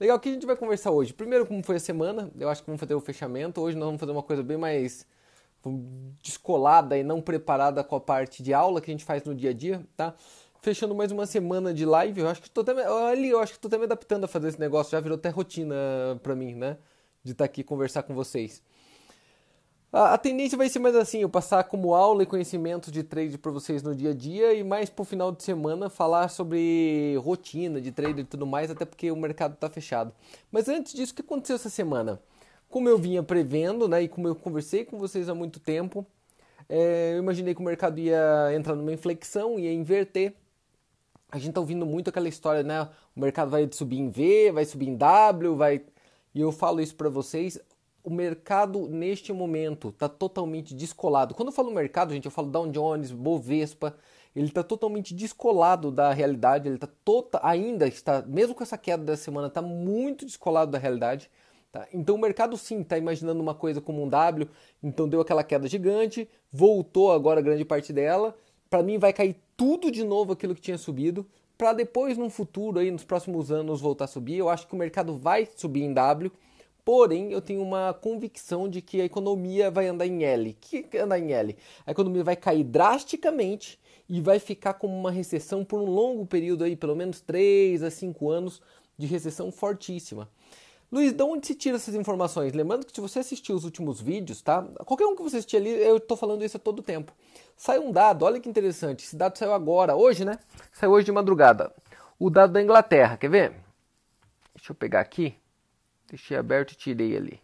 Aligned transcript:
Legal, 0.00 0.16
o 0.16 0.20
que 0.20 0.28
a 0.28 0.32
gente 0.32 0.46
vai 0.46 0.56
conversar 0.56 0.92
hoje? 0.92 1.12
Primeiro, 1.12 1.44
como 1.44 1.62
foi 1.62 1.76
a 1.76 1.80
semana, 1.80 2.30
eu 2.38 2.48
acho 2.48 2.62
que 2.62 2.66
vamos 2.66 2.78
fazer 2.78 2.94
o 2.94 3.00
fechamento. 3.00 3.60
Hoje 3.60 3.76
nós 3.76 3.86
vamos 3.86 3.98
fazer 3.98 4.12
uma 4.12 4.22
coisa 4.22 4.42
bem 4.44 4.56
mais 4.56 5.04
descolada 6.22 6.96
e 6.96 7.02
não 7.02 7.20
preparada 7.20 7.82
com 7.82 7.96
a 7.96 8.00
parte 8.00 8.40
de 8.42 8.54
aula 8.54 8.80
que 8.80 8.90
a 8.90 8.94
gente 8.94 9.04
faz 9.04 9.24
no 9.24 9.34
dia 9.34 9.50
a 9.50 9.52
dia, 9.52 9.84
tá? 9.96 10.14
Fechando 10.62 10.94
mais 10.94 11.10
uma 11.10 11.26
semana 11.26 11.74
de 11.74 11.84
live, 11.84 12.20
eu 12.20 12.28
acho 12.28 12.40
que 12.40 12.48
tô 12.48 12.60
até, 12.60 12.72
ali, 13.10 13.30
eu 13.30 13.40
acho 13.40 13.54
que 13.54 13.58
tô 13.58 13.68
até 13.68 13.76
me 13.76 13.84
adaptando 13.84 14.24
a 14.24 14.28
fazer 14.28 14.48
esse 14.48 14.60
negócio, 14.60 14.92
já 14.92 15.00
virou 15.00 15.16
até 15.16 15.30
rotina 15.30 15.74
pra 16.22 16.34
mim, 16.34 16.54
né? 16.54 16.78
De 17.24 17.32
estar 17.32 17.44
tá 17.44 17.46
aqui 17.46 17.64
conversar 17.64 18.04
com 18.04 18.14
vocês. 18.14 18.62
A, 19.90 20.14
a, 20.14 20.18
tendência 20.18 20.58
vai 20.58 20.68
ser 20.68 20.80
mais 20.80 20.94
assim, 20.94 21.20
eu 21.20 21.30
passar 21.30 21.64
como 21.64 21.94
aula 21.94 22.22
e 22.22 22.26
conhecimento 22.26 22.90
de 22.90 23.02
trade 23.02 23.38
para 23.38 23.50
vocês 23.50 23.82
no 23.82 23.94
dia 23.94 24.10
a 24.10 24.14
dia 24.14 24.52
e 24.52 24.62
mais 24.62 24.90
pro 24.90 25.02
final 25.02 25.32
de 25.32 25.42
semana 25.42 25.88
falar 25.88 26.28
sobre 26.28 27.16
rotina 27.16 27.80
de 27.80 27.90
trade 27.90 28.20
e 28.20 28.24
tudo 28.24 28.46
mais, 28.46 28.70
até 28.70 28.84
porque 28.84 29.10
o 29.10 29.16
mercado 29.16 29.54
está 29.54 29.70
fechado. 29.70 30.12
Mas 30.52 30.68
antes 30.68 30.92
disso, 30.92 31.12
o 31.12 31.14
que 31.16 31.22
aconteceu 31.22 31.56
essa 31.56 31.70
semana? 31.70 32.20
Como 32.68 32.86
eu 32.86 32.98
vinha 32.98 33.22
prevendo, 33.22 33.88
né, 33.88 34.02
e 34.02 34.08
como 34.08 34.28
eu 34.28 34.34
conversei 34.34 34.84
com 34.84 34.98
vocês 34.98 35.26
há 35.26 35.34
muito 35.34 35.58
tempo, 35.58 36.06
é, 36.68 37.14
eu 37.14 37.18
imaginei 37.22 37.54
que 37.54 37.60
o 37.60 37.64
mercado 37.64 37.98
ia 37.98 38.54
entrar 38.54 38.74
numa 38.74 38.92
inflexão, 38.92 39.58
ia 39.58 39.72
inverter. 39.72 40.34
A 41.30 41.38
gente 41.38 41.50
está 41.50 41.60
ouvindo 41.60 41.86
muito 41.86 42.10
aquela 42.10 42.28
história, 42.28 42.62
né? 42.62 42.88
O 43.16 43.20
mercado 43.20 43.50
vai 43.50 43.66
subir 43.72 43.98
em 43.98 44.10
V, 44.10 44.52
vai 44.52 44.64
subir 44.66 44.88
em 44.88 44.96
W, 44.96 45.56
vai. 45.56 45.82
E 46.34 46.40
eu 46.40 46.52
falo 46.52 46.80
isso 46.80 46.94
para 46.94 47.08
vocês 47.08 47.58
o 48.02 48.10
mercado 48.10 48.88
neste 48.88 49.32
momento 49.32 49.88
está 49.88 50.08
totalmente 50.08 50.74
descolado. 50.74 51.34
Quando 51.34 51.48
eu 51.48 51.52
falo 51.52 51.70
mercado, 51.70 52.12
gente, 52.14 52.24
eu 52.24 52.30
falo 52.30 52.48
Dow 52.48 52.66
Jones, 52.68 53.10
Bovespa, 53.10 53.94
ele 54.34 54.46
está 54.46 54.62
totalmente 54.62 55.14
descolado 55.14 55.90
da 55.90 56.12
realidade, 56.12 56.68
ele 56.68 56.76
está 56.76 56.88
tota, 57.04 57.40
ainda 57.42 57.86
está, 57.86 58.22
mesmo 58.22 58.54
com 58.54 58.62
essa 58.62 58.78
queda 58.78 59.02
da 59.02 59.16
semana, 59.16 59.48
está 59.48 59.60
muito 59.60 60.24
descolado 60.24 60.70
da 60.70 60.78
realidade. 60.78 61.30
Tá? 61.72 61.86
Então 61.92 62.14
o 62.14 62.18
mercado 62.18 62.56
sim 62.56 62.80
está 62.80 62.96
imaginando 62.96 63.42
uma 63.42 63.54
coisa 63.54 63.80
como 63.80 64.02
um 64.02 64.08
W, 64.08 64.48
então 64.82 65.08
deu 65.08 65.20
aquela 65.20 65.44
queda 65.44 65.68
gigante, 65.68 66.28
voltou 66.50 67.12
agora 67.12 67.40
grande 67.40 67.64
parte 67.64 67.92
dela. 67.92 68.34
Para 68.70 68.82
mim 68.82 68.98
vai 68.98 69.12
cair 69.12 69.36
tudo 69.56 69.90
de 69.90 70.04
novo 70.04 70.32
aquilo 70.32 70.54
que 70.54 70.60
tinha 70.60 70.78
subido, 70.78 71.26
para 71.56 71.72
depois 71.72 72.16
no 72.16 72.30
futuro 72.30 72.78
aí 72.78 72.90
nos 72.90 73.04
próximos 73.04 73.50
anos 73.50 73.80
voltar 73.80 74.04
a 74.04 74.08
subir. 74.08 74.36
Eu 74.36 74.48
acho 74.48 74.66
que 74.66 74.74
o 74.74 74.78
mercado 74.78 75.18
vai 75.18 75.48
subir 75.56 75.82
em 75.82 75.92
W 75.92 76.30
Porém, 76.88 77.32
eu 77.32 77.42
tenho 77.42 77.60
uma 77.60 77.92
convicção 77.92 78.66
de 78.66 78.80
que 78.80 78.98
a 78.98 79.04
economia 79.04 79.70
vai 79.70 79.88
andar 79.88 80.06
em 80.06 80.24
L. 80.24 80.52
O 80.52 80.54
que 80.54 80.96
andar 80.96 81.18
em 81.18 81.34
L? 81.34 81.54
A 81.84 81.90
economia 81.90 82.24
vai 82.24 82.34
cair 82.34 82.64
drasticamente 82.64 83.78
e 84.08 84.22
vai 84.22 84.38
ficar 84.38 84.72
como 84.72 84.98
uma 84.98 85.10
recessão 85.10 85.62
por 85.62 85.80
um 85.80 85.84
longo 85.84 86.24
período 86.24 86.64
aí, 86.64 86.74
pelo 86.74 86.96
menos 86.96 87.20
3 87.20 87.82
a 87.82 87.90
5 87.90 88.30
anos 88.30 88.62
de 88.96 89.06
recessão 89.06 89.52
fortíssima. 89.52 90.30
Luiz, 90.90 91.12
de 91.12 91.22
onde 91.22 91.46
se 91.46 91.54
tira 91.54 91.76
essas 91.76 91.94
informações? 91.94 92.54
Lembrando 92.54 92.86
que 92.86 92.94
se 92.94 93.02
você 93.02 93.18
assistiu 93.18 93.54
os 93.54 93.64
últimos 93.64 94.00
vídeos, 94.00 94.40
tá? 94.40 94.62
Qualquer 94.86 95.04
um 95.04 95.14
que 95.14 95.22
você 95.22 95.36
assistir 95.36 95.58
ali, 95.58 95.68
eu 95.68 95.98
estou 95.98 96.16
falando 96.16 96.42
isso 96.42 96.56
a 96.56 96.60
todo 96.60 96.82
tempo. 96.82 97.12
Sai 97.54 97.78
um 97.78 97.92
dado, 97.92 98.24
olha 98.24 98.40
que 98.40 98.48
interessante. 98.48 99.04
Esse 99.04 99.14
dado 99.14 99.36
saiu 99.36 99.52
agora, 99.52 99.94
hoje, 99.94 100.24
né? 100.24 100.38
Saiu 100.72 100.92
hoje 100.92 101.04
de 101.04 101.12
madrugada. 101.12 101.70
O 102.18 102.30
dado 102.30 102.54
da 102.54 102.62
Inglaterra, 102.62 103.18
quer 103.18 103.28
ver? 103.28 103.52
Deixa 104.54 104.72
eu 104.72 104.74
pegar 104.74 105.00
aqui. 105.00 105.36
Deixei 106.08 106.36
aberto 106.36 106.72
e 106.72 106.76
tirei 106.76 107.16
ali. 107.16 107.40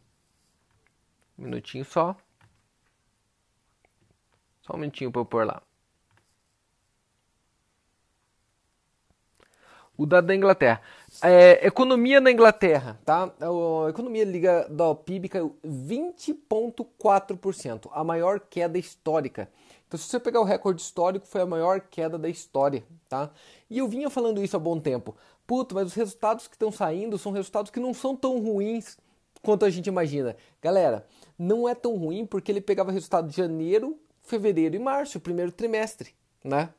Um 1.38 1.44
minutinho 1.44 1.84
só. 1.84 2.16
Só 4.62 4.74
um 4.74 4.78
minutinho 4.78 5.12
para 5.12 5.20
eu 5.20 5.26
pôr 5.26 5.46
lá. 5.46 5.62
O 9.96 10.06
dado 10.06 10.26
da 10.26 10.34
Inglaterra. 10.34 10.80
É, 11.22 11.64
economia 11.64 12.20
na 12.20 12.32
Inglaterra, 12.32 12.98
tá? 13.04 13.32
A 13.40 13.88
economia 13.88 14.24
liga 14.24 14.66
do 14.68 14.92
PIB 14.96 15.28
caiu 15.28 15.56
20,4%, 15.64 17.88
a 17.92 18.02
maior 18.02 18.40
queda 18.40 18.76
histórica. 18.76 19.48
Então, 19.86 19.96
se 19.96 20.08
você 20.08 20.18
pegar 20.18 20.40
o 20.40 20.44
recorde 20.44 20.82
histórico, 20.82 21.28
foi 21.28 21.42
a 21.42 21.46
maior 21.46 21.80
queda 21.80 22.18
da 22.18 22.28
história, 22.28 22.82
tá? 23.08 23.30
E 23.70 23.78
eu 23.78 23.86
vinha 23.86 24.10
falando 24.10 24.42
isso 24.42 24.56
há 24.56 24.58
bom 24.58 24.80
tempo. 24.80 25.16
Puta, 25.46 25.74
mas 25.74 25.88
os 25.88 25.94
resultados 25.94 26.46
que 26.46 26.54
estão 26.54 26.72
saindo 26.72 27.18
são 27.18 27.32
resultados 27.32 27.70
que 27.70 27.80
não 27.80 27.92
são 27.92 28.16
tão 28.16 28.40
ruins 28.40 28.96
quanto 29.42 29.64
a 29.64 29.70
gente 29.70 29.86
imagina. 29.86 30.36
Galera, 30.62 31.06
não 31.38 31.68
é 31.68 31.74
tão 31.74 31.96
ruim 31.96 32.24
porque 32.24 32.50
ele 32.50 32.60
pegava 32.60 32.90
resultado 32.90 33.28
de 33.28 33.36
janeiro, 33.36 33.98
fevereiro 34.22 34.74
e 34.74 34.78
março, 34.78 35.18
o 35.18 35.20
primeiro 35.20 35.52
trimestre, 35.52 36.14
né? 36.42 36.70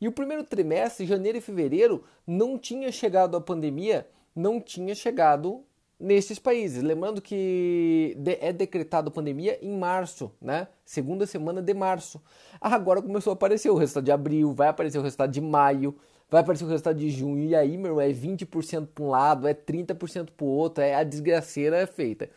E 0.00 0.06
o 0.06 0.12
primeiro 0.12 0.44
trimestre, 0.44 1.06
janeiro 1.06 1.38
e 1.38 1.40
fevereiro, 1.40 2.04
não 2.26 2.58
tinha 2.58 2.90
chegado 2.92 3.36
a 3.36 3.40
pandemia, 3.40 4.08
não 4.34 4.60
tinha 4.60 4.94
chegado 4.94 5.64
nesses 5.98 6.38
países. 6.38 6.82
Lembrando 6.82 7.20
que 7.20 8.16
é 8.40 8.52
decretado 8.52 9.08
a 9.08 9.12
pandemia 9.12 9.58
em 9.60 9.76
março, 9.76 10.30
né? 10.40 10.68
Segunda 10.84 11.26
semana 11.26 11.60
de 11.60 11.74
março. 11.74 12.22
Agora 12.60 13.02
começou 13.02 13.32
a 13.32 13.34
aparecer 13.34 13.70
o 13.70 13.76
resultado 13.76 14.04
de 14.04 14.12
abril, 14.12 14.52
vai 14.52 14.68
aparecer 14.68 14.98
o 14.98 15.02
resultado 15.02 15.32
de 15.32 15.40
maio, 15.40 15.96
vai 16.30 16.42
aparecer 16.42 16.64
o 16.64 16.68
resultado 16.68 16.98
de 16.98 17.10
junho, 17.10 17.44
e 17.44 17.54
aí, 17.54 17.76
meu, 17.76 18.00
é 18.00 18.08
20% 18.08 18.88
para 18.94 19.04
um 19.04 19.08
lado, 19.08 19.48
é 19.48 19.54
30% 19.54 20.30
para 20.36 20.44
o 20.44 20.48
outro, 20.48 20.82
é 20.82 20.94
a 20.94 21.02
desgraceira 21.02 21.76
é 21.78 21.86
feita. 21.86 22.28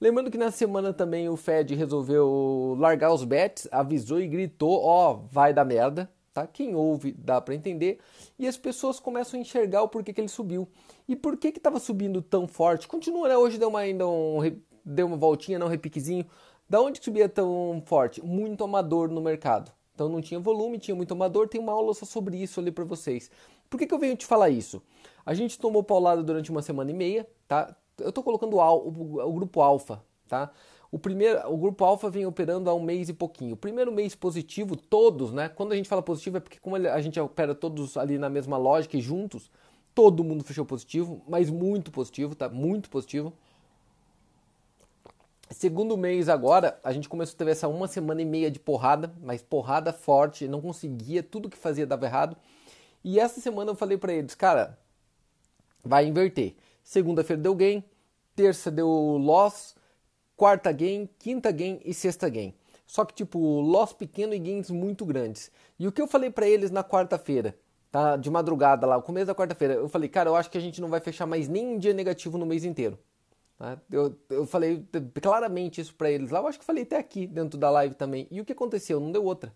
Lembrando 0.00 0.30
que 0.30 0.38
na 0.38 0.50
semana 0.50 0.92
também 0.92 1.28
o 1.28 1.36
Fed 1.36 1.74
resolveu 1.74 2.76
largar 2.78 3.12
os 3.12 3.24
bets, 3.24 3.68
avisou 3.70 4.20
e 4.20 4.26
gritou, 4.26 4.82
ó, 4.82 5.12
oh, 5.12 5.16
vai 5.30 5.52
dar 5.52 5.64
merda, 5.64 6.10
tá? 6.32 6.46
Quem 6.46 6.74
ouve 6.74 7.12
dá 7.12 7.40
para 7.40 7.54
entender, 7.54 7.98
e 8.38 8.46
as 8.46 8.56
pessoas 8.56 8.98
começam 8.98 9.38
a 9.38 9.40
enxergar 9.40 9.82
o 9.82 9.88
porquê 9.88 10.12
que 10.12 10.20
ele 10.20 10.28
subiu. 10.28 10.68
E 11.08 11.14
por 11.14 11.36
que 11.36 11.52
que 11.52 11.58
estava 11.58 11.78
subindo 11.78 12.20
tão 12.20 12.48
forte? 12.48 12.88
Continua, 12.88 13.28
né? 13.28 13.36
Hoje 13.36 13.58
deu 13.58 13.68
uma 13.68 13.80
ainda 13.80 14.06
um, 14.06 14.38
deu 14.84 15.06
uma 15.06 15.16
voltinha, 15.16 15.58
não 15.58 15.66
um 15.68 15.70
repiquezinho. 15.70 16.26
Da 16.68 16.80
onde 16.80 17.02
subia 17.02 17.28
tão 17.28 17.82
forte? 17.86 18.24
Muito 18.24 18.64
amador 18.64 19.08
no 19.08 19.20
mercado. 19.20 19.70
Então 19.94 20.08
não 20.08 20.20
tinha 20.20 20.40
volume, 20.40 20.78
tinha 20.78 20.94
muito 20.94 21.12
amador. 21.12 21.48
Tem 21.48 21.60
uma 21.60 21.72
aula 21.72 21.94
só 21.94 22.04
sobre 22.04 22.36
isso 22.36 22.58
ali 22.60 22.70
para 22.72 22.84
vocês. 22.84 23.30
Por 23.70 23.78
que, 23.78 23.86
que 23.86 23.94
eu 23.94 23.98
venho 23.98 24.16
te 24.16 24.26
falar 24.26 24.50
isso? 24.50 24.82
A 25.24 25.34
gente 25.34 25.58
tomou 25.58 25.82
paulada 25.82 26.22
durante 26.22 26.50
uma 26.50 26.62
semana 26.62 26.90
e 26.90 26.94
meia, 26.94 27.26
tá? 27.46 27.74
Eu 27.98 28.08
estou 28.08 28.22
colocando 28.22 28.58
o, 28.58 29.32
grupo 29.32 29.60
alfa, 29.60 30.02
tá? 30.28 30.50
O 30.90 30.98
primeiro, 30.98 31.40
o 31.50 31.56
grupo 31.56 31.84
alfa 31.84 32.10
vem 32.10 32.26
operando 32.26 32.68
há 32.68 32.74
um 32.74 32.82
mês 32.82 33.08
e 33.08 33.12
pouquinho. 33.12 33.54
O 33.54 33.56
primeiro 33.56 33.92
mês 33.92 34.14
positivo, 34.14 34.76
todos, 34.76 35.32
né? 35.32 35.48
Quando 35.48 35.72
a 35.72 35.76
gente 35.76 35.88
fala 35.88 36.02
positivo 36.02 36.36
é 36.36 36.40
porque 36.40 36.58
como 36.58 36.76
a 36.76 37.00
gente 37.00 37.18
opera 37.18 37.54
todos 37.54 37.96
ali 37.96 38.18
na 38.18 38.28
mesma 38.28 38.56
lógica 38.56 38.96
e 38.96 39.00
juntos, 39.00 39.50
todo 39.94 40.24
mundo 40.24 40.44
fechou 40.44 40.64
positivo, 40.64 41.22
mas 41.28 41.50
muito 41.50 41.90
positivo, 41.90 42.34
tá? 42.34 42.48
Muito 42.48 42.90
positivo. 42.90 43.32
Segundo 45.54 45.96
mês 45.96 46.28
agora, 46.28 46.80
a 46.82 46.92
gente 46.92 47.08
começou 47.08 47.36
a 47.36 47.38
ter 47.38 47.48
essa 47.48 47.68
uma 47.68 47.86
semana 47.86 48.20
e 48.20 48.24
meia 48.24 48.50
de 48.50 48.58
porrada, 48.58 49.14
mas 49.22 49.40
porrada 49.40 49.92
forte, 49.92 50.48
não 50.48 50.60
conseguia, 50.60 51.22
tudo 51.22 51.48
que 51.48 51.56
fazia 51.56 51.86
dava 51.86 52.06
errado. 52.06 52.36
E 53.04 53.20
essa 53.20 53.40
semana 53.40 53.70
eu 53.70 53.76
falei 53.76 53.96
para 53.96 54.12
eles, 54.12 54.34
cara, 54.34 54.76
vai 55.84 56.06
inverter. 56.06 56.56
Segunda-feira 56.82 57.40
deu 57.40 57.54
gain, 57.54 57.84
terça 58.34 58.68
deu 58.68 58.88
loss, 58.88 59.76
quarta 60.36 60.72
gain, 60.72 61.08
quinta 61.20 61.52
gain 61.52 61.80
e 61.84 61.94
sexta 61.94 62.28
gain. 62.28 62.52
Só 62.84 63.04
que 63.04 63.14
tipo, 63.14 63.38
loss 63.60 63.92
pequeno 63.92 64.34
e 64.34 64.40
gains 64.40 64.70
muito 64.70 65.06
grandes. 65.06 65.52
E 65.78 65.86
o 65.86 65.92
que 65.92 66.02
eu 66.02 66.08
falei 66.08 66.30
para 66.30 66.48
eles 66.48 66.72
na 66.72 66.82
quarta-feira, 66.82 67.56
tá? 67.92 68.16
De 68.16 68.28
madrugada 68.28 68.88
lá, 68.88 68.96
o 68.96 69.02
começo 69.02 69.26
da 69.26 69.36
quarta-feira, 69.36 69.74
eu 69.74 69.88
falei, 69.88 70.08
cara, 70.08 70.30
eu 70.30 70.34
acho 70.34 70.50
que 70.50 70.58
a 70.58 70.60
gente 70.60 70.80
não 70.80 70.88
vai 70.88 70.98
fechar 70.98 71.26
mais 71.26 71.46
nem 71.46 71.64
um 71.64 71.78
dia 71.78 71.94
negativo 71.94 72.36
no 72.36 72.44
mês 72.44 72.64
inteiro. 72.64 72.98
Tá? 73.58 73.78
Eu, 73.90 74.16
eu 74.28 74.46
falei 74.46 74.84
claramente 75.22 75.80
isso 75.80 75.94
para 75.94 76.10
eles 76.10 76.30
lá, 76.30 76.40
eu 76.40 76.46
acho 76.46 76.58
que 76.58 76.64
falei 76.64 76.82
até 76.82 76.96
aqui 76.96 77.26
dentro 77.26 77.58
da 77.58 77.70
live 77.70 77.94
também. 77.94 78.26
E 78.30 78.40
o 78.40 78.44
que 78.44 78.52
aconteceu? 78.52 78.98
Não 79.00 79.12
deu 79.12 79.24
outra. 79.24 79.52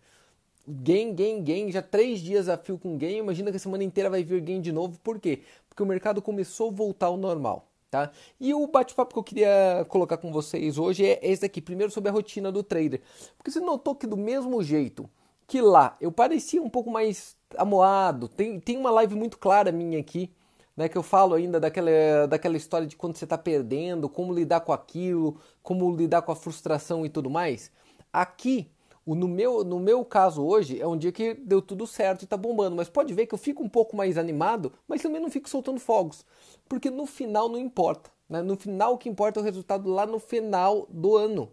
Gain, 0.67 1.15
gain, 1.15 1.43
gain, 1.43 1.73
já 1.73 1.83
três 1.83 2.21
dias 2.21 2.49
a 2.49 2.57
fio 2.57 2.79
com 2.79 2.97
gain, 2.99 3.19
imagina 3.19 3.51
que 3.51 3.57
a 3.57 3.61
semana 3.61 3.83
inteira 3.83 4.11
vai 4.11 4.23
vir 4.23 4.41
gain 4.41 4.61
de 4.61 4.71
novo, 4.71 4.99
por 5.01 5.19
quê? 5.19 5.43
Porque 5.69 5.83
o 5.83 5.87
mercado 5.87 6.21
começou 6.21 6.69
a 6.69 6.73
voltar 6.73 7.07
ao 7.07 7.17
normal. 7.17 7.67
Tá? 7.91 8.11
E 8.39 8.53
o 8.53 8.67
bate-papo 8.67 9.15
que 9.15 9.19
eu 9.19 9.25
queria 9.25 9.87
colocar 9.89 10.19
com 10.19 10.31
vocês 10.31 10.77
hoje 10.77 11.07
é 11.07 11.19
esse 11.23 11.47
aqui, 11.47 11.59
primeiro 11.59 11.91
sobre 11.91 12.11
a 12.11 12.13
rotina 12.13 12.53
do 12.53 12.63
trader. 12.63 13.01
Porque 13.39 13.51
você 13.51 13.61
notou 13.61 13.95
que 13.95 14.07
do 14.07 14.17
mesmo 14.17 14.63
jeito 14.63 15.09
que 15.47 15.63
lá 15.63 15.97
eu 15.99 16.13
parecia 16.13 16.63
um 16.63 16.69
pouco 16.69 16.91
mais 16.91 17.35
amoado, 17.57 18.29
tem, 18.29 18.61
tem 18.61 18.77
uma 18.77 18.91
live 18.91 19.15
muito 19.15 19.39
clara 19.39 19.73
minha 19.73 19.99
aqui, 19.99 20.31
né, 20.79 20.89
que 20.89 20.97
eu 20.97 21.03
falo 21.03 21.35
ainda 21.35 21.59
daquela, 21.59 21.91
daquela 22.29 22.57
história 22.57 22.87
de 22.87 22.95
quando 22.95 23.17
você 23.17 23.25
está 23.25 23.37
perdendo, 23.37 24.09
como 24.09 24.33
lidar 24.33 24.61
com 24.61 24.73
aquilo, 24.73 25.41
como 25.61 25.91
lidar 25.91 26.23
com 26.23 26.31
a 26.31 26.37
frustração 26.37 27.05
e 27.05 27.09
tudo 27.09 27.29
mais. 27.29 27.69
Aqui, 28.13 28.71
no, 29.05 29.27
meu, 29.27 29.65
no 29.65 29.81
meu 29.81 30.05
caso 30.05 30.41
hoje, 30.41 30.81
é 30.81 30.87
um 30.87 30.97
dia 30.97 31.11
que 31.11 31.35
deu 31.35 31.61
tudo 31.61 31.85
certo 31.85 32.23
e 32.23 32.27
está 32.27 32.37
bombando, 32.37 32.77
mas 32.77 32.89
pode 32.89 33.13
ver 33.13 33.27
que 33.27 33.35
eu 33.35 33.39
fico 33.39 33.61
um 33.61 33.69
pouco 33.69 33.97
mais 33.97 34.17
animado, 34.17 34.73
mas 34.87 35.03
também 35.03 35.21
não 35.21 35.29
fico 35.29 35.49
soltando 35.49 35.81
fogos, 35.81 36.25
porque 36.69 36.91
no 36.91 37.07
final 37.07 37.49
não 37.49 37.59
importa. 37.59 38.09
Né? 38.29 38.41
No 38.41 38.57
final 38.57 38.95
o 38.95 38.99
que 38.99 39.09
importa 39.09 39.41
é 39.41 39.43
o 39.43 39.45
resultado 39.45 39.91
lá 39.91 40.07
no 40.07 40.21
final 40.21 40.87
do 40.89 41.17
ano. 41.17 41.51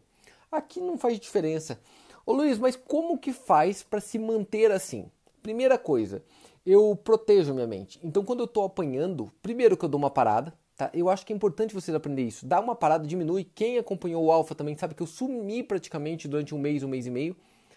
Aqui 0.51 0.80
não 0.80 1.00
faz 1.00 1.19
diferença. 1.19 1.80
Ô 2.28 2.31
Luiz, 2.31 2.60
mas 2.60 2.75
como 2.75 3.18
que 3.18 3.33
faz 3.33 3.81
para 3.81 4.00
se 4.00 4.19
manter 4.19 4.71
assim? 4.71 5.10
Primeira 5.42 5.80
coisa, 5.80 6.24
eu 6.65 6.95
protejo 6.95 7.53
minha 7.53 7.67
mente. 7.67 8.00
Então, 8.03 8.23
quando 8.23 8.39
eu 8.39 8.45
estou 8.45 8.63
apanhando, 8.63 9.31
primeiro 9.41 9.77
que 9.77 9.85
eu 9.85 9.89
dou 9.89 10.00
uma 10.00 10.09
parada, 10.09 10.53
Tá? 10.75 10.91
Eu 10.94 11.09
acho 11.09 11.25
que 11.25 11.31
é 11.31 11.35
importante 11.35 11.73
vocês 11.73 11.95
aprender 11.95 12.23
isso. 12.23 12.45
Dá 12.45 12.59
uma 12.59 12.75
parada, 12.75 13.07
diminui. 13.07 13.45
Quem 13.45 13.77
acompanhou 13.77 14.25
o 14.25 14.31
Alpha 14.31 14.53
também 14.53 14.75
sabe 14.75 14.94
que 14.94 15.01
eu 15.01 15.07
sumi 15.07 15.63
praticamente 15.63 16.27
durante 16.27 16.53
um 16.53 16.59
mês, 16.59 16.83
um 16.83 16.88
mês 16.89 17.06
e 17.06 17.09
meio. 17.09 17.35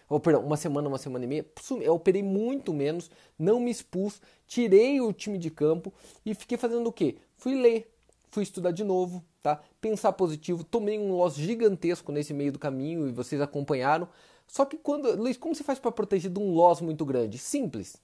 Ou, 0.09 0.19
perdão, 0.19 0.43
uma 0.43 0.57
semana, 0.57 0.87
uma 0.89 0.97
semana 0.97 1.23
e 1.23 1.27
meia. 1.27 1.45
Eu 1.81 1.93
operei 1.93 2.23
muito 2.23 2.73
menos, 2.73 3.09
não 3.37 3.59
me 3.59 3.71
expus, 3.71 4.21
tirei 4.47 4.99
o 4.99 5.13
time 5.13 5.37
de 5.37 5.49
campo 5.49 5.93
e 6.25 6.33
fiquei 6.33 6.57
fazendo 6.57 6.87
o 6.87 6.91
quê? 6.91 7.17
Fui 7.37 7.55
ler, 7.55 7.89
fui 8.31 8.43
estudar 8.43 8.71
de 8.71 8.83
novo, 8.83 9.23
tá? 9.41 9.61
Pensar 9.79 10.11
positivo. 10.13 10.63
Tomei 10.63 10.99
um 10.99 11.15
loss 11.15 11.35
gigantesco 11.35 12.11
nesse 12.11 12.33
meio 12.33 12.51
do 12.51 12.59
caminho 12.59 13.07
e 13.07 13.11
vocês 13.11 13.39
acompanharam. 13.39 14.09
Só 14.45 14.65
que 14.65 14.77
quando. 14.77 15.15
Luiz, 15.15 15.37
como 15.37 15.55
você 15.55 15.63
faz 15.63 15.79
para 15.79 15.91
proteger 15.91 16.31
de 16.31 16.39
um 16.39 16.51
loss 16.53 16.81
muito 16.81 17.05
grande? 17.05 17.37
Simples. 17.37 17.95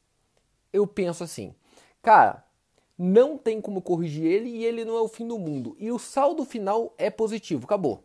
Eu 0.75 0.85
penso 0.85 1.23
assim, 1.23 1.55
cara 2.01 2.45
não 2.97 3.37
tem 3.37 3.59
como 3.59 3.81
corrigir 3.81 4.25
ele 4.25 4.49
e 4.49 4.65
ele 4.65 4.85
não 4.85 4.95
é 4.97 5.01
o 5.01 5.07
fim 5.07 5.27
do 5.27 5.37
mundo. 5.37 5.75
E 5.79 5.91
o 5.91 5.99
saldo 5.99 6.45
final 6.45 6.93
é 6.97 7.09
positivo, 7.09 7.65
acabou. 7.65 8.03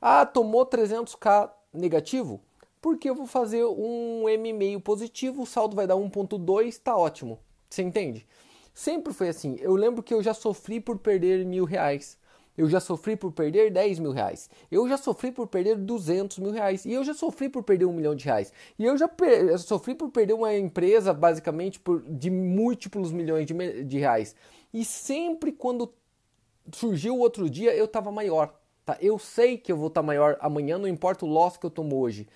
Ah, 0.00 0.24
tomou 0.24 0.64
300k 0.64 1.50
negativo? 1.72 2.40
Porque 2.80 3.10
eu 3.10 3.14
vou 3.14 3.26
fazer 3.26 3.64
um 3.64 4.26
M 4.28 4.52
meio 4.52 4.80
positivo, 4.80 5.42
o 5.42 5.46
saldo 5.46 5.76
vai 5.76 5.86
dar 5.86 5.96
1.2, 5.96 6.80
tá 6.82 6.96
ótimo. 6.96 7.38
Você 7.68 7.82
entende? 7.82 8.26
Sempre 8.72 9.12
foi 9.12 9.28
assim. 9.28 9.56
Eu 9.60 9.74
lembro 9.74 10.02
que 10.02 10.14
eu 10.14 10.22
já 10.22 10.32
sofri 10.32 10.80
por 10.80 10.98
perder 10.98 11.44
mil 11.44 11.64
reais. 11.64 12.18
Eu 12.56 12.68
já 12.68 12.80
sofri 12.80 13.16
por 13.16 13.32
perder 13.32 13.70
10 13.70 13.98
mil 13.98 14.12
reais. 14.12 14.50
Eu 14.70 14.88
já 14.88 14.96
sofri 14.96 15.32
por 15.32 15.46
perder 15.46 15.76
200 15.76 16.38
mil 16.38 16.50
reais. 16.50 16.84
E 16.84 16.92
eu 16.92 17.02
já 17.04 17.14
sofri 17.14 17.48
por 17.48 17.62
perder 17.62 17.86
um 17.86 17.92
milhão 17.92 18.14
de 18.14 18.24
reais. 18.24 18.52
E 18.78 18.84
eu 18.84 18.96
já 18.96 19.08
sofri 19.58 19.94
por 19.94 20.10
perder 20.10 20.34
uma 20.34 20.54
empresa, 20.54 21.14
basicamente, 21.14 21.78
por, 21.78 22.02
de 22.02 22.30
múltiplos 22.30 23.12
milhões 23.12 23.46
de, 23.46 23.84
de 23.84 23.98
reais. 23.98 24.34
E 24.72 24.84
sempre 24.84 25.52
quando 25.52 25.92
surgiu 26.72 27.16
o 27.16 27.20
outro 27.20 27.48
dia, 27.48 27.74
eu 27.74 27.86
estava 27.86 28.12
maior. 28.12 28.54
Tá? 28.84 28.96
Eu 29.00 29.18
sei 29.18 29.56
que 29.56 29.70
eu 29.70 29.76
vou 29.76 29.88
estar 29.88 30.00
tá 30.00 30.06
maior 30.06 30.36
amanhã, 30.40 30.78
não 30.78 30.88
importa 30.88 31.24
o 31.24 31.28
loss 31.28 31.56
que 31.56 31.66
eu 31.66 31.70
tomo 31.70 31.98
hoje. 31.98 32.26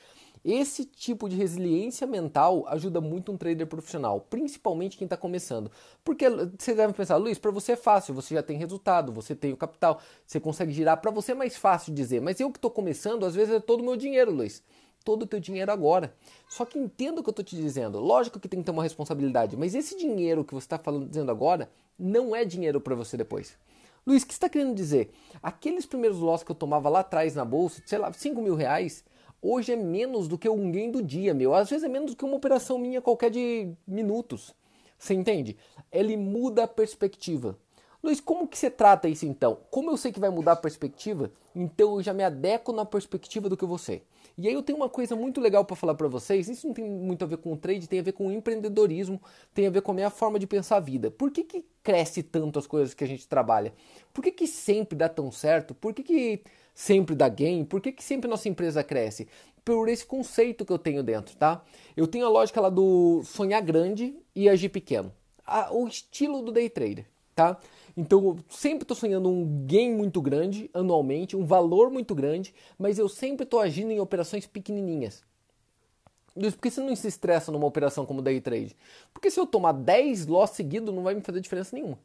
Esse 0.44 0.84
tipo 0.84 1.26
de 1.26 1.36
resiliência 1.36 2.06
mental 2.06 2.66
ajuda 2.68 3.00
muito 3.00 3.32
um 3.32 3.36
trader 3.36 3.66
profissional, 3.66 4.20
principalmente 4.20 4.98
quem 4.98 5.06
está 5.06 5.16
começando. 5.16 5.70
Porque 6.04 6.28
você 6.28 6.74
deve 6.74 6.92
pensar, 6.92 7.16
Luiz, 7.16 7.38
para 7.38 7.50
você 7.50 7.72
é 7.72 7.76
fácil, 7.76 8.12
você 8.12 8.34
já 8.34 8.42
tem 8.42 8.58
resultado, 8.58 9.10
você 9.10 9.34
tem 9.34 9.54
o 9.54 9.56
capital, 9.56 10.00
você 10.26 10.38
consegue 10.38 10.70
girar. 10.70 11.00
Para 11.00 11.10
você 11.10 11.32
é 11.32 11.34
mais 11.34 11.56
fácil 11.56 11.94
dizer, 11.94 12.20
mas 12.20 12.38
eu 12.40 12.50
que 12.50 12.58
estou 12.58 12.70
começando, 12.70 13.24
às 13.24 13.34
vezes 13.34 13.54
é 13.54 13.60
todo 13.60 13.80
o 13.80 13.84
meu 13.84 13.96
dinheiro, 13.96 14.30
Luiz. 14.30 14.62
Todo 15.02 15.22
o 15.22 15.26
teu 15.26 15.40
dinheiro 15.40 15.72
agora. 15.72 16.14
Só 16.48 16.66
que 16.66 16.78
entenda 16.78 17.20
o 17.20 17.22
que 17.22 17.28
eu 17.28 17.32
estou 17.32 17.44
te 17.44 17.56
dizendo. 17.56 17.98
Lógico 17.98 18.38
que 18.38 18.48
tem 18.48 18.60
que 18.60 18.66
ter 18.66 18.72
uma 18.72 18.82
responsabilidade, 18.82 19.56
mas 19.56 19.74
esse 19.74 19.96
dinheiro 19.96 20.44
que 20.44 20.52
você 20.52 20.66
está 20.66 20.80
dizendo 21.08 21.30
agora 21.30 21.70
não 21.98 22.36
é 22.36 22.44
dinheiro 22.44 22.82
para 22.82 22.94
você 22.94 23.16
depois. 23.16 23.56
Luiz, 24.06 24.22
o 24.22 24.26
que 24.26 24.34
está 24.34 24.50
querendo 24.50 24.74
dizer? 24.74 25.10
Aqueles 25.42 25.86
primeiros 25.86 26.18
loss 26.18 26.42
que 26.42 26.50
eu 26.50 26.54
tomava 26.54 26.90
lá 26.90 27.00
atrás 27.00 27.34
na 27.34 27.44
bolsa, 27.44 27.82
sei 27.86 27.96
lá, 27.96 28.12
5 28.12 28.42
mil 28.42 28.54
reais, 28.54 29.02
hoje 29.44 29.72
é 29.72 29.76
menos 29.76 30.26
do 30.26 30.38
que 30.38 30.48
um 30.48 30.72
gain 30.72 30.90
do 30.90 31.02
dia, 31.02 31.34
meu. 31.34 31.54
Às 31.54 31.68
vezes 31.68 31.84
é 31.84 31.88
menos 31.88 32.12
do 32.12 32.16
que 32.16 32.24
uma 32.24 32.36
operação 32.36 32.78
minha 32.78 33.02
qualquer 33.02 33.30
de 33.30 33.70
minutos. 33.86 34.54
Você 34.98 35.12
entende? 35.12 35.56
Ele 35.92 36.16
muda 36.16 36.64
a 36.64 36.68
perspectiva. 36.68 37.58
Luiz, 38.04 38.20
como 38.20 38.46
que 38.46 38.58
você 38.58 38.70
trata 38.70 39.08
isso 39.08 39.24
então? 39.24 39.60
Como 39.70 39.90
eu 39.90 39.96
sei 39.96 40.12
que 40.12 40.20
vai 40.20 40.28
mudar 40.28 40.52
a 40.52 40.56
perspectiva, 40.56 41.32
então 41.56 41.94
eu 41.94 42.02
já 42.02 42.12
me 42.12 42.22
adequo 42.22 42.70
na 42.70 42.84
perspectiva 42.84 43.48
do 43.48 43.56
que 43.56 43.64
você. 43.64 44.02
E 44.36 44.46
aí 44.46 44.52
eu 44.52 44.62
tenho 44.62 44.76
uma 44.76 44.90
coisa 44.90 45.16
muito 45.16 45.40
legal 45.40 45.64
para 45.64 45.74
falar 45.74 45.94
para 45.94 46.06
vocês. 46.06 46.46
Isso 46.46 46.66
não 46.66 46.74
tem 46.74 46.84
muito 46.84 47.24
a 47.24 47.26
ver 47.26 47.38
com 47.38 47.50
o 47.54 47.56
trade, 47.56 47.88
tem 47.88 48.00
a 48.00 48.02
ver 48.02 48.12
com 48.12 48.26
o 48.26 48.30
empreendedorismo, 48.30 49.22
tem 49.54 49.66
a 49.66 49.70
ver 49.70 49.80
com 49.80 49.92
a 49.92 49.94
minha 49.94 50.10
forma 50.10 50.38
de 50.38 50.46
pensar 50.46 50.76
a 50.76 50.80
vida. 50.80 51.10
Por 51.10 51.30
que, 51.30 51.44
que 51.44 51.64
cresce 51.82 52.22
tanto 52.22 52.58
as 52.58 52.66
coisas 52.66 52.92
que 52.92 53.02
a 53.02 53.06
gente 53.06 53.26
trabalha? 53.26 53.72
Por 54.12 54.22
que, 54.22 54.32
que 54.32 54.46
sempre 54.46 54.98
dá 54.98 55.08
tão 55.08 55.32
certo? 55.32 55.74
Por 55.74 55.94
que, 55.94 56.02
que 56.02 56.42
sempre 56.74 57.14
dá 57.14 57.26
gain? 57.26 57.64
Por 57.64 57.80
que, 57.80 57.90
que 57.90 58.04
sempre 58.04 58.28
nossa 58.28 58.50
empresa 58.50 58.84
cresce? 58.84 59.26
Por 59.64 59.88
esse 59.88 60.04
conceito 60.04 60.66
que 60.66 60.72
eu 60.74 60.78
tenho 60.78 61.02
dentro, 61.02 61.34
tá? 61.36 61.64
Eu 61.96 62.06
tenho 62.06 62.26
a 62.26 62.28
lógica 62.28 62.60
lá 62.60 62.68
do 62.68 63.22
sonhar 63.24 63.62
grande 63.62 64.14
e 64.36 64.46
agir 64.46 64.68
pequeno. 64.68 65.10
o 65.70 65.88
estilo 65.88 66.42
do 66.42 66.52
day 66.52 66.68
trader, 66.68 67.06
tá? 67.34 67.58
Então 67.96 68.24
eu 68.24 68.38
sempre 68.48 68.84
estou 68.84 68.96
sonhando 68.96 69.28
um 69.28 69.66
gain 69.66 69.94
muito 69.94 70.20
grande 70.20 70.70
anualmente, 70.72 71.36
um 71.36 71.44
valor 71.44 71.90
muito 71.90 72.14
grande, 72.14 72.54
mas 72.78 72.98
eu 72.98 73.08
sempre 73.08 73.44
estou 73.44 73.60
agindo 73.60 73.90
em 73.90 74.00
operações 74.00 74.46
pequenininhas. 74.46 75.22
Por 76.34 76.52
que 76.60 76.70
você 76.70 76.80
não 76.80 76.96
se 76.96 77.06
estressa 77.06 77.52
numa 77.52 77.66
operação 77.66 78.04
como 78.04 78.20
day 78.20 78.40
trade? 78.40 78.76
Porque 79.12 79.30
se 79.30 79.38
eu 79.38 79.46
tomar 79.46 79.72
10 79.72 80.26
loss 80.26 80.50
seguidos, 80.50 80.92
não 80.92 81.04
vai 81.04 81.14
me 81.14 81.20
fazer 81.20 81.40
diferença 81.40 81.76
nenhuma. 81.76 81.98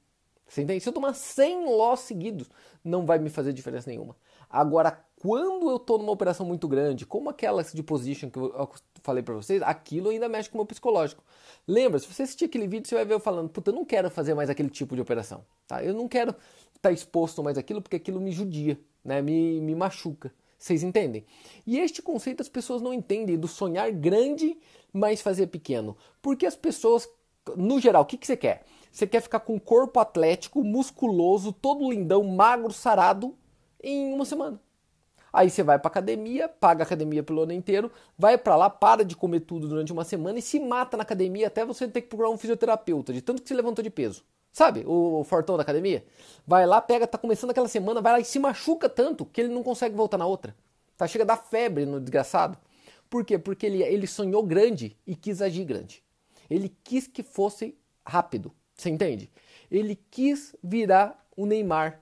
Você 0.48 0.62
entende? 0.62 0.81
Se 0.81 0.90
eu 0.90 0.94
tomar 0.94 1.14
100 1.14 1.66
loss 1.66 2.02
seguidos, 2.02 2.50
não 2.84 3.06
vai 3.06 3.20
me 3.20 3.30
fazer 3.30 3.54
diferença 3.54 3.90
nenhuma. 3.90 4.16
Agora, 4.50 5.04
quando 5.22 5.70
eu 5.70 5.78
estou 5.78 5.98
numa 5.98 6.12
operação 6.12 6.46
muito 6.46 6.68
grande, 6.68 7.06
como 7.06 7.30
aquela 7.30 7.64
de 7.64 7.84
position 7.84 8.30
que 8.30 8.40
eu 8.40 8.70
falei 9.04 9.24
para 9.24 9.34
vocês, 9.34 9.62
aquilo 9.62 10.10
ainda 10.10 10.28
mexe 10.30 10.50
com 10.50 10.57
o 10.57 10.60
meu 10.60 10.66
psicológico. 10.66 11.24
Lembra, 11.68 12.00
se 12.00 12.07
você 12.07 12.24
assistir 12.24 12.46
aquele 12.46 12.68
vídeo, 12.68 12.88
você 12.88 12.96
vai 12.96 13.06
ver 13.06 13.13
eu 13.13 13.19
falando, 13.19 13.50
puta, 13.50 13.72
eu 13.72 13.75
não 13.75 13.86
quero 13.86 14.10
fazer 14.10 14.34
mais 14.34 14.50
aquele 14.50 14.69
tipo 14.69 14.96
de 14.96 15.01
operação. 15.01 15.46
Tá? 15.68 15.84
Eu 15.84 15.94
não 15.94 16.07
quero 16.07 16.31
estar 16.31 16.90
tá 16.90 16.92
exposto 16.92 17.44
mais 17.44 17.57
aquilo 17.57 17.81
porque 17.81 17.96
aquilo 17.96 18.19
me 18.19 18.31
judia, 18.31 18.80
né? 19.04 19.22
me, 19.22 19.60
me 19.62 19.75
machuca. 19.75 20.34
Vocês 20.57 20.84
entendem? 20.84 21.25
E 21.66 21.80
este 21.80 22.01
conceito 22.01 22.42
as 22.42 22.50
pessoas 22.50 22.81
não 22.81 22.94
entendem 22.94 23.38
do 23.38 23.48
sonhar 23.48 23.90
grande, 23.92 24.57
mas 24.92 25.22
fazer 25.22 25.48
pequeno. 25.48 25.95
Porque 26.22 26.45
as 26.45 26.56
pessoas, 26.56 27.07
no 27.56 27.80
geral, 27.80 28.02
o 28.02 28.06
que, 28.06 28.18
que 28.18 28.28
você 28.28 28.36
quer? 28.36 28.66
Você 28.92 29.07
quer 29.07 29.22
ficar 29.22 29.40
com 29.40 29.56
um 29.56 29.60
corpo 29.60 30.00
atlético, 30.00 30.63
musculoso, 30.63 31.54
todo 31.54 31.90
lindão, 31.90 32.24
magro, 32.24 32.74
sarado, 32.74 33.38
em 33.81 34.13
uma 34.13 34.25
semana. 34.25 34.60
Aí 35.31 35.50
você 35.50 35.64
vai 35.64 35.78
para 35.78 35.90
academia, 35.90 36.48
paga 36.48 36.84
a 36.84 36.86
academia 36.86 37.24
pelo 37.24 37.44
ano 37.44 37.54
inteiro, 37.54 37.92
vai 38.18 38.38
para 38.38 38.56
lá, 38.56 38.70
para 38.70 39.06
de 39.06 39.16
comer 39.16 39.42
tudo 39.42 39.68
durante 39.68 39.94
uma 39.94 40.04
semana 40.04 40.40
e 40.40 40.42
se 40.42 40.60
mata 40.60 40.98
na 40.98 41.04
academia 41.04 41.48
até 41.48 41.66
você 41.66 41.88
ter 41.88 42.02
que 42.02 42.08
procurar 42.08 42.30
um 42.30 42.38
fisioterapeuta, 42.38 43.14
de 43.14 43.22
tanto 43.22 43.42
que 43.42 43.48
você 43.48 43.54
levantou 43.54 43.84
de 43.84 43.90
peso. 43.90 44.24
Sabe, 44.52 44.84
o, 44.88 45.24
fortão 45.24 45.56
da 45.56 45.62
academia? 45.62 46.04
Vai 46.46 46.66
lá, 46.66 46.81
pega, 46.81 47.06
tá 47.06 47.18
começando 47.18 47.52
aquela 47.52 47.68
semana, 47.68 48.02
vai 48.02 48.14
lá 48.14 48.20
e 48.20 48.26
se 48.26 48.40
machuca 48.40 48.90
tanto 48.90 49.26
que 49.26 49.40
ele 49.40 49.54
não 49.54 49.62
consegue 49.62 49.96
voltar 49.96 50.18
na 50.18 50.26
outra. 50.26 50.56
Tá, 50.98 51.08
chega 51.08 51.24
a 51.24 51.28
dar 51.28 51.38
febre 51.38 51.86
no 51.86 52.00
desgraçado. 52.00 52.58
Por 53.10 53.24
quê? 53.24 53.38
Porque 53.38 53.66
ele, 53.66 53.84
ele 53.84 54.08
sonhou 54.08 54.44
grande 54.44 54.98
e 55.06 55.16
quis 55.16 55.42
agir 55.42 55.66
grande. 55.66 56.04
Ele 56.50 56.76
quis 56.84 57.08
que 57.08 57.24
fosse 57.24 57.78
rápido. 58.06 58.52
Você 58.76 58.90
entende? 58.90 59.30
Ele 59.70 59.96
quis 60.10 60.56
virar 60.64 61.26
o 61.36 61.46
Neymar 61.46 62.02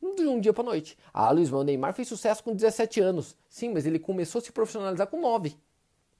de 0.00 0.28
um 0.28 0.40
dia 0.40 0.52
para 0.52 0.64
noite. 0.64 0.96
Ah, 1.12 1.30
Luiz, 1.30 1.50
mas 1.50 1.60
o 1.60 1.64
Neymar 1.64 1.94
fez 1.94 2.08
sucesso 2.08 2.42
com 2.42 2.54
17 2.54 3.00
anos. 3.00 3.36
Sim, 3.48 3.72
mas 3.72 3.86
ele 3.86 3.98
começou 3.98 4.40
a 4.40 4.42
se 4.42 4.52
profissionalizar 4.52 5.06
com 5.06 5.20
9. 5.20 5.56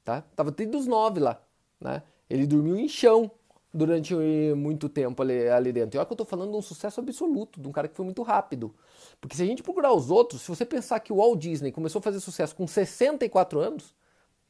Tá? 0.05 0.23
Tava 0.35 0.53
tendo 0.53 0.79
os 0.79 0.87
9 0.87 1.21
lá. 1.21 1.41
Né? 1.81 2.03
Ele 2.29 2.47
dormiu 2.47 2.77
em 2.77 2.89
chão 2.89 3.31
durante 3.73 4.15
muito 4.57 4.89
tempo 4.89 5.23
ali, 5.23 5.49
ali 5.49 5.73
dentro. 5.73 5.97
E 5.97 5.99
olha 5.99 6.07
que 6.07 6.13
eu 6.13 6.17
tô 6.17 6.25
falando 6.25 6.51
de 6.51 6.57
um 6.57 6.63
sucesso 6.63 7.01
absoluto, 7.01 7.61
de 7.61 7.69
um 7.69 7.73
cara 7.73 7.89
que 7.89 7.95
foi 7.95 8.05
muito 8.05 8.23
rápido. 8.23 8.75
Porque 9.21 9.37
se 9.37 9.43
a 9.43 9.47
gente 9.47 9.63
procurar 9.63 9.93
os 9.93 10.11
outros, 10.11 10.43
se 10.43 10.49
você 10.49 10.65
pensar 10.65 11.01
que 11.01 11.13
o 11.13 11.17
Walt 11.17 11.39
Disney 11.39 11.71
começou 11.71 11.99
a 12.01 12.03
fazer 12.03 12.21
sucesso 12.21 12.57
com 12.57 12.67
64 12.67 13.61
anos, 13.61 13.95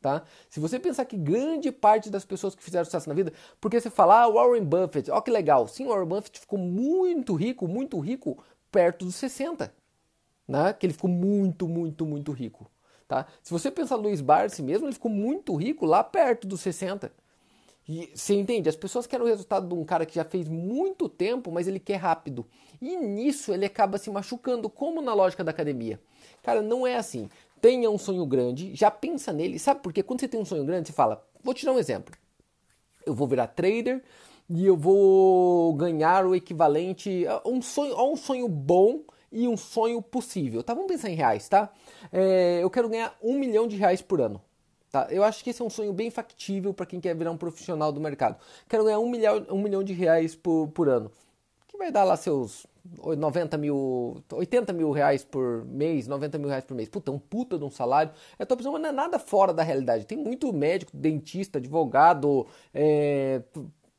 tá? 0.00 0.22
Se 0.48 0.60
você 0.60 0.78
pensar 0.78 1.04
que 1.04 1.16
grande 1.16 1.72
parte 1.72 2.08
das 2.08 2.24
pessoas 2.24 2.54
que 2.54 2.62
fizeram 2.62 2.84
sucesso 2.84 3.08
na 3.08 3.14
vida, 3.14 3.32
porque 3.60 3.80
você 3.80 3.90
fala, 3.90 4.22
ah, 4.22 4.28
Warren 4.28 4.64
Buffett, 4.64 5.10
ó 5.10 5.20
que 5.20 5.30
legal. 5.30 5.66
Sim, 5.66 5.88
Warren 5.88 6.06
Buffett 6.06 6.38
ficou 6.38 6.58
muito 6.58 7.34
rico, 7.34 7.66
muito 7.66 7.98
rico 7.98 8.38
perto 8.70 9.04
dos 9.04 9.14
60, 9.16 9.72
né? 10.46 10.72
Que 10.72 10.86
ele 10.86 10.92
ficou 10.92 11.10
muito, 11.10 11.68
muito, 11.68 12.06
muito 12.06 12.32
rico, 12.32 12.70
tá? 13.06 13.26
Se 13.42 13.50
você 13.50 13.70
pensar 13.70 13.96
Luiz 13.96 14.20
Barsi 14.20 14.62
mesmo, 14.62 14.86
ele 14.86 14.94
ficou 14.94 15.10
muito 15.10 15.54
rico 15.54 15.86
lá 15.86 16.02
perto 16.02 16.46
dos 16.46 16.60
60. 16.60 17.12
E 17.88 18.10
você 18.14 18.34
entende? 18.34 18.68
As 18.68 18.76
pessoas 18.76 19.06
querem 19.06 19.24
o 19.24 19.28
resultado 19.28 19.66
de 19.66 19.74
um 19.74 19.82
cara 19.82 20.04
que 20.04 20.14
já 20.14 20.24
fez 20.24 20.46
muito 20.46 21.08
tempo, 21.08 21.50
mas 21.50 21.66
ele 21.66 21.80
quer 21.80 21.96
rápido. 21.96 22.46
E 22.82 22.96
nisso 22.96 23.52
ele 23.54 23.64
acaba 23.64 23.96
se 23.96 24.10
machucando, 24.10 24.68
como 24.68 25.00
na 25.00 25.14
lógica 25.14 25.42
da 25.42 25.50
academia. 25.50 25.98
Cara, 26.42 26.60
não 26.60 26.86
é 26.86 26.96
assim. 26.96 27.30
Tenha 27.62 27.90
um 27.90 27.96
sonho 27.96 28.26
grande, 28.26 28.74
já 28.74 28.90
pensa 28.90 29.32
nele. 29.32 29.58
Sabe 29.58 29.80
por 29.80 29.90
quê? 29.90 30.02
Quando 30.02 30.20
você 30.20 30.28
tem 30.28 30.38
um 30.38 30.44
sonho 30.44 30.64
grande, 30.64 30.88
você 30.88 30.92
fala, 30.92 31.26
vou 31.42 31.54
te 31.54 31.64
dar 31.64 31.72
um 31.72 31.78
exemplo. 31.78 32.14
Eu 33.06 33.14
vou 33.14 33.26
virar 33.26 33.46
trader 33.46 34.04
e 34.48 34.64
eu 34.64 34.76
vou 34.76 35.74
ganhar 35.74 36.24
o 36.24 36.34
equivalente 36.34 37.26
a 37.26 37.42
um 37.44 37.60
sonho, 37.60 37.94
a 37.94 38.04
um 38.04 38.16
sonho 38.16 38.48
bom 38.48 39.02
e 39.30 39.46
um 39.46 39.56
sonho 39.56 40.00
possível. 40.00 40.62
Tá? 40.62 40.72
Vamos 40.74 40.90
pensar 40.90 41.10
em 41.10 41.14
reais, 41.14 41.48
tá? 41.48 41.70
É, 42.10 42.60
eu 42.62 42.70
quero 42.70 42.88
ganhar 42.88 43.14
um 43.22 43.38
milhão 43.38 43.66
de 43.68 43.76
reais 43.76 44.00
por 44.00 44.20
ano. 44.20 44.40
Tá? 44.90 45.06
Eu 45.10 45.22
acho 45.22 45.44
que 45.44 45.50
esse 45.50 45.60
é 45.60 45.64
um 45.64 45.70
sonho 45.70 45.92
bem 45.92 46.10
factível 46.10 46.72
para 46.72 46.86
quem 46.86 46.98
quer 46.98 47.14
virar 47.14 47.30
um 47.30 47.36
profissional 47.36 47.92
do 47.92 48.00
mercado. 48.00 48.36
Quero 48.68 48.84
ganhar 48.84 48.98
um 48.98 49.08
milhão, 49.08 49.46
um 49.50 49.60
milhão 49.60 49.84
de 49.84 49.92
reais 49.92 50.34
por, 50.34 50.68
por 50.68 50.88
ano. 50.88 51.10
Que 51.66 51.76
vai 51.76 51.92
dar 51.92 52.04
lá 52.04 52.16
seus 52.16 52.66
90 52.96 53.58
mil, 53.58 54.22
80 54.32 54.72
mil 54.72 54.90
reais 54.90 55.22
por 55.22 55.66
mês, 55.66 56.06
90 56.06 56.38
mil 56.38 56.48
reais 56.48 56.64
por 56.64 56.74
mês. 56.74 56.88
Puta, 56.88 57.12
um 57.12 57.18
puta 57.18 57.58
de 57.58 57.64
um 57.64 57.70
salário. 57.70 58.12
É 58.38 58.44
opção, 58.44 58.72
mas 58.72 58.80
não 58.80 58.88
é 58.88 58.92
nada 58.92 59.18
fora 59.18 59.52
da 59.52 59.62
realidade. 59.62 60.06
Tem 60.06 60.16
muito 60.16 60.50
médico, 60.54 60.96
dentista, 60.96 61.58
advogado, 61.58 62.46
é, 62.72 63.42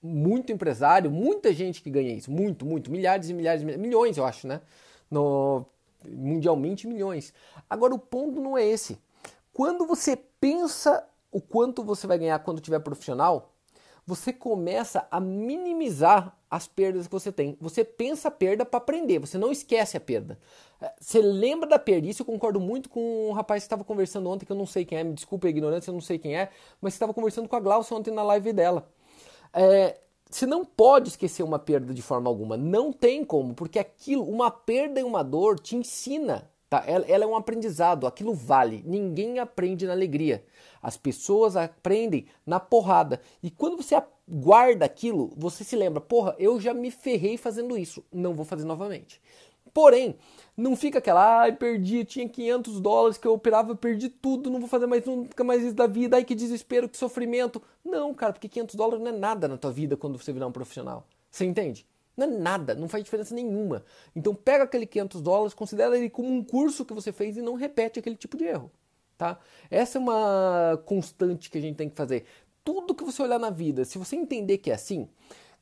muito 0.02 0.52
empresário, 0.52 1.12
muita 1.12 1.54
gente 1.54 1.82
que 1.82 1.90
ganha 1.90 2.14
isso, 2.14 2.32
muito, 2.32 2.66
muito, 2.66 2.92
milhares 2.92 3.30
e 3.30 3.34
milhares, 3.34 3.64
milhões, 3.64 4.18
eu 4.18 4.26
acho, 4.26 4.48
né? 4.48 4.62
No, 5.10 5.66
mundialmente 6.08 6.88
milhões. 6.88 7.34
Agora 7.70 7.94
o 7.94 8.00
ponto 8.00 8.40
não 8.40 8.58
é 8.58 8.66
esse. 8.66 8.98
Quando 9.54 9.86
você 9.86 10.16
pensa 10.16 11.06
o 11.32 11.42
quanto 11.42 11.84
você 11.84 12.08
vai 12.08 12.18
ganhar 12.18 12.40
quando 12.40 12.62
tiver 12.62 12.80
profissional, 12.80 13.54
você 14.06 14.34
começa 14.34 15.08
a 15.12 15.20
minimizar 15.20 16.36
as 16.50 16.68
perdas 16.68 17.06
que 17.06 17.12
você 17.12 17.32
tem. 17.32 17.56
Você 17.62 17.84
pensa 17.84 18.30
a 18.30 18.32
perda 18.32 18.66
para 18.66 18.78
aprender, 18.78 19.20
você 19.20 19.38
não 19.38 19.52
esquece 19.52 19.96
a 19.96 20.00
perda. 20.00 20.40
É, 20.82 20.92
você 21.00 21.22
lembra 21.22 21.70
da 21.70 21.78
perda, 21.78 22.08
isso 22.08 22.24
eu 22.24 22.26
concordo 22.26 22.60
muito 22.60 22.90
com 22.90 23.30
um 23.30 23.34
rapaz 23.34 23.62
que 23.62 23.68
estava 23.68 23.84
conversando 23.84 24.28
ontem, 24.28 24.46
que 24.46 24.52
eu 24.52 24.56
não 24.56 24.66
sei 24.66 24.84
quem 24.84 24.98
é, 24.98 25.04
me 25.04 25.14
desculpa 25.14 25.46
a 25.46 25.50
ignorância, 25.50 25.92
eu 25.92 25.94
não 25.94 26.02
sei 26.02 26.18
quem 26.18 26.36
é, 26.36 26.50
mas 26.82 26.94
estava 26.94 27.14
conversando 27.14 27.48
com 27.48 27.56
a 27.56 27.60
Glaucia 27.60 27.96
ontem 27.96 28.12
na 28.12 28.24
live 28.24 28.52
dela. 28.52 28.90
É, 29.54 30.00
você 30.30 30.46
não 30.46 30.64
pode 30.64 31.10
esquecer 31.10 31.44
uma 31.44 31.60
perda 31.60 31.94
de 31.94 32.02
forma 32.02 32.30
alguma, 32.30 32.56
não 32.56 32.94
tem 32.94 33.24
como, 33.24 33.54
porque 33.54 33.80
aquilo, 33.80 34.24
uma 34.24 34.52
perda 34.52 35.00
e 35.00 35.04
uma 35.04 35.24
dor 35.24 35.60
te 35.60 35.76
ensina 35.76 36.50
Tá? 36.70 36.84
Ela, 36.86 37.06
ela, 37.08 37.24
é 37.24 37.28
um 37.28 37.36
aprendizado, 37.36 38.06
aquilo 38.06 38.34
vale. 38.34 38.84
Ninguém 38.86 39.40
aprende 39.40 39.88
na 39.88 39.94
alegria. 39.94 40.46
As 40.82 40.96
pessoas 40.96 41.56
aprendem 41.56 42.28
na 42.46 42.60
porrada. 42.60 43.20
E 43.42 43.50
quando 43.50 43.82
você 43.82 44.00
guarda 44.28 44.86
aquilo, 44.86 45.34
você 45.36 45.64
se 45.64 45.76
lembra: 45.76 46.00
porra, 46.00 46.36
eu 46.38 46.60
já 46.62 46.74
me 46.74 46.92
ferrei 46.92 47.38
fazendo 47.38 47.76
isso, 47.76 48.06
não 48.14 48.36
vou 48.36 48.46
fazer 48.46 48.66
novamente. 48.66 49.20
Porém, 49.74 50.16
não 50.60 50.76
fica 50.76 51.00
aquela, 51.00 51.42
ai, 51.42 51.54
perdi, 51.54 52.04
tinha 52.04 52.28
500 52.28 52.82
dólares 52.82 53.18
que 53.18 53.26
eu 53.26 53.34
operava, 53.34 53.76
perdi 53.76 54.10
tudo, 54.10 54.50
não 54.50 54.60
vou 54.60 54.68
fazer 54.68 54.88
mais 54.88 55.06
nunca 55.06 55.44
mais 55.44 55.64
isso 55.64 55.74
da 55.74 55.88
vida, 55.88 56.18
ai 56.18 56.26
que 56.26 56.36
desespero, 56.36 56.90
que 56.90 56.98
sofrimento. 56.98 57.62
Não, 57.84 58.14
cara, 58.14 58.34
porque 58.34 58.50
500 58.50 58.76
dólares 58.76 59.02
não 59.02 59.10
é 59.10 59.18
nada 59.18 59.48
na 59.48 59.58
tua 59.58 59.72
vida 59.72 59.96
quando 59.96 60.18
você 60.20 60.34
virar 60.34 60.48
um 60.48 60.52
profissional. 60.52 61.08
Você 61.32 61.46
entende? 61.46 61.88
Não 62.18 62.28
é 62.28 62.30
nada, 62.30 62.76
não 62.76 62.90
faz 62.90 63.04
diferença 63.06 63.34
nenhuma. 63.34 63.86
Então 64.14 64.36
pega 64.36 64.66
aquele 64.66 64.86
500 64.86 65.22
dólares, 65.22 65.54
considera 65.54 65.98
ele 65.98 66.10
como 66.10 66.30
um 66.30 66.44
curso 66.44 66.84
que 66.84 66.94
você 66.94 67.14
fez 67.14 67.38
e 67.38 67.42
não 67.42 67.56
repete 67.56 68.00
aquele 68.00 68.18
tipo 68.18 68.36
de 68.36 68.44
erro. 68.44 68.70
Tá? 69.18 69.40
Essa 69.72 69.98
é 69.98 70.02
uma 70.02 70.82
constante 70.86 71.50
que 71.50 71.58
a 71.58 71.62
gente 71.62 71.78
tem 71.78 71.90
que 71.90 71.96
fazer. 71.96 72.26
Tudo 72.66 72.94
que 72.94 73.04
você 73.06 73.22
olhar 73.22 73.40
na 73.40 73.50
vida, 73.50 73.86
se 73.86 73.98
você 73.98 74.18
entender 74.18 74.58
que 74.58 74.72
é 74.72 74.74
assim, 74.74 75.08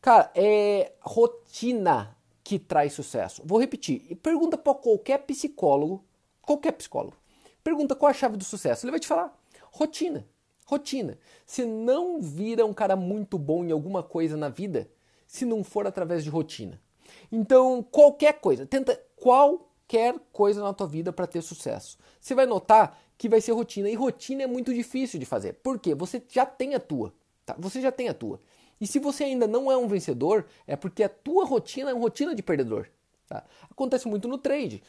cara, 0.02 0.32
é 0.34 0.94
rotina 1.02 2.17
que 2.48 2.58
traz 2.58 2.94
sucesso. 2.94 3.42
Vou 3.44 3.60
repetir. 3.60 4.16
Pergunta 4.24 4.58
para 4.58 4.74
qualquer 4.74 5.18
psicólogo, 5.18 6.02
qualquer 6.42 6.72
psicólogo. 6.72 7.18
Pergunta 7.62 7.94
qual 7.94 8.10
a 8.10 8.14
chave 8.14 8.38
do 8.38 8.46
sucesso. 8.46 8.86
Ele 8.86 8.92
vai 8.92 9.02
te 9.02 9.08
falar 9.08 9.38
rotina. 9.70 10.26
Rotina. 10.66 11.20
Se 11.46 11.66
não 11.66 12.22
vira 12.22 12.66
um 12.66 12.74
cara 12.74 12.96
muito 12.96 13.38
bom 13.38 13.66
em 13.66 13.74
alguma 13.74 14.02
coisa 14.02 14.38
na 14.38 14.48
vida, 14.48 14.90
se 15.28 15.44
não 15.44 15.62
for 15.62 15.86
através 15.86 16.24
de 16.24 16.30
rotina. 16.30 16.82
Então, 17.30 17.84
qualquer 17.84 18.40
coisa, 18.40 18.66
tenta 18.66 18.98
qualquer 19.18 20.16
coisa 20.32 20.64
na 20.64 20.74
tua 20.74 20.88
vida 20.88 21.12
para 21.12 21.28
ter 21.28 21.42
sucesso. 21.42 21.98
Você 22.22 22.34
vai 22.34 22.46
notar 22.46 22.98
que 23.18 23.28
vai 23.28 23.42
ser 23.42 23.52
rotina 23.52 23.90
e 23.90 23.96
rotina 23.96 24.44
é 24.44 24.48
muito 24.48 24.74
difícil 24.74 25.20
de 25.20 25.26
fazer. 25.26 25.52
Por 25.56 25.80
quê? 25.80 25.94
Você 25.94 26.24
já 26.30 26.46
tem 26.46 26.76
a 26.76 26.80
tua, 26.80 27.14
tá? 27.46 27.58
Você 27.60 27.82
já 27.82 27.92
tem 27.92 28.08
a 28.08 28.14
tua. 28.14 28.40
E 28.80 28.88
se 28.88 29.00
você 29.00 29.24
ainda 29.24 29.48
não 29.48 29.72
é 29.72 29.78
um 29.78 29.88
vencedor, 29.88 30.46
é 30.66 30.76
porque 30.76 31.04
a 31.04 31.10
tua 31.10 31.46
rotina 31.46 31.92
é 31.92 31.94
uma 31.94 32.04
rotina 32.04 32.36
de 32.36 32.44
perdedor. 32.44 32.88
Tá? 33.28 33.44
Acontece 33.70 34.08
muito 34.08 34.28
no 34.28 34.38
trade 34.38 34.82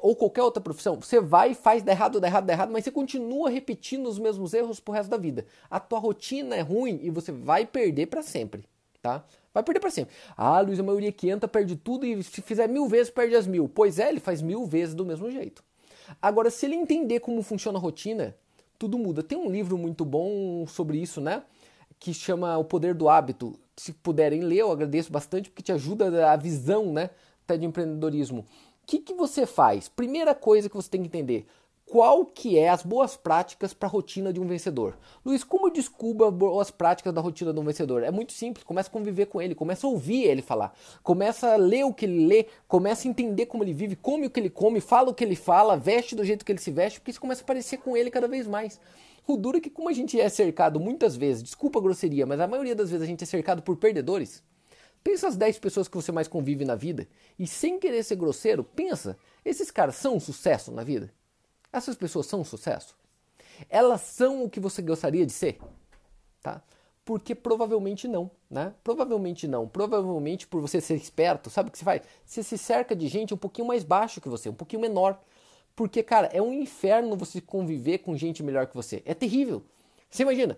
ou 0.00 0.16
qualquer 0.16 0.42
outra 0.42 0.60
profissão. 0.60 1.00
Você 1.00 1.20
vai 1.20 1.54
faz 1.54 1.82
dá 1.82 1.92
errado, 1.92 2.18
dá 2.20 2.26
errado, 2.26 2.46
dá 2.46 2.52
errado, 2.52 2.72
mas 2.72 2.84
você 2.84 2.90
continua 2.90 3.50
repetindo 3.50 4.08
os 4.08 4.18
mesmos 4.18 4.52
erros 4.52 4.80
pro 4.80 4.94
resto 4.94 5.10
da 5.10 5.16
vida. 5.16 5.46
A 5.70 5.78
tua 5.78 5.98
rotina 5.98 6.56
é 6.56 6.60
ruim 6.60 6.98
e 7.02 7.10
você 7.10 7.30
vai 7.30 7.64
perder 7.64 8.06
para 8.06 8.22
sempre. 8.22 8.64
Tá? 9.00 9.24
Vai 9.54 9.62
perder 9.62 9.80
para 9.80 9.90
sempre. 9.90 10.12
Ah, 10.36 10.60
Luiz, 10.60 10.80
a 10.80 10.82
maioria 10.82 11.12
que 11.12 11.28
entra 11.30 11.48
perde 11.48 11.76
tudo 11.76 12.04
e 12.04 12.20
se 12.22 12.42
fizer 12.42 12.68
mil 12.68 12.88
vezes 12.88 13.10
perde 13.10 13.36
as 13.36 13.46
mil. 13.46 13.68
Pois 13.68 13.98
é, 13.98 14.08
ele 14.08 14.20
faz 14.20 14.42
mil 14.42 14.66
vezes 14.66 14.94
do 14.94 15.04
mesmo 15.04 15.30
jeito. 15.30 15.62
Agora, 16.20 16.50
se 16.50 16.66
ele 16.66 16.74
entender 16.74 17.20
como 17.20 17.42
funciona 17.42 17.78
a 17.78 17.80
rotina, 17.80 18.34
tudo 18.78 18.98
muda. 18.98 19.22
Tem 19.22 19.36
um 19.38 19.50
livro 19.50 19.76
muito 19.78 20.04
bom 20.04 20.66
sobre 20.66 20.98
isso, 20.98 21.20
né? 21.20 21.42
Que 21.98 22.14
chama 22.14 22.56
O 22.58 22.64
Poder 22.64 22.94
do 22.94 23.08
Hábito. 23.08 23.58
Se 23.76 23.92
puderem 23.92 24.40
ler, 24.40 24.58
eu 24.58 24.72
agradeço 24.72 25.12
bastante 25.12 25.50
porque 25.50 25.62
te 25.62 25.72
ajuda 25.72 26.30
a 26.30 26.36
visão, 26.36 26.92
né? 26.92 27.10
Até 27.44 27.56
de 27.56 27.66
empreendedorismo. 27.66 28.40
O 28.40 28.44
que, 28.86 28.98
que 28.98 29.14
você 29.14 29.46
faz? 29.46 29.88
Primeira 29.88 30.34
coisa 30.34 30.68
que 30.68 30.76
você 30.76 30.88
tem 30.88 31.02
que 31.02 31.08
entender: 31.08 31.46
qual 31.88 32.26
que 32.26 32.58
é 32.58 32.68
as 32.68 32.82
boas 32.82 33.16
práticas 33.16 33.72
para 33.72 33.88
a 33.88 33.90
rotina 33.90 34.30
de 34.30 34.38
um 34.38 34.46
vencedor. 34.46 34.98
Luiz, 35.24 35.42
como 35.42 35.66
eu 35.66 35.72
descubro 35.72 36.26
as 36.26 36.34
boas 36.34 36.70
práticas 36.70 37.14
da 37.14 37.20
rotina 37.20 37.52
de 37.52 37.58
um 37.58 37.64
vencedor? 37.64 38.02
É 38.02 38.10
muito 38.10 38.32
simples, 38.32 38.62
começa 38.62 38.90
a 38.90 38.92
conviver 38.92 39.26
com 39.26 39.40
ele, 39.40 39.54
começa 39.54 39.86
a 39.86 39.90
ouvir 39.90 40.24
ele 40.24 40.42
falar, 40.42 40.74
começa 41.02 41.54
a 41.54 41.56
ler 41.56 41.84
o 41.84 41.94
que 41.94 42.04
ele 42.04 42.26
lê, 42.26 42.46
começa 42.66 43.08
a 43.08 43.10
entender 43.10 43.46
como 43.46 43.64
ele 43.64 43.72
vive, 43.72 43.96
come 43.96 44.26
o 44.26 44.30
que 44.30 44.38
ele 44.38 44.50
come, 44.50 44.80
fala 44.80 45.10
o 45.10 45.14
que 45.14 45.24
ele 45.24 45.34
fala, 45.34 45.76
veste 45.76 46.14
do 46.14 46.24
jeito 46.24 46.44
que 46.44 46.52
ele 46.52 46.60
se 46.60 46.70
veste, 46.70 47.00
porque 47.00 47.10
isso 47.10 47.20
começa 47.20 47.42
a 47.42 47.46
parecer 47.46 47.78
com 47.78 47.96
ele 47.96 48.10
cada 48.10 48.28
vez 48.28 48.46
mais. 48.46 48.78
O 49.28 49.36
duro 49.36 49.58
é 49.58 49.60
que 49.60 49.68
como 49.68 49.90
a 49.90 49.92
gente 49.92 50.18
é 50.18 50.26
cercado 50.30 50.80
muitas 50.80 51.14
vezes, 51.14 51.42
desculpa 51.42 51.78
a 51.78 51.82
grosseria, 51.82 52.24
mas 52.24 52.40
a 52.40 52.48
maioria 52.48 52.74
das 52.74 52.88
vezes 52.88 53.04
a 53.04 53.06
gente 53.06 53.22
é 53.22 53.26
cercado 53.26 53.60
por 53.60 53.76
perdedores. 53.76 54.42
Pensa 55.04 55.28
as 55.28 55.36
10 55.36 55.58
pessoas 55.58 55.86
que 55.86 55.94
você 55.94 56.10
mais 56.10 56.26
convive 56.26 56.64
na 56.64 56.74
vida 56.74 57.06
e 57.38 57.46
sem 57.46 57.78
querer 57.78 58.02
ser 58.02 58.16
grosseiro, 58.16 58.64
pensa, 58.64 59.18
esses 59.44 59.70
caras 59.70 59.96
são 59.96 60.16
um 60.16 60.20
sucesso 60.20 60.72
na 60.72 60.82
vida? 60.82 61.12
Essas 61.70 61.94
pessoas 61.94 62.24
são 62.24 62.40
um 62.40 62.44
sucesso? 62.44 62.96
Elas 63.68 64.00
são 64.00 64.44
o 64.44 64.48
que 64.48 64.58
você 64.58 64.80
gostaria 64.80 65.26
de 65.26 65.32
ser? 65.32 65.58
Tá? 66.42 66.62
Porque 67.04 67.34
provavelmente 67.34 68.08
não, 68.08 68.30
né? 68.50 68.72
Provavelmente 68.82 69.46
não. 69.46 69.68
Provavelmente 69.68 70.46
por 70.46 70.62
você 70.62 70.80
ser 70.80 70.94
esperto, 70.94 71.50
sabe 71.50 71.68
o 71.68 71.72
que 71.72 71.76
você 71.76 71.84
faz? 71.84 72.02
Você 72.24 72.42
se 72.42 72.56
cerca 72.56 72.96
de 72.96 73.06
gente 73.08 73.34
um 73.34 73.38
pouquinho 73.38 73.68
mais 73.68 73.84
baixo 73.84 74.22
que 74.22 74.28
você, 74.28 74.48
um 74.48 74.54
pouquinho 74.54 74.80
menor. 74.80 75.20
Porque, 75.78 76.02
cara, 76.02 76.28
é 76.32 76.42
um 76.42 76.52
inferno 76.52 77.16
você 77.16 77.40
conviver 77.40 77.98
com 77.98 78.16
gente 78.16 78.42
melhor 78.42 78.66
que 78.66 78.74
você. 78.74 79.00
É 79.06 79.14
terrível. 79.14 79.62
Você 80.10 80.24
imagina, 80.24 80.56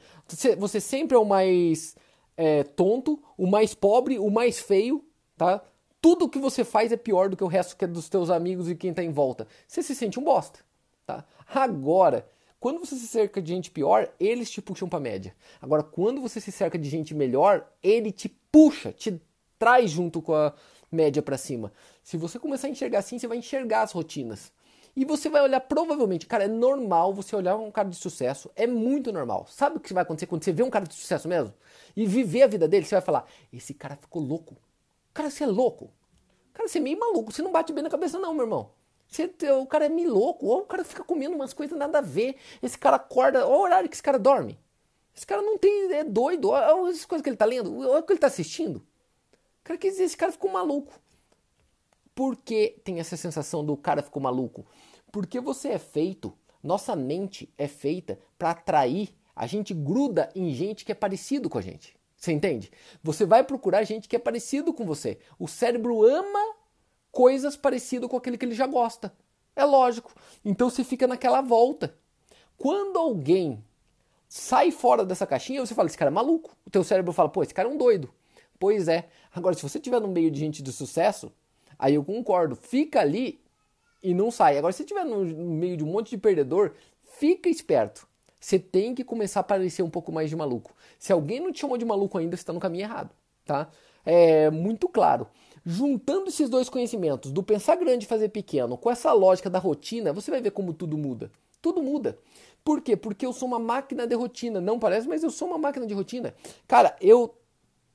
você 0.57 0.81
sempre 0.81 1.15
é 1.15 1.21
o 1.21 1.27
mais 1.27 1.95
é, 2.39 2.65
tonto, 2.65 3.23
o 3.37 3.47
mais 3.47 3.75
pobre, 3.75 4.19
o 4.19 4.31
mais 4.31 4.61
feio, 4.61 5.05
tá? 5.37 5.62
Tudo 6.00 6.27
que 6.27 6.39
você 6.39 6.65
faz 6.65 6.91
é 6.91 6.97
pior 6.97 7.29
do 7.29 7.37
que 7.37 7.45
o 7.45 7.49
resto 7.49 7.77
que 7.77 7.85
é 7.85 7.87
dos 7.87 8.09
teus 8.09 8.31
amigos 8.31 8.71
e 8.71 8.75
quem 8.75 8.95
tá 8.95 9.05
em 9.05 9.12
volta. 9.12 9.47
Você 9.69 9.83
se 9.83 9.95
sente 9.95 10.19
um 10.19 10.25
bosta. 10.25 10.61
Tá? 11.05 11.23
Agora, 11.47 12.27
quando 12.59 12.81
você 12.81 12.97
se 12.97 13.07
cerca 13.07 13.43
de 13.43 13.49
gente 13.53 13.71
pior, 13.71 14.11
eles 14.19 14.50
te 14.50 14.62
puxam 14.62 14.89
para 14.89 15.00
média. 15.00 15.37
Agora, 15.61 15.83
quando 15.83 16.23
você 16.23 16.41
se 16.41 16.50
cerca 16.50 16.79
de 16.79 16.89
gente 16.89 17.12
melhor, 17.12 17.71
ele 17.83 18.11
te 18.11 18.31
puxa, 18.50 18.91
te 18.91 19.21
traz 19.59 19.91
junto 19.91 20.23
com 20.23 20.33
a 20.33 20.55
média 20.91 21.21
para 21.21 21.37
cima. 21.37 21.71
Se 22.03 22.17
você 22.17 22.39
começar 22.39 22.69
a 22.69 22.71
enxergar 22.71 23.00
assim, 23.00 23.19
você 23.19 23.29
vai 23.29 23.37
enxergar 23.37 23.83
as 23.83 23.93
rotinas. 23.93 24.50
E 24.97 25.05
você 25.05 25.29
vai 25.29 25.43
olhar, 25.43 25.61
provavelmente, 25.61 26.27
cara, 26.27 26.45
é 26.45 26.49
normal 26.49 27.15
você 27.15 27.35
olhar 27.37 27.57
um 27.57 27.71
cara 27.71 27.89
de 27.89 27.97
sucesso, 27.97 28.51
é 28.57 28.67
muito 28.67 29.13
normal. 29.13 29.47
Sabe 29.49 29.77
o 29.77 29.81
que 29.81 29.95
vai 29.95 30.03
acontecer 30.03 30.27
quando 30.27 30.43
você 30.43 30.53
vê 30.53 30.63
um 30.63 30.71
cara 30.71 30.87
de 30.87 30.95
sucesso 30.95 31.29
mesmo? 31.29 31.55
E 31.97 32.07
viver 32.07 32.43
a 32.43 32.47
vida 32.47 32.67
dele, 32.67 32.85
você 32.85 32.95
vai 32.95 33.03
falar: 33.03 33.25
esse 33.53 33.73
cara 33.73 33.97
ficou 33.97 34.23
louco. 34.23 34.57
Cara, 35.15 35.31
você 35.31 35.45
é 35.45 35.47
louco. 35.47 35.93
Cara, 36.53 36.69
você 36.69 36.79
é 36.79 36.81
meio 36.81 36.99
maluco, 36.99 37.33
você 37.33 37.43
não 37.43 37.53
bate 37.53 37.73
bem 37.73 37.83
na 37.83 37.91
cabeça, 37.91 38.19
não, 38.19 38.35
meu 38.35 38.45
irmão. 38.45 38.71
Você, 39.09 39.31
o 39.53 39.67
cara 39.67 39.87
é 39.87 39.89
meio 39.89 40.13
louco, 40.13 40.47
ou 40.47 40.61
o 40.61 40.67
cara 40.67 40.85
fica 40.85 41.03
comendo 41.03 41.35
umas 41.35 41.53
coisas 41.53 41.77
nada 41.77 41.99
a 41.99 42.03
ver. 42.03 42.37
Esse 42.63 42.79
cara 42.79 42.97
acorda, 42.97 43.47
olha 43.47 43.57
o 43.57 43.61
horário 43.61 43.89
que 43.89 43.95
esse 43.97 44.03
cara 44.03 44.19
dorme. 44.19 44.59
Esse 45.15 45.27
cara 45.27 45.43
não 45.43 45.59
tem, 45.59 45.93
é 45.93 46.05
doido, 46.05 46.51
olha 46.51 46.91
as 46.91 47.05
coisas 47.05 47.23
que 47.23 47.29
ele 47.29 47.37
tá 47.37 47.45
lendo, 47.45 47.77
olha 47.89 48.01
o 48.01 48.03
que 48.03 48.13
ele 48.13 48.21
tá 48.21 48.29
assistindo. 48.29 48.85
Cara, 49.65 49.79
quer 49.79 49.89
dizer, 49.91 50.05
esse 50.05 50.17
cara 50.17 50.33
ficou 50.33 50.51
maluco. 50.51 50.93
Por 52.14 52.37
que 52.37 52.81
tem 52.85 53.00
essa 53.00 53.17
sensação 53.17 53.64
do 53.64 53.76
cara 53.76 54.02
ficou 54.02 54.23
maluco? 54.23 54.67
Porque 55.12 55.40
você 55.40 55.69
é 55.71 55.79
feito, 55.79 56.33
nossa 56.62 56.95
mente 56.95 57.52
é 57.57 57.67
feita 57.67 58.19
para 58.38 58.50
atrair, 58.50 59.14
a 59.35 59.47
gente 59.47 59.73
gruda 59.73 60.29
em 60.35 60.52
gente 60.52 60.85
que 60.85 60.93
é 60.93 60.95
parecido 60.95 61.49
com 61.49 61.59
a 61.59 61.62
gente. 61.62 61.97
Você 62.17 62.33
entende? 62.33 62.71
Você 63.02 63.25
vai 63.25 63.43
procurar 63.43 63.83
gente 63.85 64.07
que 64.07 64.14
é 64.14 64.19
parecido 64.19 64.75
com 64.75 64.85
você. 64.85 65.19
O 65.38 65.49
cérebro 65.49 66.05
ama 66.05 66.55
coisas 67.11 67.57
parecidas 67.57 68.11
com 68.11 68.17
aquele 68.17 68.37
que 68.37 68.45
ele 68.45 68.55
já 68.55 68.67
gosta. 68.67 69.12
É 69.57 69.64
lógico. 69.64 70.12
Então 70.45 70.69
você 70.69 70.85
fica 70.85 71.07
naquela 71.07 71.40
volta. 71.40 71.95
Quando 72.59 72.99
alguém 72.99 73.64
sai 74.29 74.71
fora 74.71 75.05
dessa 75.05 75.26
caixinha, 75.26 75.64
você 75.64 75.75
fala: 75.75 75.88
esse 75.88 75.97
cara 75.97 76.11
é 76.11 76.14
maluco. 76.14 76.55
O 76.67 76.71
teu 76.71 76.85
cérebro 76.85 77.12
fala: 77.12 77.31
pô, 77.31 77.43
esse 77.43 77.55
cara 77.55 77.69
é 77.69 77.73
um 77.73 77.79
doido. 77.79 78.12
Pois 78.59 78.87
é. 78.87 79.09
Agora, 79.35 79.55
se 79.55 79.62
você 79.62 79.79
estiver 79.79 80.00
no 80.00 80.09
meio 80.09 80.31
de 80.31 80.38
gente 80.38 80.62
de 80.62 80.73
sucesso, 80.73 81.33
aí 81.81 81.95
eu 81.95 82.05
concordo. 82.05 82.55
Fica 82.55 83.01
ali 83.01 83.41
e 84.03 84.15
não 84.15 84.31
sai. 84.31 84.59
Agora, 84.59 84.73
se 84.73 84.83
estiver 84.83 85.05
no 85.05 85.25
meio 85.25 85.77
de 85.77 85.85
um 85.85 85.89
monte 85.89 86.11
de 86.11 86.19
perdedor, 86.19 86.73
fica 87.03 87.49
esperto. 87.49 88.07
Você 88.39 88.59
tem 88.59 88.95
que 88.95 89.05
começar 89.05 89.41
a 89.41 89.43
parecer 89.43 89.83
um 89.83 89.91
pouco 89.91 90.13
mais 90.13 90.31
de 90.31 90.37
maluco. 90.37 90.75
Se 90.99 91.13
alguém 91.13 91.41
não 91.41 91.53
te 91.53 91.61
chamou 91.61 91.77
de 91.77 91.85
maluco 91.85 92.17
ainda, 92.17 92.37
você 92.37 92.43
está 92.43 92.53
no 92.53 92.61
caminho 92.61 92.85
errado, 92.85 93.11
tá? 93.45 93.69
É 94.05 94.51
muito 94.51 94.89
claro. 94.89 95.27
Juntando 95.65 96.29
esses 96.29 96.49
dois 96.49 96.71
conhecimentos, 96.71 97.31
do 97.33 97.43
pensar 97.43 97.77
grande 97.77 98.07
e 98.07 98.09
fazer 98.09 98.31
pequeno, 98.31 98.79
com 98.79 98.91
essa 98.91 99.13
lógica 99.13 99.51
da 99.51 99.59
rotina, 99.59 100.13
você 100.13 100.31
vai 100.31 100.41
ver 100.41 100.53
como 100.53 100.73
tudo 100.73 100.97
muda. 100.97 101.31
Tudo 101.61 101.83
muda. 101.83 102.19
Por 102.65 102.81
quê? 102.81 102.97
Porque 102.97 103.27
eu 103.27 103.33
sou 103.33 103.47
uma 103.47 103.59
máquina 103.59 104.07
de 104.07 104.15
rotina. 104.15 104.61
Não 104.61 104.79
parece, 104.79 105.07
mas 105.07 105.23
eu 105.23 105.31
sou 105.31 105.49
uma 105.49 105.59
máquina 105.59 105.87
de 105.87 105.93
rotina. 105.93 106.35
Cara, 106.67 106.97
eu 107.01 107.35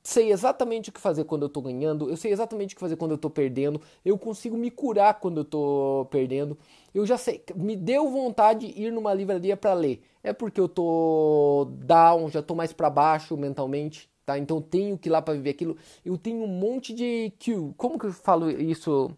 sei 0.06 0.30
exatamente 0.30 0.90
o 0.90 0.92
que 0.92 1.00
fazer 1.00 1.24
quando 1.24 1.42
eu 1.42 1.48
tô 1.48 1.60
ganhando, 1.60 2.08
eu 2.08 2.16
sei 2.16 2.30
exatamente 2.32 2.74
o 2.74 2.76
que 2.76 2.80
fazer 2.80 2.96
quando 2.96 3.10
eu 3.10 3.18
tô 3.18 3.28
perdendo, 3.28 3.80
eu 4.04 4.16
consigo 4.16 4.56
me 4.56 4.70
curar 4.70 5.14
quando 5.18 5.38
eu 5.38 5.44
tô 5.44 6.06
perdendo. 6.10 6.56
Eu 6.94 7.04
já 7.04 7.18
sei, 7.18 7.42
me 7.56 7.76
deu 7.76 8.08
vontade 8.08 8.72
de 8.72 8.82
ir 8.82 8.92
numa 8.92 9.12
livraria 9.12 9.56
para 9.56 9.74
ler. 9.74 10.02
É 10.22 10.32
porque 10.32 10.60
eu 10.60 10.68
tô 10.68 11.68
down, 11.84 12.30
já 12.30 12.40
tô 12.40 12.54
mais 12.54 12.72
para 12.72 12.88
baixo 12.88 13.36
mentalmente, 13.36 14.08
tá? 14.24 14.38
Então 14.38 14.58
eu 14.58 14.62
tenho 14.62 14.96
que 14.96 15.08
ir 15.08 15.12
lá 15.12 15.20
para 15.20 15.34
viver 15.34 15.50
aquilo. 15.50 15.76
Eu 16.04 16.16
tenho 16.16 16.42
um 16.44 16.46
monte 16.46 16.94
de 16.94 17.32
cue. 17.42 17.74
Como 17.76 17.98
que 17.98 18.06
eu 18.06 18.12
falo 18.12 18.48
isso? 18.50 19.10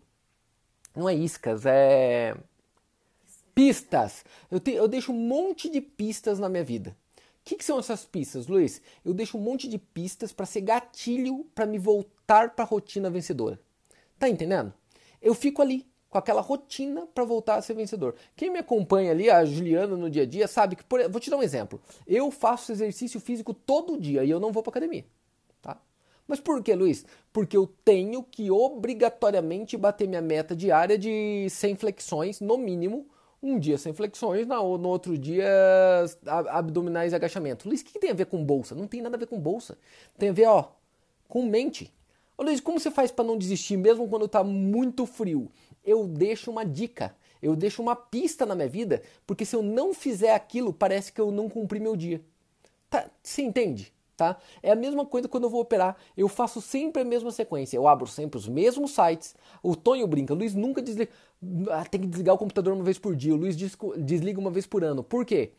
Não 0.97 1.09
é 1.09 1.15
iscas, 1.15 1.67
é 1.67 2.35
pistas. 3.55 4.25
Eu, 4.51 4.59
te, 4.61 4.73
eu 4.73 4.89
deixo 4.89 5.13
um 5.13 5.17
monte 5.17 5.69
de 5.69 5.81
pistas 5.81 6.39
na 6.39 6.49
minha 6.49 6.65
vida 6.65 6.97
que, 7.49 7.57
que 7.57 7.65
são 7.65 7.79
essas 7.79 8.05
pistas, 8.05 8.47
Luiz? 8.47 8.83
Eu 9.03 9.15
deixo 9.15 9.39
um 9.39 9.41
monte 9.41 9.67
de 9.69 9.79
pistas 9.79 10.33
para 10.33 10.45
ser 10.45 10.61
gatilho 10.61 11.47
para 11.55 11.65
me 11.65 11.79
voltar 11.79 12.55
para 12.55 12.63
a 12.63 12.69
rotina 12.69 13.09
vencedora. 13.09 13.59
Tá 14.19 14.29
entendendo? 14.29 14.75
Eu 15.23 15.35
fico 15.35 15.63
ali 15.63 15.87
com 16.11 16.19
aquela 16.19 16.43
rotina 16.43 17.07
para 17.07 17.25
voltar 17.25 17.55
a 17.55 17.63
ser 17.63 17.73
vencedor. 17.73 18.15
Quem 18.37 18.51
me 18.51 18.59
acompanha 18.59 19.13
ali, 19.13 19.31
a 19.31 19.47
Juliana 19.47 19.97
no 19.97 20.11
dia 20.11 20.25
a 20.25 20.27
dia, 20.27 20.47
sabe 20.47 20.77
que, 20.77 20.85
por... 20.85 21.09
vou 21.09 21.19
te 21.19 21.31
dar 21.31 21.39
um 21.39 21.43
exemplo. 21.43 21.81
Eu 22.07 22.31
faço 22.31 22.71
exercício 22.71 23.19
físico 23.19 23.55
todo 23.55 23.99
dia 23.99 24.23
e 24.25 24.31
eu 24.31 24.39
não 24.39 24.53
vou 24.53 24.63
para 24.63 24.71
academia, 24.71 25.07
tá? 25.63 25.81
Mas 26.27 26.41
por 26.41 26.63
que, 26.63 26.75
Luiz? 26.75 27.07
Porque 27.33 27.57
eu 27.57 27.67
tenho 27.83 28.23
que 28.23 28.51
obrigatoriamente 28.51 29.75
bater 29.75 30.07
minha 30.07 30.21
meta 30.21 30.55
diária 30.55 30.99
de 30.99 31.49
100 31.49 31.77
flexões, 31.77 32.41
no 32.43 32.59
mínimo, 32.59 33.07
um 33.43 33.59
dia 33.59 33.79
sem 33.79 33.93
flexões, 33.93 34.47
no, 34.47 34.79
no 34.79 34.89
outro 34.89 35.17
dia 35.17 35.47
abdominais 36.27 37.13
e 37.13 37.17
agachamento. 37.17 37.69
Luiz, 37.69 37.81
o 37.81 37.85
que 37.85 37.99
tem 37.99 38.11
a 38.11 38.15
ver 38.15 38.27
com 38.27 38.45
bolsa? 38.45 38.75
Não 38.75 38.87
tem 38.87 39.01
nada 39.01 39.17
a 39.17 39.19
ver 39.19 39.27
com 39.27 39.39
bolsa. 39.39 39.79
Tem 40.19 40.31
a 40.31 40.33
ver, 40.33 40.47
ó, 40.47 40.73
com 41.29 41.43
mente. 41.45 41.93
Ô, 42.37 42.43
Luiz, 42.43 42.61
como 42.61 42.81
você 42.81 42.91
faz 42.91 43.11
para 43.11 43.25
não 43.25 43.39
desistir 43.39 43.77
mesmo 43.77 44.09
quando 44.09 44.27
está 44.27 44.43
muito 44.43 45.07
frio? 45.07 45.51
Eu 45.85 46.07
deixo 46.07 46.51
uma 46.51 46.65
dica, 46.65 47.15
eu 47.41 47.55
deixo 47.55 47.81
uma 47.81 47.97
pista 47.97 48.45
na 48.45 48.55
minha 48.55 48.69
vida, 48.69 49.03
porque 49.27 49.45
se 49.45 49.55
eu 49.55 49.63
não 49.63 49.95
fizer 49.95 50.35
aquilo, 50.35 50.73
parece 50.73 51.13
que 51.13 51.21
eu 51.21 51.31
não 51.31 51.49
cumpri 51.49 51.81
meu 51.81 51.97
dia. 51.97 52.21
Tá, 52.91 53.11
você 53.23 53.43
entende? 53.43 53.93
Tá? 54.19 54.37
É 54.65 54.73
a 54.73 54.75
mesma 54.75 55.07
coisa 55.07 55.29
quando 55.29 55.45
eu 55.45 55.51
vou 55.51 55.61
operar. 55.61 55.97
Eu 56.17 56.27
faço 56.27 56.61
sempre 56.61 57.03
a 57.03 57.05
mesma 57.05 57.31
sequência. 57.31 57.77
Eu 57.77 57.87
abro 57.87 58.09
sempre 58.09 58.37
os 58.37 58.49
mesmos 58.49 58.91
sites. 58.91 59.37
O 59.63 59.77
Tonho 59.77 60.09
brinca, 60.09 60.35
Luiz 60.35 60.57
nunca 60.57 60.83
desliga. 60.83 61.13
Ah, 61.71 61.85
tem 61.85 62.01
que 62.01 62.09
desligar 62.09 62.35
o 62.35 62.39
computador 62.39 62.75
uma 62.75 62.83
vez 62.83 62.99
por 62.99 63.15
dia. 63.15 63.33
O 63.33 63.37
Luiz 63.37 63.57
desliga 63.97 64.41
uma 64.41 64.51
vez 64.51 64.67
por 64.67 64.83
ano. 64.83 65.05
Por 65.05 65.25
quê? 65.25 65.53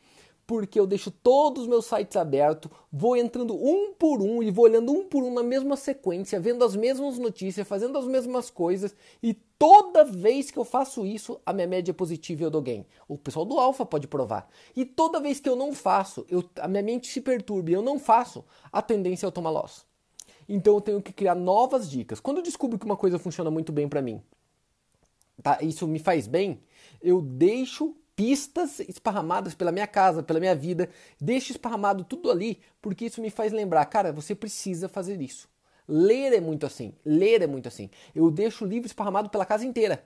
Porque 0.50 0.80
eu 0.80 0.88
deixo 0.88 1.12
todos 1.12 1.62
os 1.62 1.70
meus 1.70 1.86
sites 1.86 2.18
abertos, 2.18 2.72
vou 2.92 3.16
entrando 3.16 3.54
um 3.56 3.94
por 3.94 4.20
um 4.20 4.42
e 4.42 4.50
vou 4.50 4.66
olhando 4.66 4.92
um 4.92 5.08
por 5.08 5.22
um 5.22 5.32
na 5.32 5.44
mesma 5.44 5.78
sequência, 5.78 6.40
vendo 6.40 6.66
as 6.66 6.76
mesmas 6.76 7.20
notícias, 7.20 7.68
fazendo 7.68 7.96
as 8.00 8.06
mesmas 8.06 8.50
coisas 8.50 8.96
e 9.22 9.36
toda 9.36 10.04
vez 10.04 10.50
que 10.50 10.58
eu 10.58 10.66
faço 10.66 11.06
isso, 11.06 11.40
a 11.46 11.54
minha 11.54 11.68
média 11.68 11.92
é 11.92 11.94
positiva 11.94 12.42
e 12.42 12.46
eu 12.46 12.50
dou 12.50 12.64
gain. 12.64 12.84
O 13.08 13.16
pessoal 13.16 13.46
do 13.46 13.60
Alpha 13.60 13.86
pode 13.86 14.08
provar. 14.08 14.50
E 14.76 14.84
toda 14.86 15.20
vez 15.20 15.40
que 15.40 15.48
eu 15.48 15.56
não 15.56 15.72
faço, 15.72 16.26
eu, 16.28 16.44
a 16.60 16.68
minha 16.68 16.82
mente 16.82 17.06
se 17.06 17.22
perturba 17.22 17.70
e 17.70 17.74
eu 17.74 17.84
não 17.84 18.00
faço, 18.00 18.44
a 18.72 18.82
tendência 18.82 19.28
é 19.28 19.28
eu 19.28 19.32
tomar 19.32 19.52
loss. 19.52 19.86
Então 20.48 20.74
eu 20.74 20.82
tenho 20.82 21.00
que 21.00 21.14
criar 21.14 21.36
novas 21.36 21.88
dicas. 21.88 22.20
Quando 22.20 22.38
eu 22.38 22.44
descubro 22.44 22.80
que 22.80 22.86
uma 22.88 22.98
coisa 22.98 23.20
funciona 23.20 23.52
muito 23.52 23.72
bem 23.72 23.88
para 23.88 24.02
mim, 24.02 24.20
tá? 25.44 25.60
Isso 25.62 25.88
me 25.88 26.00
faz 26.00 26.26
bem, 26.26 26.60
eu 27.00 27.22
deixo 27.22 27.96
pistas 28.20 28.82
esparramadas 28.82 29.56
pela 29.56 29.72
minha 29.72 29.88
casa, 29.88 30.22
pela 30.22 30.42
minha 30.42 30.54
vida, 30.54 30.90
deixo 31.22 31.54
esparramado 31.54 32.04
tudo 32.04 32.30
ali, 32.30 32.60
porque 32.82 33.06
isso 33.06 33.22
me 33.22 33.30
faz 33.30 33.54
lembrar, 33.54 33.86
cara, 33.86 34.12
você 34.12 34.36
precisa 34.36 34.90
fazer 34.90 35.22
isso. 35.22 35.48
Ler 35.88 36.34
é 36.34 36.42
muito 36.42 36.66
assim, 36.66 36.92
ler 37.06 37.42
é 37.42 37.48
muito 37.48 37.70
assim. 37.70 37.90
Eu 38.14 38.30
deixo 38.30 38.66
o 38.66 38.68
livro 38.68 38.88
esparramado 38.88 39.30
pela 39.30 39.46
casa 39.46 39.66
inteira. 39.66 40.06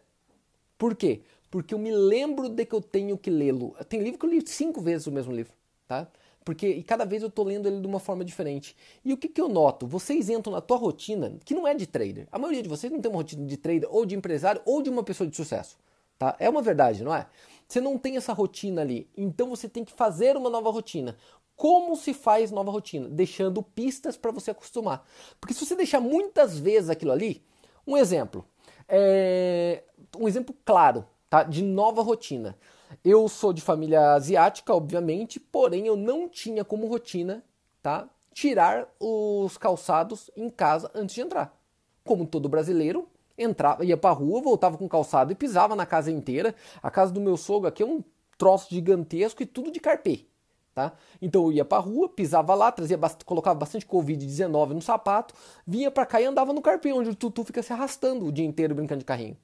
Por 0.78 0.96
quê? 0.96 1.22
Porque 1.50 1.74
eu 1.74 1.80
me 1.80 1.92
lembro 1.92 2.50
de 2.50 2.64
que 2.68 2.76
eu 2.76 2.82
tenho 2.82 3.18
que 3.18 3.32
lê-lo. 3.32 3.76
Tem 3.90 4.00
livro 4.00 4.20
que 4.20 4.28
eu 4.28 4.30
li 4.30 4.48
cinco 4.48 4.80
vezes 4.80 5.08
o 5.08 5.12
mesmo 5.12 5.34
livro, 5.34 5.54
tá? 5.88 6.08
Porque 6.46 6.68
e 6.68 6.84
cada 6.84 7.06
vez 7.06 7.24
eu 7.24 7.30
estou 7.30 7.44
lendo 7.44 7.68
ele 7.68 7.82
de 7.82 7.88
uma 7.88 8.00
forma 8.00 8.24
diferente. 8.24 8.76
E 9.04 9.12
o 9.12 9.18
que, 9.18 9.28
que 9.28 9.42
eu 9.42 9.50
noto? 9.50 9.88
Vocês 9.88 10.30
entram 10.30 10.54
na 10.54 10.62
tua 10.62 10.78
rotina, 10.78 11.36
que 11.44 11.56
não 11.56 11.68
é 11.68 11.74
de 11.74 11.88
trader. 11.88 12.28
A 12.32 12.38
maioria 12.38 12.62
de 12.62 12.70
vocês 12.70 12.94
não 12.94 13.02
tem 13.02 13.10
uma 13.10 13.18
rotina 13.18 13.44
de 13.44 13.58
trader, 13.58 13.90
ou 13.90 14.06
de 14.06 14.14
empresário, 14.14 14.62
ou 14.66 14.84
de 14.84 14.90
uma 14.92 15.02
pessoa 15.02 15.28
de 15.28 15.36
sucesso. 15.36 15.80
Tá? 16.20 16.36
É 16.40 16.48
uma 16.48 16.62
verdade, 16.62 17.04
não 17.04 17.14
é? 17.14 17.26
Você 17.68 17.82
não 17.82 17.98
tem 17.98 18.18
essa 18.18 18.34
rotina 18.34 18.82
ali. 18.82 19.10
Então 19.16 19.50
você 19.50 19.68
tem 19.68 19.84
que 19.84 19.94
fazer 19.94 20.38
uma 20.38 20.50
nova 20.50 20.70
rotina. 20.70 21.18
Como 21.56 21.96
se 21.96 22.14
faz 22.14 22.52
nova 22.52 22.72
rotina? 22.72 23.08
Deixando 23.08 23.62
pistas 23.62 24.18
para 24.18 24.32
você 24.32 24.52
acostumar. 24.52 25.08
Porque 25.40 25.54
se 25.54 25.66
você 25.66 25.76
deixar 25.76 26.00
muitas 26.00 26.58
vezes 26.58 26.90
aquilo 26.90 27.12
ali, 27.12 27.44
um 27.86 27.96
exemplo, 27.98 28.46
é... 28.88 29.84
um 30.18 30.28
exemplo 30.28 30.56
claro, 30.66 31.06
tá? 31.30 31.44
De 31.44 31.62
nova 31.64 32.02
rotina. 32.02 32.58
Eu 33.04 33.28
sou 33.28 33.54
de 33.54 33.62
família 33.62 34.14
asiática, 34.14 34.74
obviamente, 34.74 35.40
porém 35.40 35.88
eu 35.88 35.96
não 35.96 36.28
tinha 36.28 36.64
como 36.64 36.88
rotina, 36.88 37.44
tá? 37.82 38.10
Tirar 38.34 38.88
os 39.00 39.58
calçados 39.58 40.30
em 40.36 40.50
casa 40.50 40.92
antes 40.94 41.16
de 41.16 41.22
entrar. 41.22 41.58
Como 42.04 42.26
todo 42.26 42.50
brasileiro, 42.50 43.08
entrava, 43.38 43.84
ia 43.84 43.98
pra 43.98 44.12
rua, 44.12 44.42
voltava 44.42 44.78
com 44.78 44.88
calçado 44.88 45.32
e 45.32 45.36
pisava 45.36 45.76
na 45.76 45.86
casa 45.86 46.12
inteira. 46.12 46.56
A 46.82 46.90
casa 46.90 47.12
do 47.12 47.22
meu 47.22 47.38
sogro 47.38 47.68
aqui 47.68 47.84
é 47.84 47.86
um 47.86 48.04
troço 48.38 48.68
gigantesco 48.70 49.42
e 49.44 49.46
tudo 49.46 49.72
de 49.72 49.80
carpê. 49.80 50.26
Tá? 50.74 50.92
Então 51.22 51.44
eu 51.44 51.52
ia 51.52 51.66
pra 51.66 51.78
rua, 51.78 52.10
pisava 52.10 52.56
lá, 52.56 52.72
trazia 52.72 53.00
colocava 53.26 53.60
bastante 53.60 53.86
Covid-19 53.86 54.70
no 54.70 54.82
sapato, 54.82 55.36
vinha 55.68 55.92
pra 55.92 56.04
cá 56.04 56.20
e 56.20 56.26
andava 56.26 56.52
no 56.52 56.64
carpê, 56.64 56.92
onde 56.92 57.12
o 57.12 57.16
tutu 57.16 57.44
fica 57.44 57.62
se 57.62 57.72
arrastando 57.72 58.26
o 58.26 58.32
dia 58.32 58.46
inteiro 58.46 58.74
brincando 58.74 59.00
de 59.00 59.06
carrinho. 59.06 59.38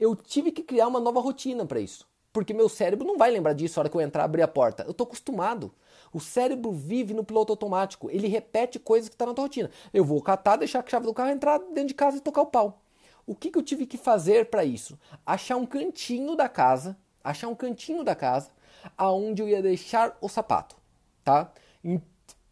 Eu 0.00 0.16
tive 0.16 0.50
que 0.50 0.62
criar 0.62 0.88
uma 0.88 0.98
nova 0.98 1.20
rotina 1.20 1.66
para 1.66 1.78
isso. 1.78 2.10
Porque 2.32 2.54
meu 2.54 2.68
cérebro 2.68 3.06
não 3.06 3.18
vai 3.18 3.30
lembrar 3.30 3.52
disso 3.52 3.78
na 3.78 3.82
hora 3.82 3.88
que 3.90 3.96
eu 3.96 4.00
entrar 4.00 4.24
abrir 4.24 4.40
a 4.40 4.48
porta. 4.48 4.84
Eu 4.84 4.94
tô 4.94 5.04
acostumado. 5.04 5.70
O 6.12 6.18
cérebro 6.18 6.72
vive 6.72 7.12
no 7.12 7.22
piloto 7.22 7.52
automático. 7.52 8.10
Ele 8.10 8.26
repete 8.26 8.78
coisas 8.78 9.10
que 9.10 9.16
tá 9.16 9.26
na 9.26 9.34
tua 9.34 9.44
rotina. 9.44 9.70
Eu 9.92 10.04
vou 10.04 10.22
catar, 10.22 10.56
deixar 10.56 10.82
a 10.82 10.88
chave 10.88 11.04
do 11.04 11.12
carro, 11.12 11.30
entrar 11.30 11.58
dentro 11.58 11.88
de 11.88 11.94
casa 11.94 12.16
e 12.16 12.20
tocar 12.20 12.40
o 12.40 12.46
pau. 12.46 12.81
O 13.26 13.34
que, 13.34 13.50
que 13.50 13.58
eu 13.58 13.62
tive 13.62 13.86
que 13.86 13.96
fazer 13.96 14.46
para 14.46 14.64
isso? 14.64 14.98
Achar 15.24 15.56
um 15.56 15.66
cantinho 15.66 16.34
da 16.34 16.48
casa, 16.48 16.96
achar 17.22 17.48
um 17.48 17.54
cantinho 17.54 18.02
da 18.02 18.14
casa 18.14 18.50
aonde 18.96 19.42
eu 19.42 19.48
ia 19.48 19.62
deixar 19.62 20.16
o 20.20 20.28
sapato, 20.28 20.76
tá? 21.24 21.52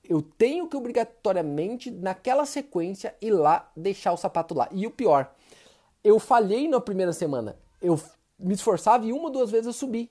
Eu 0.05 0.23
tenho 0.23 0.69
que 0.69 0.77
obrigatoriamente 0.77 1.91
naquela 1.91 2.47
sequência 2.47 3.15
ir 3.21 3.31
lá 3.31 3.71
deixar 3.77 4.13
o 4.13 4.17
sapato 4.17 4.55
lá. 4.55 4.69
E 4.71 4.87
o 4.87 4.91
pior, 4.91 5.33
eu 6.03 6.19
falhei 6.19 6.69
na 6.69 6.81
primeira 6.81 7.13
semana. 7.13 7.57
Eu 7.81 8.01
me 8.39 8.55
esforçava 8.55 9.05
e 9.07 9.13
uma 9.13 9.25
ou 9.25 9.31
duas 9.31 9.51
vezes 9.51 9.67
eu 9.67 9.73
subi, 9.73 10.11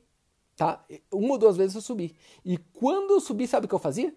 tá? 0.55 0.83
Uma 1.11 1.31
ou 1.31 1.37
duas 1.37 1.57
vezes 1.57 1.75
eu 1.75 1.81
subi. 1.81 2.15
E 2.45 2.57
quando 2.57 3.11
eu 3.11 3.19
subi, 3.19 3.47
sabe 3.47 3.65
o 3.65 3.69
que 3.69 3.75
eu 3.75 3.79
fazia? 3.79 4.13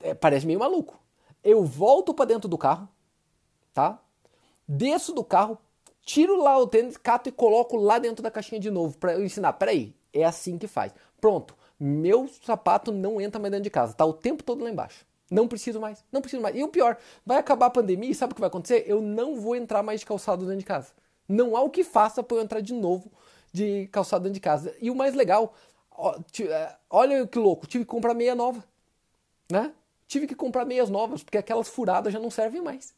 É, 0.00 0.14
parece 0.14 0.46
meio 0.46 0.58
maluco. 0.58 0.98
Eu 1.42 1.64
volto 1.64 2.14
para 2.14 2.24
dentro 2.24 2.48
do 2.48 2.56
carro, 2.56 2.88
tá? 3.72 4.00
Desço 4.66 5.12
do 5.12 5.22
carro, 5.22 5.58
tiro 6.04 6.36
lá 6.42 6.58
o 6.58 6.66
tênis, 6.66 6.96
cato 6.96 7.28
e 7.28 7.32
coloco 7.32 7.76
lá 7.76 7.98
dentro 7.98 8.22
da 8.22 8.30
caixinha 8.30 8.60
de 8.60 8.70
novo 8.70 8.96
para 8.98 9.14
eu 9.14 9.24
ensinar. 9.24 9.54
Peraí, 9.54 9.94
é 10.12 10.24
assim 10.24 10.58
que 10.58 10.66
faz. 10.66 10.94
Pronto, 11.20 11.56
meu 11.78 12.28
sapato 12.28 12.92
não 12.92 13.20
entra 13.20 13.40
mais 13.40 13.50
dentro 13.50 13.64
de 13.64 13.70
casa, 13.70 13.94
tá 13.94 14.04
o 14.04 14.12
tempo 14.12 14.42
todo 14.42 14.62
lá 14.62 14.70
embaixo. 14.70 15.06
Não 15.30 15.48
preciso 15.48 15.80
mais, 15.80 16.04
não 16.12 16.20
preciso 16.20 16.42
mais. 16.42 16.54
E 16.54 16.62
o 16.62 16.68
pior, 16.68 16.96
vai 17.24 17.38
acabar 17.38 17.66
a 17.66 17.70
pandemia 17.70 18.10
e 18.10 18.14
sabe 18.14 18.32
o 18.32 18.34
que 18.34 18.40
vai 18.40 18.48
acontecer? 18.48 18.84
Eu 18.86 19.00
não 19.00 19.40
vou 19.40 19.56
entrar 19.56 19.82
mais 19.82 20.00
de 20.00 20.06
calçado 20.06 20.44
dentro 20.44 20.58
de 20.58 20.64
casa. 20.64 20.92
Não 21.28 21.56
há 21.56 21.62
o 21.62 21.70
que 21.70 21.82
faça 21.82 22.22
para 22.22 22.36
eu 22.36 22.42
entrar 22.42 22.60
de 22.60 22.74
novo 22.74 23.10
de 23.52 23.88
calçado 23.88 24.24
dentro 24.24 24.34
de 24.34 24.40
casa. 24.40 24.74
E 24.80 24.90
o 24.90 24.94
mais 24.94 25.14
legal, 25.14 25.54
é, 26.40 26.76
olha 26.90 27.26
que 27.26 27.38
louco, 27.38 27.66
tive 27.66 27.84
que 27.84 27.90
comprar 27.90 28.12
meia 28.12 28.34
nova, 28.34 28.62
né? 29.50 29.72
Tive 30.06 30.26
que 30.26 30.34
comprar 30.34 30.64
meias 30.64 30.90
novas, 30.90 31.22
porque 31.22 31.38
aquelas 31.38 31.68
furadas 31.68 32.12
já 32.12 32.20
não 32.20 32.30
servem 32.30 32.60
mais. 32.60 32.92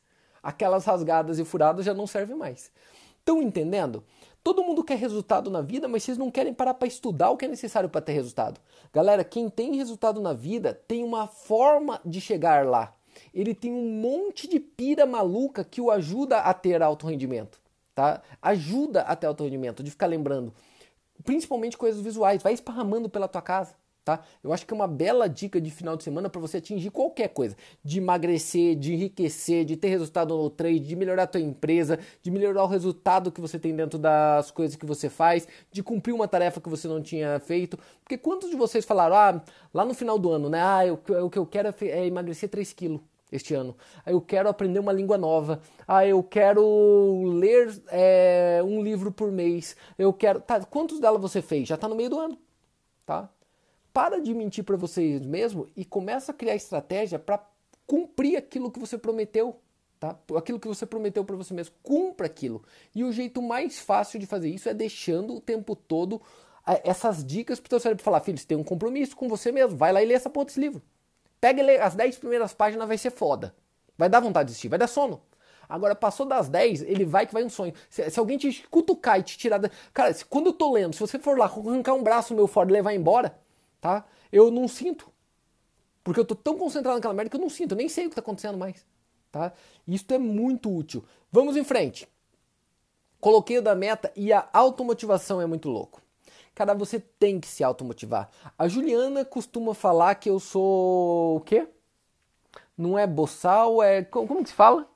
Aquelas 0.47 0.85
rasgadas 0.85 1.41
e 1.41 1.45
furadas 1.45 1.85
já 1.85 1.93
não 1.93 2.07
servem 2.07 2.37
mais. 2.37 2.71
Estão 3.19 3.43
entendendo? 3.43 4.05
Todo 4.45 4.63
mundo 4.63 4.85
quer 4.85 4.97
resultado 4.97 5.51
na 5.51 5.61
vida, 5.61 5.89
mas 5.89 6.05
vocês 6.05 6.17
não 6.17 6.31
querem 6.31 6.55
parar 6.55 6.75
para 6.75 6.87
estudar 6.87 7.31
o 7.31 7.37
que 7.37 7.47
é 7.47 7.49
necessário 7.49 7.89
para 7.89 8.01
ter 8.01 8.13
resultado. 8.13 8.61
Galera, 8.93 9.25
quem 9.25 9.51
tem 9.51 9.75
resultado 9.75 10.21
na 10.21 10.33
vida 10.33 10.73
tem 10.87 11.03
uma 11.03 11.27
forma 11.27 12.01
de 12.05 12.21
chegar 12.21 12.65
lá. 12.65 12.95
Ele 13.35 13.57
tem 13.57 13.73
um 13.73 14.01
monte 14.01 14.47
de 14.47 14.61
pira 14.61 15.05
maluca 15.05 15.65
que 15.65 15.81
o 15.81 15.91
ajuda 15.91 16.39
a 16.39 16.55
ter 16.55 16.81
alto 16.81 17.09
rendimento, 17.09 17.59
tá? 17.93 18.23
Ajuda 18.41 19.01
a 19.01 19.17
ter 19.17 19.27
alto 19.27 19.43
rendimento, 19.43 19.83
de 19.83 19.91
ficar 19.91 20.07
lembrando, 20.07 20.55
principalmente 21.25 21.77
coisas 21.77 22.01
visuais, 22.01 22.41
vai 22.41 22.53
esparramando 22.53 23.09
pela 23.09 23.27
tua 23.27 23.43
casa 23.43 23.75
tá? 24.07 24.21
Eu 24.43 24.53
acho 24.53 24.65
que 24.65 24.73
é 24.73 24.77
uma 24.77 24.87
bela 24.87 25.29
dica 25.29 25.61
de 25.61 25.69
final 25.69 25.97
de 25.97 26.05
semana 26.05 26.31
para 26.31 26.41
você 26.41 26.59
atingir 26.59 26.91
qualquer 26.91 27.27
coisa, 27.31 27.57
de 27.85 27.99
emagrecer, 27.99 28.77
de 28.77 28.95
enriquecer, 28.95 29.65
de 29.65 29.77
ter 29.77 29.89
resultado 29.89 30.37
no 30.37 30.49
trade, 30.49 30.79
de 30.79 30.95
melhorar 30.95 31.25
a 31.25 31.27
tua 31.27 31.41
empresa, 31.41 31.99
de 32.23 32.31
melhorar 32.31 32.63
o 32.63 32.69
resultado 32.69 33.33
que 33.33 33.41
você 33.41 33.59
tem 33.59 33.75
dentro 33.75 33.99
das 33.99 34.53
coisas 34.53 34.77
que 34.77 34.87
você 34.87 35.09
faz, 35.11 35.49
de 35.73 35.83
cumprir 35.83 36.13
uma 36.15 36.29
tarefa 36.29 36.61
que 36.61 36.69
você 36.69 36.87
não 36.87 37.03
tinha 37.03 37.41
feito. 37.41 37.77
Porque 38.05 38.17
quantos 38.17 38.49
de 38.49 38.55
vocês 38.55 38.85
falaram, 38.85 39.17
ah, 39.17 39.43
lá 39.75 39.85
no 39.85 39.93
final 39.93 40.21
do 40.21 40.31
ano, 40.31 40.49
né? 40.49 40.63
Ah, 40.63 40.87
eu, 40.87 40.95
o 41.25 41.29
que 41.29 41.39
eu 41.39 41.45
quero 41.45 41.69
é, 41.69 41.75
é 41.89 42.07
emagrecer 42.07 42.49
3 42.49 42.73
quilos. 42.73 43.01
este 43.33 43.55
ano. 43.55 43.77
Ah, 44.05 44.13
eu 44.13 44.21
quero 44.21 44.49
aprender 44.49 44.79
uma 44.79 44.93
língua 44.93 45.19
nova. 45.19 45.61
Ah, 45.87 46.07
eu 46.07 46.23
quero 46.23 47.25
ler 47.25 47.83
é, 47.89 48.61
um 48.65 48.81
livro 48.85 49.11
por 49.11 49.33
mês. 49.33 49.77
Eu 49.99 50.13
quero. 50.13 50.41
Tá, 50.41 50.65
quantos 50.65 51.01
dela 51.01 51.19
você 51.19 51.43
fez? 51.43 51.67
Já 51.67 51.75
está 51.75 51.89
no 51.89 51.97
meio 51.97 52.09
do 52.11 52.21
ano, 52.21 52.39
tá? 53.05 53.29
Para 53.97 54.21
de 54.21 54.35
mentir 54.35 54.63
para 54.63 54.77
vocês 54.77 55.25
mesmo 55.25 55.67
e 55.75 55.83
começa 55.83 56.31
a 56.31 56.35
criar 56.35 56.55
estratégia 56.55 57.19
para 57.19 57.43
cumprir 57.87 58.37
aquilo 58.37 58.71
que 58.71 58.79
você 58.79 58.99
prometeu. 58.99 59.59
Tá? 59.99 60.15
Aquilo 60.37 60.61
que 60.61 60.69
você 60.69 60.85
prometeu 60.85 61.25
para 61.25 61.35
você 61.35 61.55
mesmo, 61.55 61.75
cumpra 61.83 62.27
aquilo. 62.27 62.63
E 62.95 63.03
o 63.03 63.11
jeito 63.11 63.41
mais 63.41 63.79
fácil 63.79 64.21
de 64.21 64.27
fazer 64.27 64.51
isso 64.51 64.69
é 64.69 64.75
deixando 64.75 65.35
o 65.35 65.41
tempo 65.41 65.75
todo 65.75 66.21
essas 66.85 67.25
dicas 67.25 67.59
para 67.59 67.69
o 67.69 67.71
seu 67.71 67.81
cérebro 67.81 68.05
falar, 68.05 68.21
filho, 68.21 68.37
você 68.37 68.45
tem 68.45 68.59
um 68.59 68.63
compromisso 68.63 69.17
com 69.17 69.31
você 69.31 69.51
mesmo, 69.51 69.79
vai 69.79 69.95
lá 69.95 70.03
e 70.03 70.05
lê 70.05 70.13
essa 70.13 70.29
porra 70.29 70.45
desse 70.45 70.61
livro. 70.61 70.83
Pega 71.41 71.63
e 71.63 71.65
lê 71.65 71.79
as 71.79 71.95
10 71.95 72.19
primeiras 72.19 72.53
páginas, 72.53 72.87
vai 72.87 72.99
ser 72.99 73.13
foda. 73.13 73.55
Vai 73.97 74.11
dar 74.11 74.21
vontade 74.21 74.49
de 74.49 74.53
assistir, 74.53 74.69
vai 74.69 74.79
dar 74.79 74.89
sono. 74.89 75.23
Agora, 75.67 75.95
passou 75.95 76.27
das 76.27 76.51
10, 76.51 76.83
ele 76.83 77.07
vai 77.07 77.27
que 77.27 77.33
vai 77.33 77.45
um 77.45 77.49
sonho. 77.49 77.73
Se, 77.89 78.11
se 78.11 78.21
alguém 78.21 78.37
te 78.37 78.63
cutucar 78.71 79.19
e 79.21 79.23
te 79.23 79.39
tirar 79.39 79.57
da... 79.57 79.71
Cara, 79.95 80.13
se, 80.13 80.23
quando 80.23 80.49
eu 80.49 80.53
tô 80.53 80.71
lendo, 80.71 80.93
se 80.93 81.01
você 81.01 81.19
for 81.19 81.39
lá 81.39 81.47
arrancar 81.47 81.95
um 81.95 82.03
braço 82.03 82.35
meu 82.35 82.47
fora 82.47 82.69
e 82.69 82.73
levar 82.75 82.93
embora, 82.93 83.35
tá? 83.87 84.05
Eu 84.33 84.51
não 84.51 84.67
sinto. 84.67 85.09
Porque 86.03 86.19
eu 86.19 86.25
tô 86.25 86.35
tão 86.35 86.59
concentrado 86.59 86.97
naquela 86.97 87.15
merda 87.15 87.31
que 87.31 87.37
eu 87.37 87.41
não 87.41 87.49
sinto, 87.49 87.73
eu 87.73 87.77
nem 87.77 87.89
sei 87.89 88.07
o 88.07 88.09
que 88.09 88.17
tá 88.17 88.21
acontecendo 88.21 88.59
mais. 88.59 88.85
Tá? 89.31 89.53
Isso 89.87 90.05
é 90.11 90.19
muito 90.19 90.75
útil. 90.75 91.05
Vamos 91.31 91.57
em 91.57 91.63
frente. 91.63 92.09
Coloquei 93.21 93.59
o 93.59 93.63
da 93.63 93.75
meta 93.77 94.13
e 94.17 94.33
a 94.33 94.49
automotivação 94.53 95.41
é 95.41 95.47
muito 95.47 95.69
louco. 95.69 96.03
Cara, 96.55 96.75
você 96.75 96.99
tem 96.99 97.39
que 97.39 97.47
se 97.47 97.63
automotivar. 97.63 98.29
A 98.59 98.67
Juliana 98.67 99.25
costuma 99.25 99.75
falar 99.75 100.15
que 100.17 100.31
eu 100.31 100.41
sou 100.41 101.37
o 101.37 101.41
quê? 101.41 101.69
Não 102.77 102.99
é 102.99 103.07
boçal, 103.07 103.83
é. 103.83 104.03
Como, 104.03 104.43
que 104.43 104.51
se 104.51 104.55
fala? 104.55 104.89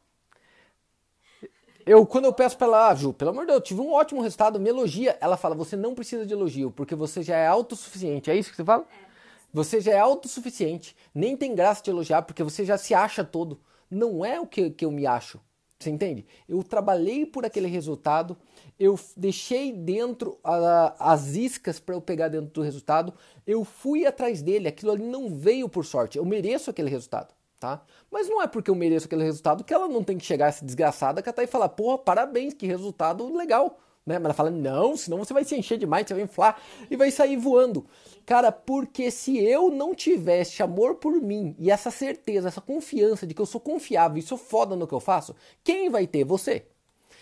Eu, 1.91 2.07
quando 2.07 2.27
eu 2.27 2.33
peço 2.33 2.57
pra 2.57 2.69
ela, 2.69 2.89
ah, 2.89 2.95
Ju, 2.95 3.13
pelo 3.13 3.33
amor 3.33 3.41
de 3.41 3.47
Deus, 3.49 3.57
eu 3.57 3.65
tive 3.65 3.81
um 3.81 3.93
ótimo 3.93 4.23
resultado, 4.23 4.61
me 4.61 4.69
elogia. 4.69 5.19
Ela 5.21 5.37
fala, 5.37 5.57
você 5.57 5.75
não 5.75 5.93
precisa 5.93 6.25
de 6.25 6.33
elogio, 6.33 6.71
porque 6.71 6.95
você 6.95 7.21
já 7.21 7.37
é 7.37 7.49
autossuficiente. 7.49 8.31
É 8.31 8.37
isso 8.37 8.49
que 8.49 8.55
você 8.55 8.65
fala? 8.65 8.85
É. 8.85 9.07
Você 9.53 9.81
já 9.81 9.95
é 9.95 9.99
autossuficiente. 9.99 10.95
Nem 11.13 11.37
tem 11.37 11.53
graça 11.53 11.83
de 11.83 11.91
elogiar, 11.91 12.23
porque 12.23 12.45
você 12.45 12.65
já 12.65 12.79
se 12.79 12.95
acha 12.95 13.25
todo. 13.25 13.61
Não 13.91 14.25
é 14.25 14.39
o 14.39 14.47
que, 14.47 14.71
que 14.71 14.85
eu 14.85 14.93
me 14.93 15.05
acho. 15.05 15.41
Você 15.81 15.91
entende? 15.91 16.25
Eu 16.49 16.63
trabalhei 16.63 17.27
por 17.27 17.45
aquele 17.45 17.67
resultado, 17.67 18.37
eu 18.79 18.97
deixei 19.17 19.73
dentro 19.73 20.39
a, 20.45 20.95
as 21.13 21.35
iscas 21.35 21.81
para 21.81 21.97
eu 21.97 22.01
pegar 22.01 22.29
dentro 22.29 22.53
do 22.53 22.63
resultado, 22.63 23.13
eu 23.45 23.65
fui 23.65 24.07
atrás 24.07 24.43
dele, 24.43 24.69
aquilo 24.69 24.93
ali 24.93 25.03
não 25.03 25.29
veio 25.29 25.69
por 25.69 25.85
sorte, 25.85 26.19
eu 26.19 26.25
mereço 26.25 26.71
aquele 26.71 26.91
resultado, 26.91 27.35
tá? 27.61 27.83
Mas 28.11 28.29
não 28.29 28.43
é 28.43 28.47
porque 28.47 28.71
eu 28.71 28.75
mereço 28.75 29.07
aquele 29.07 29.23
resultado 29.23 29.63
que 29.63 29.75
ela 29.75 29.87
não 29.87 30.03
tem 30.03 30.17
que 30.17 30.25
chegar 30.25 30.47
essa 30.47 30.65
desgraçada 30.65 31.23
tá 31.23 31.43
e 31.45 31.47
falar, 31.47 31.69
porra, 31.69 31.99
parabéns, 31.99 32.55
que 32.55 32.67
resultado 32.67 33.33
legal. 33.37 33.79
Né? 34.05 34.19
Mas 34.19 34.25
ela 34.25 34.35
fala, 34.35 34.51
não, 34.51 34.97
senão 34.97 35.19
você 35.19 35.35
vai 35.35 35.45
se 35.45 35.55
encher 35.55 35.77
demais, 35.77 36.07
você 36.07 36.15
vai 36.15 36.23
inflar 36.25 36.61
e 36.91 36.97
vai 36.97 37.11
sair 37.11 37.37
voando. 37.37 37.87
Cara, 38.25 38.51
porque 38.51 39.11
se 39.11 39.39
eu 39.39 39.71
não 39.71 39.95
tivesse 39.95 40.63
amor 40.63 40.97
por 40.97 41.13
mim 41.21 41.55
e 41.59 41.71
essa 41.71 41.91
certeza, 41.91 42.49
essa 42.49 42.63
confiança 42.63 43.27
de 43.27 43.35
que 43.35 43.43
eu 43.43 43.47
sou 43.47 43.61
confiável 43.61 44.19
e 44.19 44.23
sou 44.23 44.39
foda 44.39 44.75
no 44.75 44.87
que 44.87 44.95
eu 44.95 45.01
faço, 45.01 45.37
quem 45.63 45.91
vai 45.91 46.07
ter? 46.07 46.25
Você. 46.25 46.67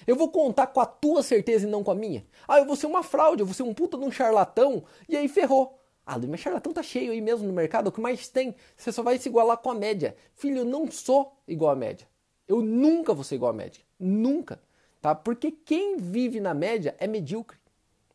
Eu 0.07 0.15
vou 0.15 0.31
contar 0.31 0.69
com 0.69 0.81
a 0.81 0.87
tua 0.87 1.23
certeza 1.23 1.67
e 1.67 1.71
não 1.71 1.83
com 1.83 1.91
a 1.91 1.95
minha. 1.95 2.25
Ah, 2.47 2.59
eu 2.59 2.65
vou 2.65 2.77
ser 2.77 2.87
uma 2.87 3.03
fraude, 3.03 3.43
eu 3.43 3.47
vou 3.47 3.55
ser 3.55 3.65
um 3.65 3.75
puta 3.75 3.99
de 3.99 4.05
um 4.05 4.11
charlatão 4.11 4.85
e 5.09 5.17
aí 5.17 5.29
ferrou. 5.29 5.78
Ah, 6.15 6.19
mas 6.19 6.41
charlatão 6.41 6.73
tá 6.73 6.83
cheio 6.83 7.13
aí 7.13 7.21
mesmo 7.21 7.47
no 7.47 7.53
mercado, 7.53 7.89
o 7.89 7.93
que 7.93 8.01
mais 8.01 8.29
tem? 8.29 8.55
Você 8.77 8.91
só 8.91 9.03
vai 9.03 9.19
se 9.19 9.29
igualar 9.29 9.59
com 9.59 9.71
a 9.71 9.75
média. 9.75 10.17
Filho, 10.35 10.59
eu 10.59 10.65
não 10.65 10.91
sou 10.91 11.37
igual 11.47 11.73
à 11.73 11.77
média. 11.77 12.09
Eu 12.47 12.63
nunca 12.63 13.13
vou 13.13 13.25
ser 13.25 13.35
igual 13.35 13.51
à 13.51 13.55
média. 13.55 13.83
Nunca 13.99 14.61
tá? 15.01 15.15
Porque 15.15 15.51
quem 15.51 15.97
vive 15.97 16.41
na 16.41 16.55
média 16.55 16.95
é 16.99 17.07
medíocre, 17.07 17.59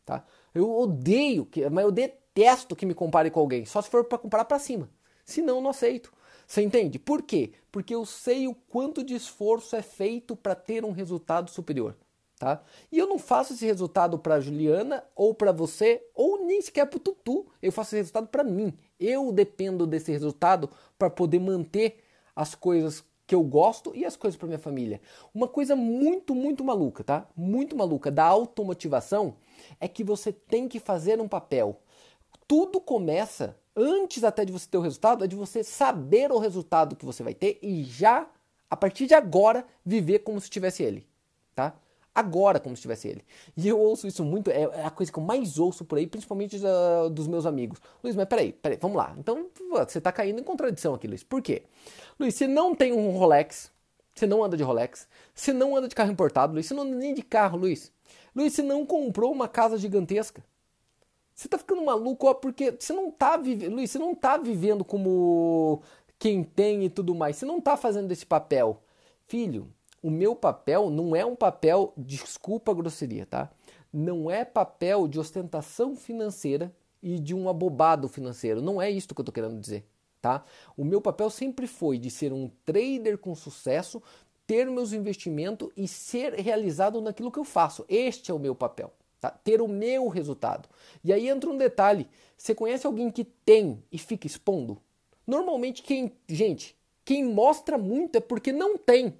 tá? 0.05 0.25
Eu 0.53 0.71
odeio, 0.71 1.47
mas 1.71 1.83
eu 1.83 1.91
detesto 1.91 2.75
que 2.75 2.85
me 2.85 2.93
compare 2.93 3.31
com 3.31 3.39
alguém, 3.39 3.65
só 3.65 3.81
se 3.81 3.89
for 3.89 4.03
para 4.05 4.17
comparar 4.17 4.45
para 4.45 4.59
cima. 4.59 4.89
Senão, 5.25 5.61
não 5.61 5.69
aceito. 5.69 6.11
Você 6.45 6.61
entende? 6.61 6.99
Por 6.99 7.21
quê? 7.21 7.53
Porque 7.71 7.95
eu 7.95 8.05
sei 8.05 8.47
o 8.47 8.53
quanto 8.53 9.03
de 9.03 9.15
esforço 9.15 9.75
é 9.75 9.81
feito 9.81 10.35
para 10.35 10.53
ter 10.53 10.83
um 10.83 10.91
resultado 10.91 11.49
superior. 11.49 11.95
Tá? 12.43 12.61
E 12.91 12.99
eu 12.99 13.07
não 13.07 13.17
faço 13.17 13.53
esse 13.53 13.65
resultado 13.65 14.19
para 14.19 14.41
Juliana 14.41 15.01
ou 15.15 15.33
para 15.33 15.53
você 15.53 16.05
ou 16.13 16.43
nem 16.45 16.61
sequer 16.61 16.85
para 16.85 16.97
o 16.97 16.99
Tutu. 16.99 17.45
Eu 17.61 17.71
faço 17.71 17.91
esse 17.91 17.95
resultado 17.95 18.27
para 18.27 18.43
mim. 18.43 18.73
Eu 18.99 19.31
dependo 19.31 19.87
desse 19.87 20.11
resultado 20.11 20.69
para 20.99 21.09
poder 21.09 21.39
manter 21.39 22.03
as 22.35 22.53
coisas 22.53 23.01
que 23.25 23.33
eu 23.33 23.41
gosto 23.43 23.95
e 23.95 24.03
as 24.03 24.17
coisas 24.17 24.37
para 24.37 24.47
minha 24.47 24.59
família. 24.59 24.99
Uma 25.33 25.47
coisa 25.47 25.73
muito, 25.73 26.35
muito 26.35 26.65
maluca, 26.65 27.01
tá? 27.01 27.25
Muito 27.33 27.77
maluca 27.77 28.11
da 28.11 28.25
automotivação 28.25 29.37
é 29.79 29.87
que 29.87 30.03
você 30.03 30.33
tem 30.33 30.67
que 30.67 30.81
fazer 30.81 31.21
um 31.21 31.29
papel. 31.29 31.79
Tudo 32.45 32.81
começa 32.81 33.57
antes 33.73 34.21
até 34.21 34.43
de 34.43 34.51
você 34.51 34.67
ter 34.67 34.77
o 34.77 34.81
resultado, 34.81 35.23
é 35.23 35.27
de 35.27 35.35
você 35.37 35.63
saber 35.63 36.29
o 36.29 36.39
resultado 36.39 36.97
que 36.97 37.05
você 37.05 37.23
vai 37.23 37.33
ter 37.33 37.57
e 37.61 37.85
já 37.85 38.27
a 38.69 38.75
partir 38.75 39.07
de 39.07 39.13
agora 39.13 39.65
viver 39.85 40.19
como 40.19 40.41
se 40.41 40.49
tivesse 40.49 40.83
ele, 40.83 41.07
tá? 41.55 41.73
Agora 42.13 42.59
como 42.59 42.75
se 42.75 42.81
tivesse 42.81 43.07
ele. 43.07 43.23
E 43.55 43.67
eu 43.67 43.79
ouço 43.79 44.07
isso 44.07 44.23
muito, 44.23 44.51
é, 44.51 44.63
é 44.63 44.85
a 44.85 44.89
coisa 44.89 45.11
que 45.11 45.17
eu 45.17 45.23
mais 45.23 45.57
ouço 45.57 45.83
por 45.83 45.97
aí, 45.97 46.07
principalmente 46.07 46.59
da, 46.59 47.09
dos 47.09 47.27
meus 47.27 47.45
amigos. 47.45 47.79
Luiz, 48.03 48.15
mas 48.15 48.27
peraí, 48.27 48.53
peraí, 48.53 48.77
vamos 48.79 48.97
lá. 48.97 49.15
Então 49.17 49.47
você 49.69 49.97
está 49.97 50.11
caindo 50.11 50.39
em 50.39 50.43
contradição 50.43 50.93
aqui, 50.93 51.07
Luiz. 51.07 51.23
Por 51.23 51.41
quê? 51.41 51.63
Luiz, 52.19 52.35
você 52.35 52.47
não 52.47 52.75
tem 52.75 52.93
um 52.93 53.17
Rolex, 53.17 53.71
você 54.13 54.27
não 54.27 54.43
anda 54.43 54.55
de 54.55 54.63
Rolex, 54.63 55.07
você 55.33 55.51
não 55.51 55.75
anda 55.75 55.87
de 55.87 55.95
carro 55.95 56.11
importado, 56.11 56.53
Luiz, 56.53 56.65
você 56.65 56.73
não 56.73 56.83
anda 56.83 56.95
nem 56.95 57.13
de 57.13 57.23
carro, 57.23 57.57
Luiz. 57.57 57.91
Luiz, 58.35 58.53
você 58.53 58.61
não 58.61 58.85
comprou 58.85 59.31
uma 59.31 59.47
casa 59.47 59.77
gigantesca. 59.77 60.43
Você 61.35 61.47
tá 61.47 61.57
ficando 61.57 61.83
maluco, 61.83 62.27
ó, 62.27 62.33
porque 62.33 62.75
você 62.79 62.93
não 62.93 63.09
tá 63.09 63.37
vivendo, 63.37 63.73
Luiz, 63.73 63.89
você 63.89 63.97
não 63.97 64.13
tá 64.13 64.37
vivendo 64.37 64.85
como 64.85 65.81
quem 66.19 66.43
tem 66.43 66.85
e 66.85 66.89
tudo 66.89 67.15
mais. 67.15 67.37
Você 67.37 67.45
não 67.45 67.59
tá 67.59 67.75
fazendo 67.75 68.11
esse 68.11 68.25
papel. 68.25 68.81
Filho, 69.27 69.67
o 70.03 70.11
meu 70.11 70.35
papel 70.35 70.89
não 70.89 71.15
é 71.15 71.25
um 71.25 71.35
papel, 71.35 71.93
desculpa 71.95 72.71
a 72.71 72.75
grosseria, 72.75 73.25
tá? 73.25 73.49
Não 73.91 74.29
é 74.29 74.43
papel 74.43 75.07
de 75.07 75.17
ostentação 75.17 75.95
financeira 75.95 76.75
e 77.01 77.17
de 77.17 77.33
um 77.33 77.47
abobado 77.47 78.09
financeiro. 78.09 78.61
Não 78.61 78.81
é 78.81 78.91
isso 78.91 79.07
que 79.07 79.21
eu 79.21 79.23
estou 79.23 79.33
querendo 79.33 79.57
dizer, 79.59 79.85
tá? 80.21 80.43
O 80.75 80.83
meu 80.83 80.99
papel 80.99 81.29
sempre 81.29 81.65
foi 81.67 81.97
de 81.97 82.11
ser 82.11 82.33
um 82.33 82.51
trader 82.65 83.17
com 83.17 83.33
sucesso, 83.33 84.03
ter 84.45 84.69
meus 84.69 84.91
investimentos 84.91 85.69
e 85.77 85.87
ser 85.87 86.33
realizado 86.33 86.99
naquilo 86.99 87.31
que 87.31 87.39
eu 87.39 87.45
faço. 87.45 87.85
Este 87.87 88.29
é 88.29 88.33
o 88.33 88.39
meu 88.39 88.53
papel. 88.53 88.91
Tá? 89.21 89.29
Ter 89.31 89.61
o 89.61 89.69
meu 89.69 90.09
resultado. 90.09 90.67
E 91.01 91.13
aí 91.13 91.29
entra 91.29 91.49
um 91.49 91.57
detalhe: 91.57 92.09
você 92.37 92.53
conhece 92.53 92.85
alguém 92.85 93.09
que 93.09 93.23
tem 93.23 93.81
e 93.89 93.97
fica 93.97 94.27
expondo? 94.27 94.81
Normalmente, 95.25 95.81
quem, 95.81 96.11
gente, 96.27 96.75
quem 97.05 97.23
mostra 97.23 97.77
muito 97.77 98.17
é 98.17 98.19
porque 98.19 98.51
não 98.51 98.77
tem. 98.77 99.17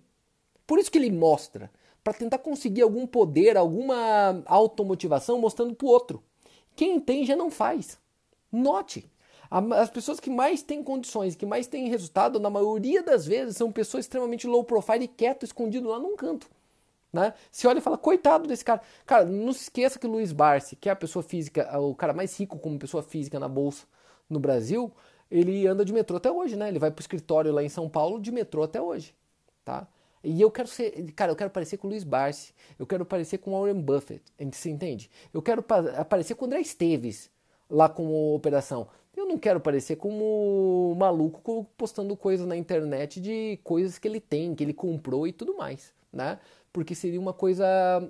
Por 0.73 0.79
isso 0.79 0.89
que 0.89 0.97
ele 0.97 1.12
mostra, 1.12 1.69
para 2.03 2.13
tentar 2.13 2.39
conseguir 2.39 2.81
algum 2.81 3.05
poder, 3.05 3.55
alguma 3.55 4.41
automotivação 4.47 5.38
mostrando 5.38 5.75
para 5.75 5.86
o 5.86 5.89
outro. 5.91 6.23
Quem 6.75 6.99
tem 6.99 7.27
já 7.27 7.36
não 7.36 7.51
faz. 7.51 7.99
Note, 8.51 9.07
as 9.51 9.91
pessoas 9.91 10.19
que 10.19 10.31
mais 10.31 10.63
têm 10.63 10.81
condições, 10.83 11.36
que 11.36 11.45
mais 11.45 11.67
têm 11.67 11.89
resultado, 11.89 12.39
na 12.39 12.49
maioria 12.49 13.03
das 13.03 13.23
vezes, 13.23 13.55
são 13.55 13.71
pessoas 13.71 14.05
extremamente 14.05 14.47
low 14.47 14.63
profile 14.63 15.03
e 15.03 15.07
quieto, 15.07 15.45
escondido 15.45 15.89
lá 15.89 15.99
num 15.99 16.15
canto. 16.15 16.49
Né? 17.13 17.36
Se 17.51 17.67
olha 17.67 17.77
e 17.77 17.79
fala, 17.79 17.95
coitado 17.95 18.47
desse 18.47 18.65
cara. 18.65 18.81
Cara, 19.05 19.25
não 19.25 19.53
se 19.53 19.62
esqueça 19.62 19.99
que 19.99 20.07
o 20.07 20.09
Luiz 20.09 20.31
Barsi, 20.31 20.75
que 20.75 20.89
é 20.89 20.91
a 20.91 20.95
pessoa 20.95 21.21
física, 21.21 21.79
o 21.79 21.93
cara 21.93 22.13
mais 22.13 22.36
rico 22.39 22.57
como 22.57 22.79
pessoa 22.79 23.03
física 23.03 23.39
na 23.39 23.47
bolsa 23.47 23.86
no 24.27 24.39
Brasil, 24.39 24.91
ele 25.29 25.67
anda 25.67 25.86
de 25.86 25.93
metrô 25.93 26.17
até 26.17 26.31
hoje, 26.31 26.55
né? 26.55 26.67
Ele 26.67 26.79
vai 26.79 26.89
pro 26.89 27.03
escritório 27.03 27.51
lá 27.51 27.62
em 27.63 27.69
São 27.69 27.88
Paulo 27.88 28.19
de 28.19 28.31
metrô 28.31 28.63
até 28.63 28.81
hoje, 28.81 29.13
tá? 29.63 29.88
E 30.23 30.39
eu 30.39 30.49
quero 30.49 30.67
ser, 30.69 31.12
cara, 31.12 31.31
eu 31.31 31.36
quero 31.36 31.49
parecer 31.49 31.77
com 31.77 31.88
o 31.88 31.89
Luiz 31.89 32.03
Barsi, 32.05 32.53
eu 32.79 32.88
quero 32.88 33.05
parecer 33.05 33.39
com 33.39 33.51
o 33.51 33.59
Warren 33.59 33.81
Buffett, 33.81 34.23
você 34.51 34.69
entende? 34.69 35.09
Eu 35.33 35.41
quero 35.41 35.65
aparecer 35.97 36.36
com 36.36 36.45
o 36.45 36.47
André 36.47 36.62
Esteves 36.62 37.29
lá 37.69 37.89
como 37.89 38.33
operação. 38.33 38.88
Eu 39.15 39.27
não 39.27 39.38
quero 39.38 39.59
parecer 39.59 39.97
como 39.97 40.95
maluco 40.97 41.67
postando 41.77 42.15
coisas 42.15 42.47
na 42.47 42.55
internet 42.55 43.19
de 43.19 43.59
coisas 43.63 43.99
que 43.99 44.07
ele 44.07 44.19
tem, 44.19 44.55
que 44.55 44.63
ele 44.63 44.73
comprou 44.73 45.27
e 45.27 45.33
tudo 45.33 45.55
mais, 45.55 45.93
né? 46.12 46.39
Porque 46.71 46.95
seria 46.95 47.19
uma 47.19 47.33
coisa 47.33 47.65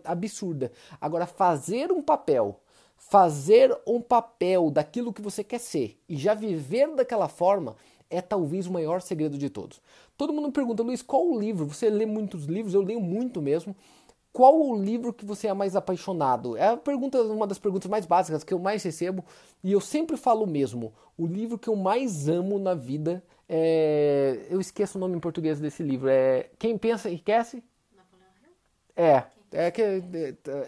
absurda. 0.06 0.72
Agora, 1.02 1.26
fazer 1.26 1.92
um 1.92 2.02
papel, 2.02 2.62
fazer 3.10 3.76
um 3.86 4.02
papel 4.02 4.72
daquilo 4.72 5.14
que 5.14 5.22
você 5.22 5.44
quer 5.44 5.60
ser 5.60 6.00
e 6.08 6.18
já 6.18 6.34
viver 6.34 6.96
daquela 6.96 7.28
forma 7.28 7.76
é 8.10 8.22
talvez 8.22 8.68
o 8.68 8.72
maior 8.72 9.02
segredo 9.02 9.38
de 9.38 9.50
todos. 9.50 9.82
Todo 10.18 10.34
mundo 10.34 10.48
me 10.48 10.54
pergunta, 10.54 10.84
Luiz, 10.84 11.02
qual 11.02 11.28
o 11.28 11.40
livro? 11.40 11.66
Você 11.66 11.90
lê 11.90 12.06
muitos 12.06 12.46
livros? 12.46 12.74
Eu 12.74 12.82
leio 12.82 13.02
muito 13.02 13.42
mesmo. 13.42 13.76
qual 14.32 14.60
o 14.60 14.76
livro 14.76 15.14
que 15.14 15.26
você 15.26 15.48
é 15.48 15.54
mais 15.54 15.76
apaixonado? 15.76 16.58
É 16.58 16.70
a 16.70 16.78
pergunta, 16.78 17.22
uma 17.22 17.46
das 17.46 17.60
perguntas 17.60 17.90
mais 17.90 18.06
básicas 18.06 18.44
que 18.44 18.54
eu 18.54 18.60
mais 18.60 18.84
recebo 18.84 19.24
e 19.64 19.72
eu 19.72 19.80
sempre 19.80 20.18
falo 20.18 20.48
mesmo. 20.48 20.92
O 21.18 21.28
livro 21.28 21.58
que 21.58 21.70
eu 21.70 21.76
mais 21.76 22.28
amo 22.28 22.58
na 22.58 22.74
vida 22.74 23.24
é. 23.48 24.48
Eu 24.50 24.60
esqueço 24.60 24.98
o 24.98 25.02
nome 25.02 25.16
em 25.16 25.20
português 25.20 25.60
desse 25.60 25.84
livro. 25.84 26.10
É 26.10 26.50
Quem 26.58 26.78
Pensa 26.78 27.10
Enriquece? 27.10 27.64
Napoleão 27.96 28.30
Hill? 28.42 28.52
É. 28.96 29.33
É 29.54 29.70
que 29.70 29.82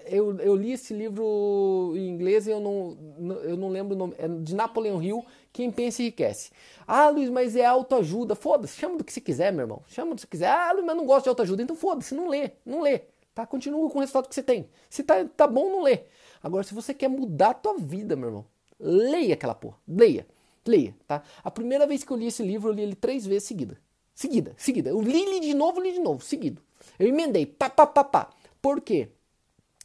eu, 0.06 0.40
eu 0.40 0.56
li 0.56 0.72
esse 0.72 0.94
livro 0.94 1.94
em 1.96 2.08
inglês 2.08 2.46
e 2.46 2.52
eu 2.52 2.60
não, 2.60 2.96
eu 3.44 3.58
não 3.58 3.70
lembro 3.70 3.96
o 3.96 3.98
nome. 3.98 4.14
É 4.18 4.28
de 4.28 4.54
Napoleão 4.54 5.02
Hill, 5.02 5.26
Quem 5.52 5.72
Pensa 5.72 6.04
Enriquece. 6.04 6.52
Ah, 6.88 7.10
Luiz, 7.10 7.30
mas 7.30 7.56
é 7.56 7.66
autoajuda. 7.66 8.36
Foda-se, 8.36 8.78
chama 8.78 8.98
do 8.98 9.04
que 9.04 9.12
você 9.12 9.20
quiser, 9.20 9.52
meu 9.52 9.64
irmão. 9.64 9.82
Chama 9.88 10.12
do 10.12 10.16
que 10.16 10.22
você 10.22 10.28
quiser. 10.28 10.50
Ah, 10.50 10.72
Luiz, 10.72 10.86
mas 10.86 10.96
não 10.96 11.06
gosto 11.06 11.24
de 11.24 11.30
autoajuda. 11.30 11.64
Então 11.64 11.76
foda-se, 11.76 12.14
não 12.14 12.28
lê, 12.30 12.52
não 12.64 12.82
lê. 12.82 13.02
Tá? 13.34 13.46
Continua 13.46 13.90
com 13.90 13.98
o 13.98 14.02
resultado 14.02 14.30
que 14.30 14.36
você 14.36 14.44
tem. 14.44 14.70
Se 14.90 15.04
tá, 15.04 15.26
tá 15.26 15.48
bom, 15.48 15.70
não 15.70 15.82
lê. 15.82 16.02
Agora, 16.44 16.64
se 16.64 16.74
você 16.74 16.94
quer 16.94 17.08
mudar 17.08 17.50
a 17.50 17.54
tua 17.56 17.78
vida, 17.78 18.16
meu 18.16 18.30
irmão, 18.30 18.46
leia 18.80 19.34
aquela 19.34 19.56
porra. 19.56 19.78
Leia. 19.88 20.28
Leia, 20.66 20.96
tá? 21.08 21.22
A 21.44 21.52
primeira 21.52 21.86
vez 21.86 22.04
que 22.04 22.12
eu 22.12 22.18
li 22.18 22.28
esse 22.28 22.42
livro, 22.42 22.70
eu 22.70 22.74
li 22.74 22.84
ele 22.84 22.96
três 22.96 23.26
vezes 23.26 23.48
seguida. 23.48 23.78
Seguida, 24.16 24.54
seguida. 24.58 24.90
Eu 24.90 25.02
li, 25.02 25.26
li 25.26 25.40
de 25.40 25.54
novo, 25.54 25.82
li 25.82 25.92
de 25.92 26.00
novo, 26.00 26.24
seguido. 26.24 26.62
Eu 26.98 27.08
emendei, 27.08 27.46
pá, 27.46 27.70
pá, 27.70 27.86
pá, 27.86 28.04
pá. 28.04 28.30
Por 28.66 28.82
quê? 28.82 29.10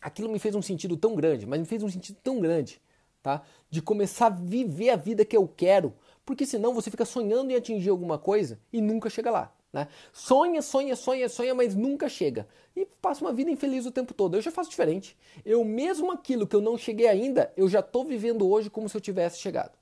Aquilo 0.00 0.30
me 0.30 0.38
fez 0.38 0.54
um 0.54 0.62
sentido 0.62 0.96
tão 0.96 1.14
grande, 1.14 1.44
mas 1.44 1.60
me 1.60 1.66
fez 1.66 1.82
um 1.82 1.90
sentido 1.90 2.16
tão 2.24 2.40
grande, 2.40 2.80
tá? 3.22 3.42
De 3.68 3.82
começar 3.82 4.28
a 4.28 4.30
viver 4.30 4.88
a 4.88 4.96
vida 4.96 5.22
que 5.22 5.36
eu 5.36 5.46
quero. 5.46 5.92
Porque 6.24 6.46
senão 6.46 6.72
você 6.72 6.90
fica 6.90 7.04
sonhando 7.04 7.50
em 7.50 7.54
atingir 7.54 7.90
alguma 7.90 8.18
coisa 8.18 8.58
e 8.72 8.80
nunca 8.80 9.10
chega 9.10 9.30
lá. 9.30 9.54
Né? 9.70 9.86
Sonha, 10.14 10.62
sonha, 10.62 10.96
sonha, 10.96 11.28
sonha, 11.28 11.54
mas 11.54 11.74
nunca 11.74 12.08
chega. 12.08 12.48
E 12.74 12.86
passa 13.02 13.22
uma 13.22 13.34
vida 13.34 13.50
infeliz 13.50 13.84
o 13.84 13.90
tempo 13.90 14.14
todo. 14.14 14.34
Eu 14.34 14.40
já 14.40 14.50
faço 14.50 14.70
diferente. 14.70 15.14
Eu 15.44 15.62
mesmo 15.62 16.10
aquilo 16.10 16.46
que 16.46 16.56
eu 16.56 16.62
não 16.62 16.78
cheguei 16.78 17.06
ainda, 17.06 17.52
eu 17.58 17.68
já 17.68 17.80
estou 17.80 18.02
vivendo 18.02 18.48
hoje 18.48 18.70
como 18.70 18.88
se 18.88 18.96
eu 18.96 19.00
tivesse 19.02 19.40
chegado. 19.40 19.76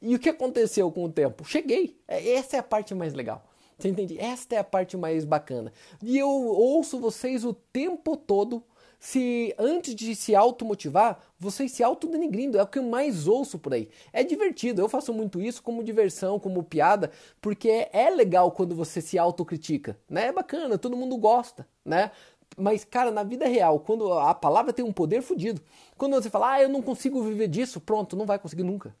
E 0.00 0.14
o 0.14 0.18
que 0.20 0.28
aconteceu 0.28 0.92
com 0.92 1.06
o 1.06 1.12
tempo? 1.12 1.44
Cheguei. 1.44 1.98
É, 2.06 2.34
essa 2.34 2.54
é 2.54 2.60
a 2.60 2.62
parte 2.62 2.94
mais 2.94 3.14
legal. 3.14 3.44
Você 3.78 3.88
entende? 3.88 4.18
Esta 4.18 4.56
é 4.56 4.58
a 4.58 4.64
parte 4.64 4.96
mais 4.96 5.24
bacana. 5.24 5.72
E 6.02 6.18
eu 6.18 6.28
ouço 6.28 6.98
vocês 6.98 7.44
o 7.44 7.52
tempo 7.54 8.16
todo 8.16 8.62
se 8.98 9.54
antes 9.56 9.94
de 9.94 10.16
se 10.16 10.34
automotivar, 10.34 11.20
vocês 11.38 11.70
se 11.70 11.84
autodenigrindo. 11.84 12.58
É 12.58 12.62
o 12.62 12.66
que 12.66 12.80
eu 12.80 12.82
mais 12.82 13.28
ouço 13.28 13.58
por 13.58 13.72
aí. 13.72 13.88
É 14.12 14.24
divertido. 14.24 14.82
Eu 14.82 14.88
faço 14.88 15.14
muito 15.14 15.40
isso 15.40 15.62
como 15.62 15.84
diversão, 15.84 16.40
como 16.40 16.64
piada, 16.64 17.12
porque 17.40 17.68
é, 17.68 17.90
é 17.92 18.10
legal 18.10 18.50
quando 18.50 18.74
você 18.74 19.00
se 19.00 19.16
autocritica, 19.16 19.96
né? 20.10 20.26
É 20.26 20.32
bacana, 20.32 20.76
todo 20.76 20.96
mundo 20.96 21.16
gosta, 21.16 21.66
né? 21.84 22.10
Mas, 22.56 22.84
cara, 22.84 23.12
na 23.12 23.22
vida 23.22 23.46
real, 23.46 23.78
quando 23.78 24.12
a 24.12 24.34
palavra 24.34 24.72
tem 24.72 24.84
um 24.84 24.92
poder 24.92 25.22
fodido, 25.22 25.60
quando 25.96 26.14
você 26.14 26.28
fala, 26.28 26.54
ah, 26.54 26.62
eu 26.62 26.68
não 26.68 26.82
consigo 26.82 27.22
viver 27.22 27.46
disso, 27.46 27.80
pronto, 27.80 28.16
não 28.16 28.26
vai 28.26 28.38
conseguir 28.38 28.64
nunca. 28.64 28.96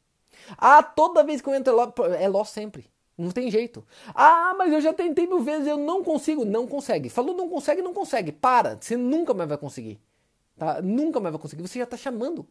Ah, 0.56 0.82
toda 0.82 1.24
vez 1.24 1.40
que 1.40 1.48
eu 1.48 1.54
entro 1.54 1.74
lá, 1.74 1.92
é 2.20 2.28
ló 2.28 2.44
sempre. 2.44 2.88
Não 3.18 3.32
tem 3.32 3.50
jeito. 3.50 3.84
Ah, 4.14 4.54
mas 4.56 4.72
eu 4.72 4.80
já 4.80 4.92
tentei 4.92 5.26
mil 5.26 5.40
vezes, 5.40 5.66
eu 5.66 5.76
não 5.76 6.04
consigo. 6.04 6.44
Não 6.44 6.68
consegue. 6.68 7.08
Falou 7.08 7.36
não 7.36 7.48
consegue, 7.48 7.82
não 7.82 7.92
consegue. 7.92 8.30
Para. 8.30 8.78
Você 8.80 8.96
nunca 8.96 9.34
mais 9.34 9.48
vai 9.48 9.58
conseguir. 9.58 10.00
Tá? 10.56 10.80
Nunca 10.80 11.18
mais 11.18 11.32
vai 11.32 11.42
conseguir. 11.42 11.62
Você 11.62 11.78
já 11.80 11.84
está 11.84 11.96
chamando. 11.96 12.46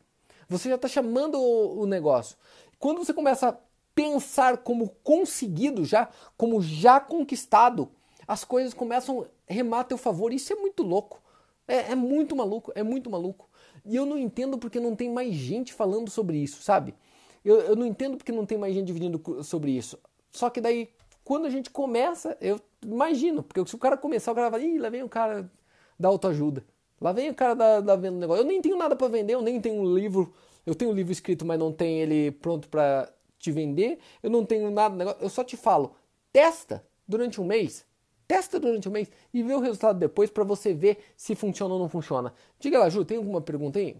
Você 0.50 0.68
já 0.68 0.76
está 0.76 0.90
chamando 0.90 1.36
o, 1.40 1.84
o 1.84 1.86
negócio. 1.86 2.36
Quando 2.78 2.98
você 2.98 3.14
começa 3.14 3.48
a 3.50 3.58
pensar 3.96 4.58
como 4.58 4.90
conseguido 5.04 5.86
já, 5.86 6.10
como 6.38 6.62
já 6.62 7.00
conquistado, 7.00 7.90
as 8.28 8.44
coisas 8.44 8.74
começam 8.74 9.22
a 9.22 9.54
remar 9.54 9.80
a 9.80 9.86
teu 9.86 9.98
favor. 9.98 10.34
Isso 10.34 10.52
é 10.52 10.56
muito 10.58 10.84
louco. 10.84 11.22
É, 11.66 11.92
é 11.92 11.96
muito 11.96 12.36
maluco, 12.36 12.74
é 12.76 12.84
muito 12.84 13.10
maluco. 13.10 13.50
E 13.86 13.96
eu 13.96 14.06
não 14.06 14.18
entendo 14.18 14.58
porque 14.58 14.82
não 14.82 14.98
tem 14.98 15.10
mais 15.10 15.34
gente 15.34 15.74
falando 15.74 16.10
sobre 16.10 16.38
isso, 16.38 16.62
sabe? 16.62 16.94
Eu, 17.44 17.62
eu 17.62 17.76
não 17.76 17.86
entendo 17.86 18.18
porque 18.18 18.34
não 18.34 18.46
tem 18.46 18.58
mais 18.58 18.74
gente 18.74 18.88
dividindo 18.88 19.44
sobre 19.44 19.72
isso. 19.72 19.98
Só 20.38 20.50
que 20.52 20.62
daí, 20.62 20.90
quando 21.24 21.46
a 21.46 21.50
gente 21.50 21.72
começa, 21.72 22.38
eu 22.40 22.62
imagino, 22.84 23.42
porque 23.42 23.68
se 23.68 23.76
o 23.76 23.80
cara 23.80 23.98
começar, 23.98 24.32
o 24.32 24.36
cara 24.36 24.50
vai, 24.50 24.64
ih, 24.64 24.78
lá 24.78 24.88
vem 24.90 25.02
o 25.02 25.10
cara 25.10 25.50
da 26.00 26.08
autoajuda. 26.08 26.64
Lá 27.02 27.12
vem 27.12 27.30
o 27.30 27.34
cara 27.34 27.56
da, 27.56 27.80
da 27.82 27.96
venda 27.96 28.18
negócio. 28.18 28.44
Eu 28.44 28.48
nem 28.48 28.62
tenho 28.62 28.78
nada 28.78 28.96
para 28.96 29.08
vender, 29.08 29.34
eu 29.34 29.42
nem 29.42 29.60
tenho 29.60 29.82
um 29.82 29.96
livro. 29.96 30.32
Eu 30.64 30.76
tenho 30.76 30.92
um 30.92 30.94
livro 30.94 31.12
escrito, 31.12 31.44
mas 31.44 31.58
não 31.58 31.72
tenho 31.72 32.04
ele 32.04 32.32
pronto 32.32 32.70
para 32.70 33.12
te 33.40 33.52
vender. 33.52 33.98
Eu 34.22 34.30
não 34.30 34.46
tenho 34.46 34.70
nada 34.70 34.96
negócio. 34.96 35.22
Eu 35.22 35.30
só 35.30 35.44
te 35.44 35.58
falo, 35.58 35.96
testa 36.32 36.86
durante 37.08 37.42
um 37.42 37.46
mês. 37.46 37.84
Testa 38.28 38.60
durante 38.60 38.88
um 38.88 38.92
mês 38.92 39.10
e 39.34 39.42
vê 39.42 39.56
o 39.56 39.60
resultado 39.60 39.98
depois 39.98 40.30
para 40.30 40.44
você 40.44 40.74
ver 40.74 41.00
se 41.16 41.34
funciona 41.34 41.74
ou 41.74 41.80
não 41.80 41.90
funciona. 41.90 42.32
Diga 42.60 42.78
lá, 42.78 42.90
Ju, 42.90 43.06
tem 43.06 43.18
alguma 43.18 43.42
pergunta 43.42 43.80
aí? 43.80 43.96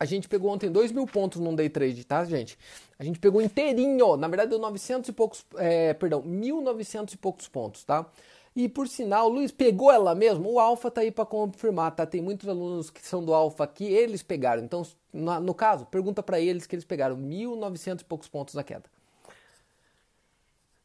A 0.00 0.04
gente 0.04 0.28
pegou 0.28 0.52
ontem 0.52 0.70
2 0.70 0.92
mil 0.92 1.06
pontos 1.06 1.40
num 1.40 1.54
day 1.54 1.68
trade, 1.68 2.04
tá, 2.04 2.24
gente? 2.24 2.56
A 2.98 3.02
gente 3.02 3.18
pegou 3.18 3.42
inteirinho. 3.42 4.16
Na 4.16 4.28
verdade, 4.28 4.50
deu 4.50 4.58
900 4.58 5.08
e 5.08 5.12
poucos, 5.12 5.44
é, 5.56 5.92
perdão, 5.94 6.22
1.900 6.22 7.14
e 7.14 7.16
poucos 7.16 7.48
pontos, 7.48 7.82
tá? 7.82 8.06
E 8.54 8.68
por 8.68 8.86
sinal, 8.86 9.28
Luiz, 9.28 9.50
pegou 9.50 9.90
ela 9.90 10.14
mesmo? 10.14 10.52
O 10.52 10.60
Alfa 10.60 10.90
tá 10.90 11.00
aí 11.00 11.10
para 11.10 11.26
confirmar, 11.26 11.94
tá? 11.94 12.06
Tem 12.06 12.22
muitos 12.22 12.48
alunos 12.48 12.90
que 12.90 13.04
são 13.04 13.24
do 13.24 13.34
Alfa 13.34 13.66
que 13.66 13.84
eles 13.84 14.22
pegaram. 14.22 14.62
Então, 14.62 14.86
no, 15.12 15.40
no 15.40 15.54
caso, 15.54 15.84
pergunta 15.86 16.22
para 16.22 16.40
eles 16.40 16.66
que 16.66 16.76
eles 16.76 16.84
pegaram 16.84 17.16
1.900 17.16 18.00
e 18.00 18.04
poucos 18.04 18.28
pontos 18.28 18.54
na 18.54 18.62
queda. 18.62 18.84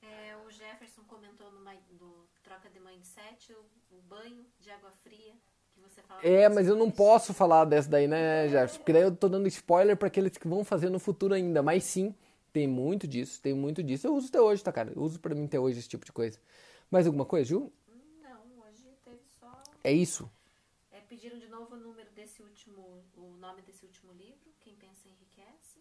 É, 0.02 0.36
o 0.45 0.52
Jefferson 0.52 1.02
comentou 1.08 1.52
no, 1.52 1.60
no 1.60 2.26
troca 2.43 2.67
de 2.69 2.80
mindset, 2.80 3.54
o, 3.54 3.95
o 3.95 4.02
banho 4.10 4.43
de 4.60 4.71
água 4.71 4.91
fria 5.04 5.34
é, 6.23 6.47
mas 6.47 6.67
eu 6.67 6.75
não 6.75 6.89
posso 6.89 7.34
falar 7.34 7.65
dessa 7.65 7.89
daí, 7.89 8.08
né, 8.08 8.47
Jefferson? 8.47 8.77
Porque 8.77 8.93
daí 8.93 9.01
eu 9.01 9.13
tô 9.15 9.27
dando 9.27 9.45
spoiler 9.47 9.97
para 9.97 10.08
aqueles 10.08 10.38
que 10.38 10.47
vão 10.47 10.63
fazer 10.63 10.89
no 10.89 10.97
futuro 10.97 11.34
ainda. 11.34 11.62
Mas 11.62 11.84
sim, 11.84 12.15
tem 12.53 12.65
muito 12.65 13.06
disso, 13.06 13.41
tem 13.41 13.53
muito 13.53 13.84
disso. 13.84 14.08
Eu 14.08 14.15
uso 14.15 14.29
até 14.29 14.39
hoje, 14.39 14.63
tá, 14.63 14.71
cara? 14.71 14.93
Eu 14.95 15.01
uso 15.01 15.19
para 15.19 15.36
mim 15.36 15.45
até 15.45 15.60
hoje 15.60 15.79
esse 15.79 15.89
tipo 15.89 16.06
de 16.06 16.13
coisa. 16.13 16.39
Mais 16.89 17.06
alguma 17.08 17.25
coisa, 17.25 17.49
Ju? 17.49 17.71
Não, 18.21 18.39
hoje 18.65 18.88
teve 19.03 19.19
só. 19.39 19.51
É 19.84 19.91
isso. 19.91 20.32
É, 20.91 21.01
pediram 21.01 21.38
de 21.38 21.47
novo 21.47 21.75
o 21.75 21.77
número 21.77 22.10
desse 22.15 22.41
último, 22.41 23.03
o 23.17 23.36
nome 23.39 23.62
desse 23.63 23.84
último 23.84 24.13
livro, 24.13 24.53
Quem 24.62 24.75
Pensa 24.75 25.08
Enriquece. 25.08 25.79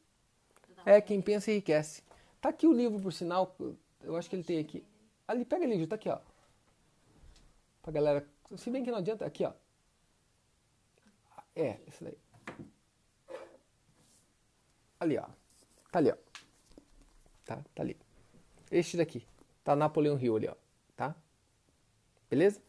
É, 0.84 1.00
Quem 1.00 1.20
Pensa 1.20 1.52
Enriquece. 1.52 2.02
Tá 2.40 2.48
aqui 2.48 2.66
o 2.66 2.72
livro, 2.72 2.98
por 3.00 3.12
sinal. 3.12 3.54
Eu 4.02 4.16
acho 4.16 4.28
que 4.28 4.34
ele 4.34 4.42
tem 4.42 4.58
aqui. 4.58 4.84
Ali, 5.28 5.44
pega 5.44 5.64
ali, 5.64 5.78
Ju, 5.78 5.86
tá 5.86 5.94
aqui, 5.94 6.08
ó. 6.08 6.18
Pra 7.80 7.92
galera. 7.92 8.26
Se 8.56 8.70
bem 8.70 8.82
que 8.82 8.90
não 8.90 8.98
adianta, 8.98 9.24
aqui, 9.24 9.44
ó. 9.44 9.52
É, 11.54 11.78
esse 11.86 12.02
daí. 12.02 12.18
Ali, 14.98 15.18
ó. 15.18 15.26
Tá 15.90 15.98
ali, 15.98 16.10
ó. 16.10 16.16
Tá, 17.44 17.56
tá 17.74 17.82
ali. 17.82 17.96
Este 18.70 18.96
daqui. 18.96 19.26
Tá 19.64 19.76
Napoleão 19.76 20.18
Hill 20.18 20.36
ali, 20.36 20.48
ó. 20.48 20.54
Tá? 20.96 21.14
Beleza? 22.30 22.60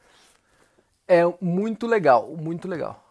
É 1.08 1.22
muito 1.42 1.88
legal, 1.88 2.36
muito 2.36 2.68
legal. 2.68 3.04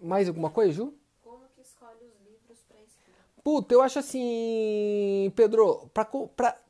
Mais 0.00 0.28
alguma 0.28 0.50
coisa, 0.50 0.72
Ju? 0.72 0.94
Como 1.22 1.44
que 1.54 1.60
escolhe 1.60 2.04
os 2.04 2.20
livros 2.26 2.58
pra 2.68 2.80
estudo? 2.82 3.42
Puta, 3.42 3.74
eu 3.74 3.82
acho 3.82 3.98
assim, 3.98 5.32
Pedro, 5.34 5.88
pra, 5.92 6.04
pra, 6.04 6.60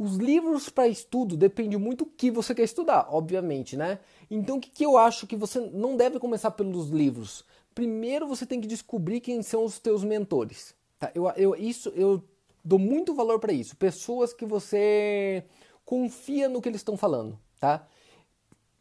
os 0.00 0.16
livros 0.16 0.70
para 0.70 0.88
estudo 0.88 1.36
depende 1.36 1.76
muito 1.76 2.06
do 2.06 2.10
que 2.10 2.30
você 2.30 2.54
quer 2.54 2.62
estudar, 2.62 3.08
obviamente, 3.10 3.76
né? 3.76 3.98
Então 4.30 4.56
o 4.56 4.60
que, 4.60 4.70
que 4.70 4.86
eu 4.86 4.96
acho 4.96 5.26
que 5.26 5.36
você 5.36 5.60
não 5.60 5.94
deve 5.94 6.18
começar 6.18 6.52
pelos 6.52 6.88
livros? 6.88 7.44
Primeiro 7.74 8.26
você 8.26 8.46
tem 8.46 8.62
que 8.62 8.66
descobrir 8.66 9.20
quem 9.20 9.42
são 9.42 9.62
os 9.62 9.78
teus 9.78 10.02
mentores. 10.02 10.74
Tá? 10.98 11.12
Eu, 11.14 11.28
eu, 11.36 11.54
isso, 11.54 11.90
eu 11.90 12.24
dou 12.64 12.78
muito 12.78 13.12
valor 13.12 13.38
para 13.38 13.52
isso. 13.52 13.76
Pessoas 13.76 14.32
que 14.32 14.46
você 14.46 15.44
confia 15.84 16.48
no 16.48 16.62
que 16.62 16.70
eles 16.70 16.80
estão 16.80 16.96
falando, 16.96 17.38
tá? 17.60 17.86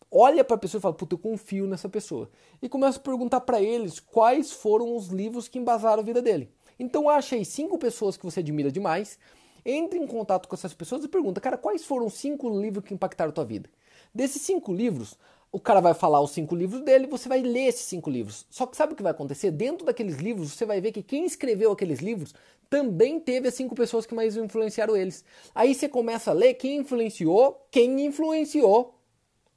Olha 0.09 0.41
para 0.41 0.55
a 0.55 0.59
pessoa 0.59 0.79
e 0.79 0.81
fala, 0.81 0.95
puta, 0.95 1.15
eu 1.15 1.19
confio 1.19 1.67
nessa 1.67 1.89
pessoa. 1.89 2.29
E 2.61 2.69
começa 2.69 2.97
a 2.97 3.01
perguntar 3.01 3.41
para 3.41 3.61
eles 3.61 3.99
quais 3.99 4.53
foram 4.53 4.95
os 4.95 5.07
livros 5.07 5.49
que 5.49 5.59
embasaram 5.59 6.01
a 6.01 6.05
vida 6.05 6.21
dele. 6.21 6.49
Então 6.79 7.09
acha 7.09 7.35
aí 7.35 7.43
cinco 7.43 7.77
pessoas 7.77 8.15
que 8.15 8.23
você 8.23 8.39
admira 8.39 8.71
demais, 8.71 9.19
entre 9.65 9.99
em 9.99 10.07
contato 10.07 10.47
com 10.47 10.55
essas 10.55 10.73
pessoas 10.73 11.03
e 11.03 11.07
pergunta, 11.07 11.41
cara, 11.41 11.57
quais 11.57 11.85
foram 11.85 12.05
os 12.07 12.13
cinco 12.15 12.49
livros 12.49 12.83
que 12.85 12.93
impactaram 12.93 13.29
a 13.29 13.33
tua 13.33 13.45
vida? 13.45 13.69
Desses 14.13 14.41
cinco 14.41 14.73
livros, 14.73 15.17
o 15.51 15.59
cara 15.59 15.79
vai 15.81 15.93
falar 15.93 16.21
os 16.21 16.31
cinco 16.31 16.55
livros 16.55 16.81
dele, 16.81 17.07
você 17.07 17.27
vai 17.29 17.41
ler 17.41 17.67
esses 17.67 17.81
cinco 17.85 18.09
livros. 18.09 18.45
Só 18.49 18.65
que 18.65 18.77
sabe 18.77 18.93
o 18.93 18.95
que 18.95 19.03
vai 19.03 19.11
acontecer? 19.11 19.51
Dentro 19.51 19.85
daqueles 19.85 20.17
livros, 20.17 20.51
você 20.51 20.65
vai 20.65 20.79
ver 20.81 20.91
que 20.91 21.01
quem 21.03 21.25
escreveu 21.25 21.71
aqueles 21.71 21.99
livros 21.99 22.33
também 22.69 23.19
teve 23.19 23.47
as 23.47 23.55
cinco 23.55 23.75
pessoas 23.75 24.05
que 24.05 24.13
mais 24.13 24.37
influenciaram 24.37 24.95
eles. 24.95 25.23
Aí 25.55 25.73
você 25.73 25.89
começa 25.89 26.31
a 26.31 26.33
ler 26.33 26.53
quem 26.55 26.77
influenciou, 26.77 27.65
quem 27.71 28.05
influenciou 28.05 28.93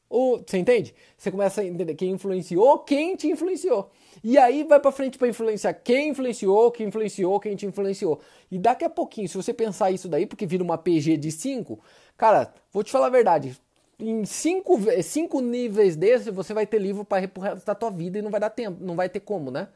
Ou, 0.08 0.42
você 0.46 0.58
entende? 0.58 0.94
Você 1.16 1.30
começa 1.30 1.62
a 1.62 1.64
entender 1.64 1.94
quem 1.94 2.10
influenciou, 2.10 2.80
quem 2.80 3.16
te 3.16 3.28
influenciou. 3.28 3.90
E 4.22 4.36
aí 4.38 4.64
vai 4.64 4.80
para 4.80 4.92
frente 4.92 5.18
para 5.18 5.28
influenciar 5.28 5.72
quem 5.74 6.10
influenciou, 6.10 6.70
quem 6.70 6.88
influenciou, 6.88 7.40
quem 7.40 7.56
te 7.56 7.66
influenciou. 7.66 8.20
E 8.50 8.58
daqui 8.58 8.84
a 8.84 8.90
pouquinho, 8.90 9.28
se 9.28 9.36
você 9.36 9.52
pensar 9.52 9.90
isso 9.90 10.08
daí, 10.08 10.26
porque 10.26 10.46
vira 10.46 10.62
uma 10.62 10.78
PG 10.78 11.16
de 11.16 11.30
5, 11.30 11.78
cara, 12.16 12.52
vou 12.72 12.82
te 12.82 12.90
falar 12.90 13.06
a 13.06 13.10
verdade. 13.10 13.56
Em 13.98 14.24
cinco, 14.24 14.78
cinco 15.02 15.40
níveis 15.40 15.94
desse, 15.94 16.30
você 16.30 16.52
vai 16.52 16.66
ter 16.66 16.78
livro 16.80 17.04
para 17.04 17.20
resto 17.20 17.64
da 17.64 17.74
tua 17.74 17.90
vida 17.90 18.18
e 18.18 18.22
não 18.22 18.30
vai 18.30 18.40
dar 18.40 18.50
tempo, 18.50 18.82
não 18.84 18.96
vai 18.96 19.08
ter 19.08 19.20
como, 19.20 19.50
né? 19.50 19.68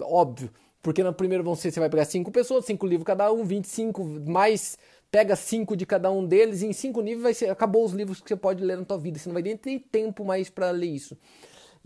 Óbvio. 0.00 0.50
Porque 0.82 1.02
no 1.02 1.12
primeiro 1.12 1.42
vão 1.42 1.56
ser, 1.56 1.70
você 1.70 1.80
vai 1.80 1.88
pegar 1.88 2.04
cinco 2.04 2.30
pessoas, 2.30 2.64
cinco 2.64 2.86
livros 2.86 3.06
cada 3.06 3.32
um, 3.32 3.44
25 3.44 4.04
mais 4.26 4.78
pega 5.10 5.34
cinco 5.34 5.76
de 5.76 5.86
cada 5.86 6.10
um 6.10 6.26
deles 6.26 6.62
e 6.62 6.66
em 6.66 6.72
cinco 6.72 7.00
níveis 7.00 7.22
vai 7.22 7.34
ser, 7.34 7.50
acabou 7.50 7.84
os 7.84 7.92
livros 7.92 8.20
que 8.20 8.28
você 8.28 8.36
pode 8.36 8.62
ler 8.62 8.76
na 8.76 8.84
tua 8.84 8.98
vida. 8.98 9.18
Você 9.18 9.28
não 9.28 9.34
vai 9.34 9.42
nem 9.42 9.56
ter 9.56 9.80
tempo 9.90 10.24
mais 10.24 10.50
para 10.50 10.70
ler 10.70 10.88
isso. 10.88 11.16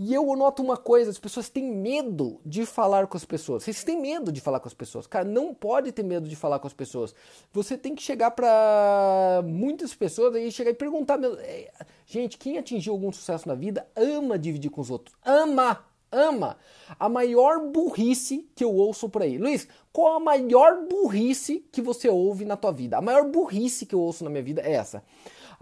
E 0.03 0.15
eu 0.15 0.25
noto 0.35 0.63
uma 0.63 0.79
coisa, 0.79 1.11
as 1.11 1.19
pessoas 1.19 1.51
têm 1.51 1.71
medo 1.71 2.41
de 2.43 2.65
falar 2.65 3.07
com 3.07 3.19
as 3.19 3.25
pessoas. 3.27 3.65
Vocês 3.65 3.85
têm 3.85 4.01
medo 4.01 4.33
de 4.33 4.41
falar 4.41 4.59
com 4.59 4.67
as 4.67 4.73
pessoas. 4.73 5.07
Cara, 5.07 5.27
não 5.27 5.53
pode 5.53 5.93
ter 5.93 6.03
medo 6.03 6.27
de 6.27 6.35
falar 6.35 6.59
com 6.59 6.67
as 6.67 6.73
pessoas. 6.73 7.15
Você 7.53 7.77
tem 7.77 7.95
que 7.95 8.03
chegar 8.03 8.31
para 8.31 9.43
muitas 9.45 9.95
pessoas 9.95 10.35
e 10.37 10.51
chegar 10.51 10.71
e 10.71 10.75
perguntar, 10.75 11.23
é, 11.41 11.71
gente, 12.07 12.39
quem 12.39 12.57
atingiu 12.57 12.95
algum 12.95 13.13
sucesso 13.13 13.47
na 13.47 13.55
vida 13.55 13.87
ama 13.95 14.39
dividir 14.39 14.71
com 14.71 14.81
os 14.81 14.91
outros. 14.91 15.15
Ama! 15.23 15.85
ama 16.13 16.57
a 16.99 17.09
maior 17.09 17.61
burrice 17.71 18.49
que 18.55 18.65
eu 18.65 18.75
ouço 18.75 19.09
por 19.09 19.23
aí. 19.23 19.39
Luiz, 19.39 19.69
qual 19.93 20.17
a 20.17 20.21
maior 20.21 20.87
burrice 20.89 21.65
que 21.71 21.81
você 21.81 22.09
ouve 22.09 22.45
na 22.45 22.57
tua 22.57 22.73
vida? 22.73 22.97
A 22.97 23.03
maior 23.03 23.31
burrice 23.31 23.87
que 23.87 23.95
eu 23.95 24.01
ouço 24.01 24.25
na 24.25 24.31
minha 24.31 24.43
vida 24.43 24.61
é 24.63 24.73
essa. 24.73 25.05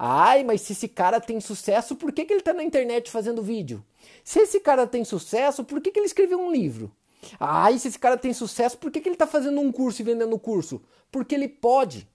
Ai, 0.00 0.44
mas 0.44 0.60
se 0.60 0.74
esse 0.74 0.86
cara 0.86 1.20
tem 1.20 1.40
sucesso, 1.40 1.96
por 1.96 2.12
que, 2.12 2.24
que 2.24 2.32
ele 2.32 2.40
tá 2.40 2.52
na 2.52 2.62
internet 2.62 3.10
fazendo 3.10 3.42
vídeo? 3.42 3.84
Se 4.22 4.38
esse 4.38 4.60
cara 4.60 4.86
tem 4.86 5.04
sucesso, 5.04 5.64
por 5.64 5.80
que, 5.80 5.90
que 5.90 5.98
ele 5.98 6.06
escreveu 6.06 6.38
um 6.40 6.52
livro? 6.52 6.92
Ai, 7.40 7.76
se 7.80 7.88
esse 7.88 7.98
cara 7.98 8.16
tem 8.16 8.32
sucesso, 8.32 8.78
por 8.78 8.92
que, 8.92 9.00
que 9.00 9.08
ele 9.08 9.16
tá 9.16 9.26
fazendo 9.26 9.60
um 9.60 9.72
curso 9.72 10.00
e 10.00 10.04
vendendo 10.04 10.38
curso? 10.38 10.80
Porque 11.10 11.34
ele 11.34 11.48
pode. 11.48 12.08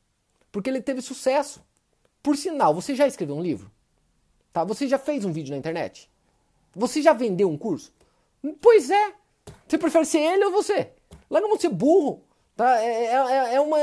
Porque 0.49 0.69
ele 0.69 0.81
teve 0.81 1.01
sucesso. 1.01 1.61
Por 2.21 2.37
sinal, 2.37 2.73
você 2.73 2.95
já 2.95 3.05
escreveu 3.05 3.35
um 3.35 3.43
livro? 3.43 3.69
Tá? 4.53 4.63
Você 4.63 4.87
já 4.87 4.97
fez 4.97 5.25
um 5.25 5.33
vídeo 5.33 5.51
na 5.51 5.57
internet? 5.57 6.09
Você 6.73 7.01
já 7.01 7.11
vendeu 7.11 7.49
um 7.49 7.57
curso? 7.57 7.93
Pois 8.61 8.89
é. 8.89 9.13
Você 9.67 9.77
prefere 9.77 10.05
ser 10.05 10.19
ele 10.19 10.45
ou 10.45 10.51
você? 10.51 10.91
Larga 11.29 11.49
de 11.49 11.61
ser 11.61 11.69
burro. 11.69 12.23
Tá? 12.55 12.81
É, 12.81 13.05
é, 13.05 13.13
é, 13.13 13.55
é 13.55 13.61
uma, 13.61 13.77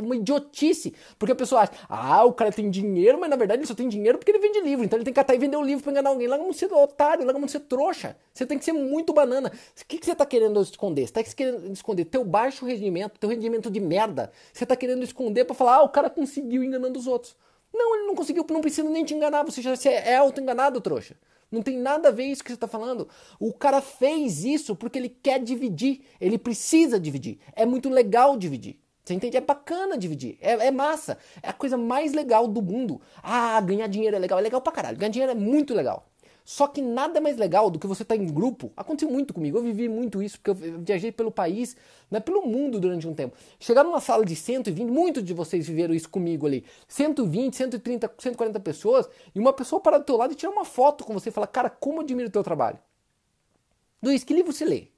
uma 0.00 0.16
idiotice. 0.16 0.94
Porque 1.18 1.32
a 1.32 1.36
pessoa 1.36 1.62
acha, 1.62 1.72
ah, 1.88 2.24
o 2.24 2.32
cara 2.32 2.52
tem 2.52 2.70
dinheiro, 2.70 3.18
mas 3.20 3.30
na 3.30 3.36
verdade 3.36 3.60
ele 3.60 3.66
só 3.66 3.74
tem 3.74 3.88
dinheiro 3.88 4.18
porque 4.18 4.30
ele 4.30 4.38
vende 4.38 4.60
livro. 4.60 4.84
Então 4.84 4.96
ele 4.96 5.04
tem 5.04 5.12
que 5.12 5.20
catar 5.20 5.34
e 5.34 5.38
vender 5.38 5.56
o 5.56 5.62
livro 5.62 5.82
pra 5.82 5.92
enganar 5.92 6.10
alguém. 6.10 6.26
Larga 6.26 6.48
de 6.48 6.56
ser 6.56 6.72
otário, 6.72 7.24
larga 7.24 7.40
de 7.40 7.50
ser 7.52 7.60
trouxa. 7.60 8.16
Você 8.32 8.46
tem 8.46 8.58
que 8.58 8.64
ser 8.64 8.72
muito 8.72 9.12
banana. 9.12 9.50
O 9.50 9.86
que, 9.86 9.98
que 9.98 10.06
você 10.06 10.14
tá 10.14 10.26
querendo 10.26 10.60
esconder? 10.60 11.06
Você 11.06 11.12
tá 11.12 11.22
querendo 11.22 11.72
esconder 11.72 12.04
teu 12.04 12.24
baixo 12.24 12.64
rendimento, 12.64 13.18
teu 13.18 13.28
rendimento 13.28 13.70
de 13.70 13.80
merda. 13.80 14.32
Você 14.52 14.64
tá 14.66 14.76
querendo 14.76 15.02
esconder 15.02 15.44
pra 15.44 15.54
falar, 15.54 15.76
ah, 15.76 15.82
o 15.82 15.88
cara 15.88 16.10
conseguiu 16.10 16.62
enganando 16.62 16.98
os 16.98 17.06
outros. 17.06 17.36
Não, 17.72 17.96
ele 17.96 18.06
não 18.06 18.14
conseguiu, 18.14 18.44
não 18.50 18.60
precisa 18.60 18.88
nem 18.88 19.04
te 19.04 19.14
enganar. 19.14 19.44
Você 19.44 19.62
já 19.62 19.74
é 19.90 20.16
auto-enganado, 20.16 20.80
trouxa. 20.80 21.16
Não 21.50 21.62
tem 21.62 21.78
nada 21.78 22.08
a 22.08 22.12
ver 22.12 22.24
isso 22.24 22.44
que 22.44 22.50
você 22.50 22.54
está 22.54 22.68
falando. 22.68 23.08
O 23.38 23.52
cara 23.52 23.80
fez 23.80 24.44
isso 24.44 24.76
porque 24.76 24.98
ele 24.98 25.08
quer 25.08 25.42
dividir. 25.42 26.02
Ele 26.20 26.38
precisa 26.38 26.98
dividir. 26.98 27.38
É 27.54 27.66
muito 27.66 27.88
legal 27.88 28.36
dividir. 28.36 28.78
Você 29.10 29.14
entende? 29.14 29.36
É 29.36 29.40
bacana 29.40 29.98
dividir. 29.98 30.38
É, 30.40 30.68
é, 30.68 30.70
massa. 30.70 31.18
É 31.42 31.48
a 31.48 31.52
coisa 31.52 31.76
mais 31.76 32.12
legal 32.12 32.46
do 32.46 32.62
mundo. 32.62 33.00
Ah, 33.20 33.60
ganhar 33.60 33.88
dinheiro 33.88 34.14
é 34.14 34.18
legal. 34.20 34.38
É 34.38 34.42
legal 34.42 34.60
pra 34.60 34.72
caralho. 34.72 34.96
Ganhar 34.96 35.10
dinheiro 35.10 35.32
é 35.32 35.34
muito 35.34 35.74
legal. 35.74 36.06
Só 36.44 36.68
que 36.68 36.80
nada 36.80 37.20
mais 37.20 37.36
legal 37.36 37.70
do 37.70 37.78
que 37.78 37.88
você 37.88 38.02
estar 38.02 38.14
tá 38.14 38.22
em 38.22 38.26
grupo. 38.26 38.72
Aconteceu 38.76 39.10
muito 39.10 39.34
comigo, 39.34 39.58
eu 39.58 39.62
vivi 39.62 39.88
muito 39.88 40.22
isso, 40.22 40.38
porque 40.38 40.50
eu 40.50 40.78
viajei 40.80 41.12
pelo 41.12 41.30
país, 41.30 41.76
né, 42.10 42.18
pelo 42.18 42.42
mundo 42.42 42.80
durante 42.80 43.06
um 43.06 43.14
tempo. 43.14 43.36
Chegar 43.58 43.84
numa 43.84 44.00
sala 44.00 44.24
de 44.24 44.34
120, 44.34 44.88
muitos 44.88 45.22
de 45.22 45.34
vocês 45.34 45.68
viveram 45.68 45.94
isso 45.94 46.08
comigo 46.08 46.46
ali. 46.46 46.64
120, 46.88 47.54
130, 47.54 48.12
140 48.18 48.58
pessoas, 48.58 49.08
e 49.32 49.38
uma 49.38 49.52
pessoa 49.52 49.80
parar 49.80 49.98
do 49.98 50.04
teu 50.04 50.16
lado 50.16 50.32
e 50.32 50.34
tirar 50.34 50.50
uma 50.50 50.64
foto 50.64 51.04
com 51.04 51.12
você 51.12 51.28
e 51.28 51.32
falar, 51.32 51.46
cara, 51.46 51.70
como 51.70 51.98
eu 51.98 52.02
admiro 52.02 52.28
o 52.28 52.32
teu 52.32 52.42
trabalho. 52.42 52.78
Luiz, 54.02 54.24
que 54.24 54.34
livro 54.34 54.52
você 54.52 54.64
lê? 54.64 54.88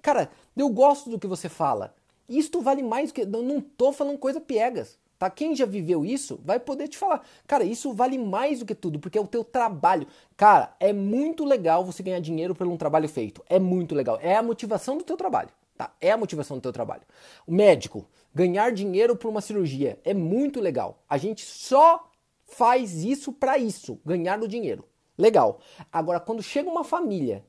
Cara, 0.00 0.30
eu 0.56 0.68
gosto 0.68 1.10
do 1.10 1.18
que 1.18 1.26
você 1.26 1.48
fala. 1.48 1.94
Isto 2.28 2.60
vale 2.60 2.82
mais 2.82 3.12
que. 3.12 3.22
Eu 3.22 3.42
não 3.42 3.60
tô 3.60 3.92
falando 3.92 4.18
coisa 4.18 4.40
piegas. 4.40 4.98
Tá? 5.18 5.30
Quem 5.30 5.54
já 5.54 5.64
viveu 5.64 6.04
isso 6.04 6.40
vai 6.44 6.58
poder 6.58 6.88
te 6.88 6.98
falar. 6.98 7.24
Cara, 7.46 7.64
isso 7.64 7.92
vale 7.92 8.18
mais 8.18 8.58
do 8.58 8.66
que 8.66 8.74
tudo, 8.74 8.98
porque 8.98 9.16
é 9.16 9.20
o 9.20 9.26
teu 9.26 9.44
trabalho. 9.44 10.06
Cara, 10.36 10.74
é 10.80 10.92
muito 10.92 11.44
legal 11.44 11.84
você 11.84 12.02
ganhar 12.02 12.20
dinheiro 12.20 12.54
por 12.54 12.66
um 12.66 12.76
trabalho 12.76 13.08
feito. 13.08 13.42
É 13.48 13.58
muito 13.58 13.94
legal. 13.94 14.18
É 14.20 14.36
a 14.36 14.42
motivação 14.42 14.98
do 14.98 15.04
teu 15.04 15.16
trabalho. 15.16 15.50
Tá? 15.76 15.92
É 16.00 16.10
a 16.10 16.16
motivação 16.16 16.58
do 16.58 16.60
teu 16.60 16.72
trabalho. 16.72 17.02
O 17.46 17.52
médico, 17.52 18.06
ganhar 18.34 18.72
dinheiro 18.72 19.16
por 19.16 19.28
uma 19.28 19.40
cirurgia 19.40 19.98
é 20.04 20.14
muito 20.14 20.60
legal. 20.60 21.02
A 21.08 21.16
gente 21.16 21.44
só 21.44 22.08
faz 22.46 23.04
isso 23.04 23.32
para 23.32 23.58
isso, 23.58 23.98
ganhar 24.04 24.40
o 24.42 24.48
dinheiro. 24.48 24.84
Legal. 25.16 25.60
Agora, 25.92 26.20
quando 26.20 26.42
chega 26.42 26.68
uma 26.68 26.84
família 26.84 27.44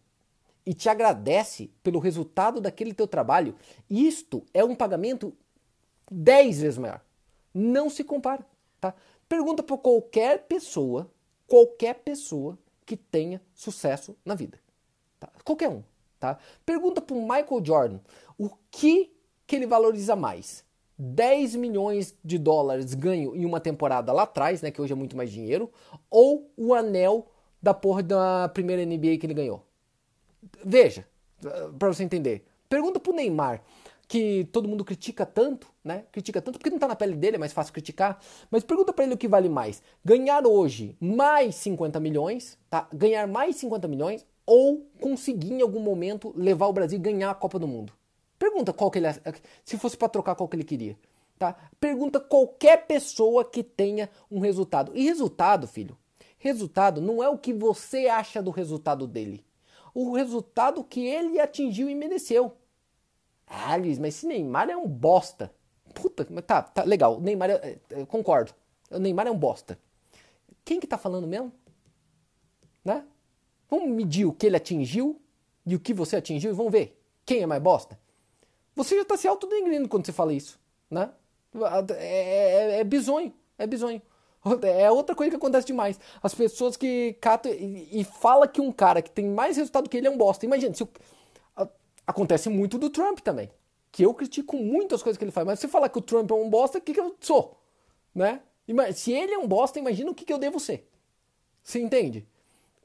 e 0.65 0.73
te 0.73 0.89
agradece 0.89 1.69
pelo 1.84 1.99
resultado 1.99 2.60
daquele 2.60 2.93
teu 2.93 3.08
trabalho, 3.08 3.56
isto 3.89 4.43
é 4.54 4.63
um 4.63 4.75
pagamento 4.75 5.34
10 6.10 6.62
vezes 6.62 6.78
maior. 6.78 7.01
Não 7.54 7.89
se 7.89 8.04
compara, 8.04 8.45
tá? 8.82 8.93
Pergunta 9.30 9.62
para 9.62 9.78
qualquer 9.78 10.43
pessoa, 10.47 11.10
qualquer 11.47 11.95
pessoa 11.95 12.58
que 12.86 12.97
tenha 12.97 13.41
sucesso 13.54 14.15
na 14.25 14.36
vida. 14.36 14.60
Tá? 15.19 15.30
Qualquer 15.43 15.69
um, 15.69 15.84
tá? 16.19 16.38
Pergunta 16.65 17.01
para 17.01 17.15
o 17.15 17.21
Michael 17.21 17.63
Jordan 17.63 17.99
o 18.38 18.49
que, 18.69 19.12
que 19.47 19.56
ele 19.56 19.67
valoriza 19.67 20.15
mais. 20.15 20.63
10 20.97 21.56
milhões 21.56 22.15
de 22.23 22.38
dólares 22.38 22.93
ganho 22.93 23.36
em 23.36 23.45
uma 23.45 23.60
temporada 23.60 24.13
lá 24.13 24.23
atrás, 24.23 24.62
né, 24.62 24.71
que 24.71 24.82
hoje 24.82 24.93
é 24.93 24.95
muito 24.95 25.17
mais 25.17 25.30
dinheiro, 25.30 25.69
ou 26.10 26.49
o 26.56 26.73
anel 26.73 27.28
da 27.62 27.73
porra 27.73 28.01
da 28.01 28.49
primeira 28.49 28.86
NBA 28.86 29.17
que 29.17 29.25
ele 29.25 29.34
ganhou. 29.34 29.64
Veja, 30.63 31.08
para 31.77 31.88
você 31.88 32.03
entender. 32.03 32.45
Pergunta 32.69 32.99
pro 32.99 33.13
Neymar 33.13 33.62
que 34.08 34.47
todo 34.51 34.67
mundo 34.67 34.86
critica 34.86 35.25
tanto, 35.25 35.67
né? 35.84 36.05
Critica 36.12 36.41
tanto 36.41 36.60
porque 36.60 36.69
não 36.69 36.79
tá 36.79 36.88
na 36.88 36.95
pele 36.95 37.15
dele, 37.15 37.38
é 37.38 37.39
mais 37.39 37.53
fácil 37.53 37.73
criticar. 37.73 38.19
Mas 38.51 38.63
pergunta 38.63 38.93
para 38.93 39.05
ele 39.05 39.15
o 39.15 39.17
que 39.17 39.27
vale 39.27 39.49
mais: 39.49 39.81
ganhar 40.03 40.45
hoje 40.45 40.95
mais 40.99 41.55
50 41.55 41.99
milhões, 41.99 42.58
tá? 42.69 42.88
Ganhar 42.93 43.27
mais 43.27 43.55
50 43.58 43.88
milhões 43.88 44.25
ou 44.45 44.86
conseguir 44.99 45.53
em 45.53 45.62
algum 45.62 45.79
momento 45.79 46.34
levar 46.36 46.67
o 46.67 46.73
Brasil 46.73 46.99
a 46.99 47.01
ganhar 47.01 47.31
a 47.31 47.36
Copa 47.36 47.58
do 47.58 47.67
Mundo. 47.67 47.93
Pergunta 48.38 48.73
qual 48.73 48.91
que 48.91 48.99
ele 48.99 49.08
se 49.63 49.77
fosse 49.77 49.97
para 49.97 50.10
trocar 50.10 50.36
qual 50.36 50.47
que 50.47 50.55
ele 50.55 50.63
queria, 50.63 50.97
tá? 51.39 51.55
Pergunta 51.79 52.19
qualquer 52.19 52.86
pessoa 52.86 53.43
que 53.43 53.63
tenha 53.63 54.10
um 54.29 54.39
resultado. 54.39 54.91
E 54.93 55.03
resultado, 55.03 55.67
filho, 55.67 55.97
resultado 56.38 57.01
não 57.01 57.23
é 57.23 57.29
o 57.29 57.38
que 57.38 57.53
você 57.53 58.08
acha 58.08 58.43
do 58.43 58.51
resultado 58.51 59.08
dele. 59.08 59.43
O 59.95 60.13
resultado 60.13 60.84
que 60.84 61.08
ele 61.08 61.39
atingiu 61.39 61.89
e 61.89 61.95
mereceu. 61.95 62.55
Ah, 63.47 63.77
Luiz, 63.77 63.97
mas 63.97 64.15
esse 64.15 64.27
Neymar 64.27 64.69
é 64.69 64.75
um 64.75 64.88
bosta. 64.88 65.53
Puta, 65.93 66.25
tá, 66.41 66.62
tá 66.62 66.84
legal. 66.84 67.17
O 67.17 67.21
Neymar, 67.21 67.49
é, 67.49 67.53
é, 67.53 67.79
eu 67.91 68.05
concordo. 68.05 68.53
O 68.91 68.99
Neymar 68.99 69.25
é 69.25 69.31
um 69.31 69.38
bosta. 69.38 69.79
Quem 70.65 70.81
que 70.81 70.86
tá 70.86 70.97
falando 70.97 71.25
mesmo? 71.25 71.49
Né? 72.84 73.05
Vamos 73.69 73.89
medir 73.89 74.25
o 74.25 74.34
que 74.34 74.45
ele 74.45 74.58
atingiu 74.58 75.21
e 75.65 75.75
o 75.75 75.79
que 75.79 75.93
você 75.93 76.17
atingiu 76.17 76.51
e 76.51 76.53
vamos 76.53 76.73
ver 76.73 77.01
quem 77.25 77.41
é 77.41 77.45
mais 77.45 77.62
bosta. 77.62 77.97
Você 78.75 78.95
já 78.95 79.03
está 79.03 79.15
se 79.15 79.27
autodengrando 79.27 79.88
quando 79.88 80.05
você 80.05 80.12
fala 80.12 80.34
isso, 80.34 80.60
né? 80.91 81.10
É, 81.97 82.75
é, 82.75 82.79
é 82.79 82.84
bizonho, 82.84 83.34
é 83.58 83.65
bizonho. 83.65 84.01
É 84.63 84.91
outra 84.91 85.15
coisa 85.15 85.31
que 85.31 85.36
acontece 85.36 85.67
demais. 85.67 85.99
As 86.21 86.34
pessoas 86.34 86.77
que 86.77 87.17
catam 87.19 87.51
e, 87.51 88.01
e 88.01 88.03
falam 88.03 88.47
que 88.47 88.62
um 88.62 88.71
cara 88.71 89.01
que 89.01 89.10
tem 89.10 89.25
mais 89.25 89.58
resultado 89.58 89.89
que 89.89 89.97
ele 89.97 90.08
é 90.08 90.10
um 90.10 90.17
bosta. 90.17 90.45
Imagina, 90.45 90.73
se 90.73 90.84
o, 90.84 90.89
Acontece 92.08 92.49
muito 92.49 92.77
do 92.77 92.89
Trump 92.89 93.19
também. 93.19 93.49
Que 93.91 94.03
eu 94.03 94.13
critico 94.13 94.58
muitas 94.58 95.01
coisas 95.01 95.17
que 95.17 95.23
ele 95.23 95.31
faz. 95.31 95.47
Mas 95.47 95.60
se 95.60 95.67
falar 95.67 95.89
que 95.89 95.97
o 95.97 96.01
Trump 96.01 96.29
é 96.29 96.34
um 96.34 96.49
bosta, 96.49 96.77
o 96.77 96.81
que, 96.81 96.93
que 96.93 96.99
eu 96.99 97.15
sou? 97.19 97.60
Né? 98.13 98.41
Se 98.93 99.12
ele 99.12 99.34
é 99.34 99.38
um 99.38 99.47
bosta, 99.47 99.79
imagina 99.79 100.12
o 100.12 100.15
que, 100.15 100.25
que 100.25 100.34
eu 100.34 100.38
devo 100.38 100.60
ser. 100.60 100.88
Você 101.63 101.79
entende? 101.79 102.27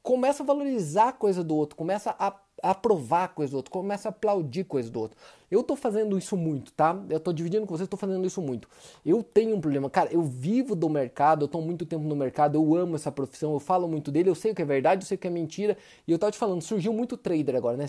Começa 0.03 0.43
a 0.43 0.47
valorizar 0.47 1.09
a 1.09 1.13
coisa 1.13 1.45
do 1.45 1.55
outro, 1.55 1.77
começa 1.77 2.15
a, 2.19 2.29
a 2.63 2.71
aprovar 2.71 3.25
a 3.25 3.29
coisa 3.29 3.51
do 3.53 3.57
outro, 3.57 3.71
começa 3.71 4.09
a 4.09 4.11
aplaudir 4.11 4.65
coisa 4.65 4.90
do 4.90 4.98
outro. 4.98 5.19
Eu 5.51 5.63
tô 5.63 5.77
fazendo 5.77 6.17
isso 6.17 6.37
muito, 6.37 6.73
tá? 6.73 6.98
Eu 7.11 7.21
tô 7.21 7.33
dividindo 7.33 7.67
com 7.67 7.77
vocês, 7.77 7.88
tô 7.88 7.96
fazendo 7.96 8.27
isso 8.27 8.40
muito. 8.40 8.69
Eu 9.05 9.23
tenho 9.23 9.57
um 9.57 9.61
problema, 9.61 9.90
cara, 9.90 10.11
eu 10.13 10.23
vivo 10.23 10.75
do 10.75 10.88
mercado, 10.88 11.44
eu 11.44 11.48
tô 11.48 11.61
muito 11.61 11.85
tempo 11.85 12.05
no 12.05 12.17
mercado, 12.17 12.57
eu 12.57 12.75
amo 12.75 12.96
essa 12.96 13.13
profissão, 13.13 13.53
eu 13.53 13.61
falo 13.61 13.87
muito 13.88 14.11
dele, 14.11 14.31
eu 14.31 14.35
sei 14.35 14.53
o 14.53 14.55
que 14.55 14.63
é 14.63 14.65
verdade, 14.65 15.03
eu 15.03 15.07
sei 15.07 15.17
o 15.17 15.19
que 15.19 15.27
é 15.27 15.31
mentira. 15.31 15.77
E 16.07 16.13
eu 16.13 16.19
tava 16.19 16.33
te 16.33 16.38
falando, 16.38 16.63
surgiu 16.63 16.92
muito 16.92 17.17
trader 17.17 17.57
agora, 17.57 17.77
né? 17.77 17.87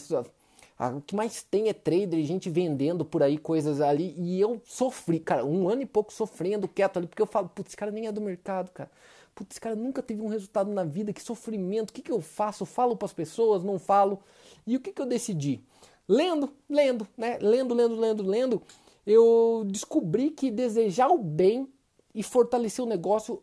O 0.97 1.01
que 1.01 1.16
mais 1.16 1.43
tem 1.43 1.70
é 1.70 1.74
trader, 1.74 2.24
gente 2.26 2.49
vendendo 2.49 3.05
por 3.05 3.22
aí 3.22 3.38
coisas 3.38 3.80
ali. 3.82 4.16
E 4.18 4.41
eu 4.41 4.59
sofri, 4.66 5.20
cara, 5.20 5.45
um 5.45 5.70
ano 5.70 5.84
e 5.84 5.86
pouco 5.86 6.12
sofrendo 6.12 6.68
quieto 6.68 6.97
ali, 6.97 7.07
porque 7.07 7.22
eu 7.22 7.28
falo, 7.28 7.47
putz, 7.49 7.70
esse 7.70 7.78
cara 7.78 7.91
nem 7.91 8.07
é 8.07 8.12
do 8.12 8.20
mercado, 8.20 8.72
cara. 8.72 8.89
Putz, 9.34 9.51
esse 9.51 9.61
cara 9.61 9.75
nunca 9.75 10.01
teve 10.01 10.21
um 10.21 10.27
resultado 10.27 10.71
na 10.71 10.84
vida, 10.84 11.13
que 11.13 11.21
sofrimento. 11.21 11.89
O 11.89 11.93
que, 11.93 12.01
que 12.01 12.11
eu 12.11 12.21
faço? 12.21 12.65
Falo 12.65 12.95
para 12.95 13.05
as 13.05 13.13
pessoas, 13.13 13.63
não 13.63 13.79
falo. 13.79 14.19
E 14.65 14.75
o 14.75 14.79
que, 14.79 14.91
que 14.91 15.01
eu 15.01 15.05
decidi? 15.05 15.63
Lendo, 16.07 16.51
lendo, 16.69 17.07
né? 17.17 17.38
Lendo, 17.41 17.73
lendo, 17.73 17.95
lendo, 17.95 18.23
lendo. 18.23 18.61
Eu 19.05 19.63
descobri 19.67 20.29
que 20.29 20.51
desejar 20.51 21.07
o 21.07 21.17
bem 21.17 21.67
e 22.13 22.21
fortalecer 22.21 22.84
o 22.84 22.88
negócio 22.88 23.41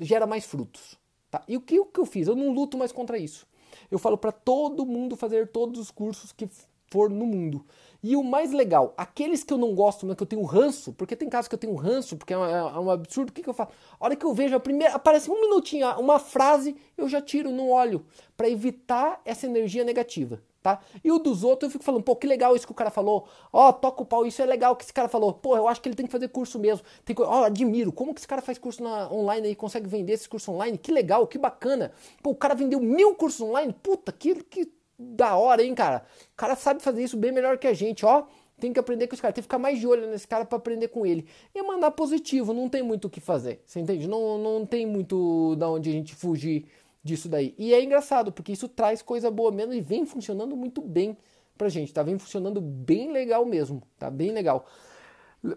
gera 0.00 0.26
mais 0.26 0.44
frutos. 0.44 0.96
Tá? 1.30 1.42
E 1.48 1.56
o 1.56 1.60
que, 1.60 1.78
o 1.78 1.86
que 1.86 2.00
eu 2.00 2.06
fiz? 2.06 2.28
Eu 2.28 2.36
não 2.36 2.52
luto 2.52 2.78
mais 2.78 2.92
contra 2.92 3.18
isso. 3.18 3.46
Eu 3.90 3.98
falo 3.98 4.16
para 4.16 4.32
todo 4.32 4.86
mundo 4.86 5.16
fazer 5.16 5.48
todos 5.48 5.80
os 5.80 5.90
cursos 5.90 6.32
que 6.32 6.48
for 6.90 7.10
no 7.10 7.26
mundo. 7.26 7.66
E 8.06 8.16
o 8.16 8.22
mais 8.22 8.52
legal, 8.52 8.92
aqueles 8.98 9.42
que 9.42 9.50
eu 9.50 9.56
não 9.56 9.74
gosto, 9.74 10.04
mas 10.04 10.14
que 10.14 10.22
eu 10.22 10.26
tenho 10.26 10.42
ranço, 10.42 10.92
porque 10.92 11.16
tem 11.16 11.26
casos 11.26 11.48
que 11.48 11.54
eu 11.54 11.58
tenho 11.58 11.74
ranço, 11.74 12.18
porque 12.18 12.34
é 12.34 12.36
um, 12.38 12.44
é 12.44 12.78
um 12.78 12.90
absurdo, 12.90 13.30
o 13.30 13.32
que, 13.32 13.42
que 13.42 13.48
eu 13.48 13.54
faço? 13.54 13.72
A 13.98 14.04
hora 14.04 14.14
que 14.14 14.26
eu 14.26 14.34
vejo 14.34 14.54
a 14.54 14.60
primeira, 14.60 14.92
aparece 14.94 15.30
um 15.30 15.40
minutinho, 15.40 15.88
uma 15.98 16.18
frase, 16.18 16.76
eu 16.98 17.08
já 17.08 17.22
tiro, 17.22 17.50
não 17.50 17.70
olho, 17.70 18.04
para 18.36 18.46
evitar 18.46 19.22
essa 19.24 19.46
energia 19.46 19.84
negativa 19.84 20.42
tá? 20.62 20.80
E 21.04 21.12
o 21.12 21.18
dos 21.18 21.44
outros 21.44 21.68
eu 21.68 21.72
fico 21.72 21.84
falando, 21.84 22.02
pô, 22.02 22.16
que 22.16 22.26
legal 22.26 22.56
isso 22.56 22.64
que 22.64 22.72
o 22.72 22.74
cara 22.74 22.90
falou. 22.90 23.28
Ó, 23.52 23.68
oh, 23.68 23.72
toca 23.74 24.02
o 24.02 24.06
pau, 24.06 24.26
isso 24.26 24.40
é 24.40 24.46
legal 24.46 24.74
que 24.74 24.82
esse 24.82 24.94
cara 24.94 25.10
falou. 25.10 25.30
Pô, 25.34 25.54
eu 25.58 25.68
acho 25.68 25.78
que 25.78 25.86
ele 25.90 25.94
tem 25.94 26.06
que 26.06 26.12
fazer 26.12 26.28
curso 26.28 26.58
mesmo. 26.58 26.82
Tem 27.04 27.14
ó, 27.18 27.42
oh, 27.42 27.44
admiro, 27.44 27.92
como 27.92 28.14
que 28.14 28.20
esse 28.20 28.26
cara 28.26 28.40
faz 28.40 28.56
curso 28.56 28.82
na, 28.82 29.12
online 29.12 29.50
e 29.50 29.54
consegue 29.54 29.86
vender 29.86 30.14
esse 30.14 30.26
curso 30.26 30.50
online? 30.50 30.78
Que 30.78 30.90
legal, 30.90 31.26
que 31.26 31.36
bacana. 31.36 31.92
Pô, 32.22 32.30
o 32.30 32.34
cara 32.34 32.54
vendeu 32.54 32.80
mil 32.80 33.14
cursos 33.14 33.42
online, 33.42 33.74
puta, 33.74 34.10
que, 34.10 34.42
que 34.42 34.72
da 34.98 35.36
hora, 35.36 35.62
hein, 35.62 35.74
cara? 35.74 36.04
O 36.32 36.36
cara 36.36 36.56
sabe 36.56 36.82
fazer 36.82 37.02
isso 37.02 37.16
bem 37.16 37.32
melhor 37.32 37.58
que 37.58 37.66
a 37.66 37.74
gente, 37.74 38.04
ó. 38.04 38.24
Tem 38.58 38.72
que 38.72 38.78
aprender 38.78 39.08
com 39.08 39.14
esse 39.14 39.22
cara, 39.22 39.32
tem 39.32 39.42
que 39.42 39.46
ficar 39.46 39.58
mais 39.58 39.80
de 39.80 39.86
olho 39.86 40.06
nesse 40.08 40.28
cara 40.28 40.44
para 40.44 40.56
aprender 40.56 40.88
com 40.88 41.04
ele. 41.04 41.26
E 41.54 41.62
mandar 41.62 41.90
positivo, 41.90 42.52
não 42.52 42.68
tem 42.68 42.82
muito 42.82 43.06
o 43.06 43.10
que 43.10 43.20
fazer, 43.20 43.60
você 43.66 43.80
entende? 43.80 44.06
Não, 44.06 44.38
não 44.38 44.64
tem 44.64 44.86
muito 44.86 45.56
da 45.56 45.68
onde 45.68 45.90
a 45.90 45.92
gente 45.92 46.14
fugir 46.14 46.66
disso 47.02 47.28
daí. 47.28 47.54
E 47.58 47.74
é 47.74 47.82
engraçado, 47.82 48.32
porque 48.32 48.52
isso 48.52 48.68
traz 48.68 49.02
coisa 49.02 49.30
boa 49.30 49.50
mesmo 49.50 49.74
e 49.74 49.80
vem 49.80 50.06
funcionando 50.06 50.56
muito 50.56 50.80
bem 50.80 51.16
pra 51.58 51.68
gente, 51.68 51.92
tá? 51.92 52.02
Vem 52.02 52.18
funcionando 52.18 52.60
bem 52.60 53.12
legal 53.12 53.44
mesmo, 53.44 53.82
tá? 53.98 54.10
Bem 54.10 54.32
legal. 54.32 54.66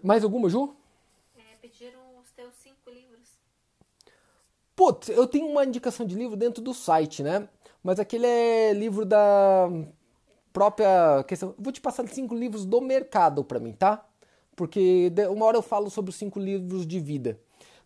Mais 0.04 0.24
alguma, 0.24 0.50
Ju? 0.50 0.76
É, 1.38 1.56
pediram 1.62 2.00
os 2.22 2.32
teus 2.32 2.54
cinco 2.56 2.90
livros. 2.90 3.30
Putz, 4.76 5.10
eu 5.10 5.26
tenho 5.26 5.48
uma 5.48 5.64
indicação 5.64 6.06
de 6.06 6.16
livro 6.16 6.36
dentro 6.36 6.62
do 6.62 6.74
site, 6.74 7.24
né? 7.24 7.48
Mas 7.84 8.00
aquele 8.00 8.26
é 8.26 8.74
livro 8.74 9.06
da 9.06 9.70
própria 10.52 11.24
questão. 11.28 11.56
Vou 11.58 11.72
te 11.72 11.82
passar 11.82 12.08
cinco 12.08 12.36
livros 12.36 12.66
do 12.66 12.82
mercado 12.82 13.44
para 13.44 13.60
mim, 13.60 13.74
tá? 13.74 14.06
Porque 14.56 15.12
uma 15.30 15.46
hora 15.46 15.58
eu 15.58 15.62
falo 15.62 15.90
sobre 15.90 16.10
os 16.10 16.16
cinco 16.16 16.40
livros 16.40 16.86
de 16.86 17.00
vida. 17.00 17.40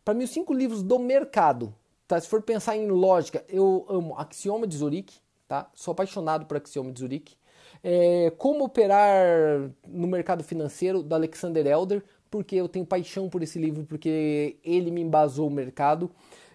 Para 0.04 0.14
mim, 0.14 0.24
os 0.24 0.32
cinco 0.32 0.54
livros 0.54 0.82
do 0.82 0.98
mercado 0.98 1.76
Tá? 2.12 2.20
Se 2.20 2.28
for 2.28 2.42
pensar 2.42 2.76
em 2.76 2.88
lógica, 2.88 3.42
eu 3.48 3.86
amo 3.88 4.14
Axioma 4.18 4.68
de 4.68 4.76
Zurique, 4.76 5.16
tá? 5.48 5.72
Sou 5.74 5.94
apaixonado 5.94 6.46
por 6.46 6.58
Axioma 6.58 6.92
de 6.92 7.00
Zurique. 7.00 7.38
É, 7.82 8.34
como 8.38 8.66
operar 8.66 9.72
no 9.88 10.08
mercado 10.08 10.44
financeiro 10.44 11.02
da 11.02 11.16
Alexander 11.16 11.66
Elder, 11.66 12.04
porque 12.30 12.58
eu 12.58 12.68
tenho 12.68 12.86
paixão 12.86 13.30
por 13.30 13.42
esse 13.42 13.58
livro, 13.58 13.86
porque 13.86 14.58
ele 14.62 14.92
me 14.92 15.00
embasou 15.00 15.48
o 15.48 15.50
mercado. 15.50 16.12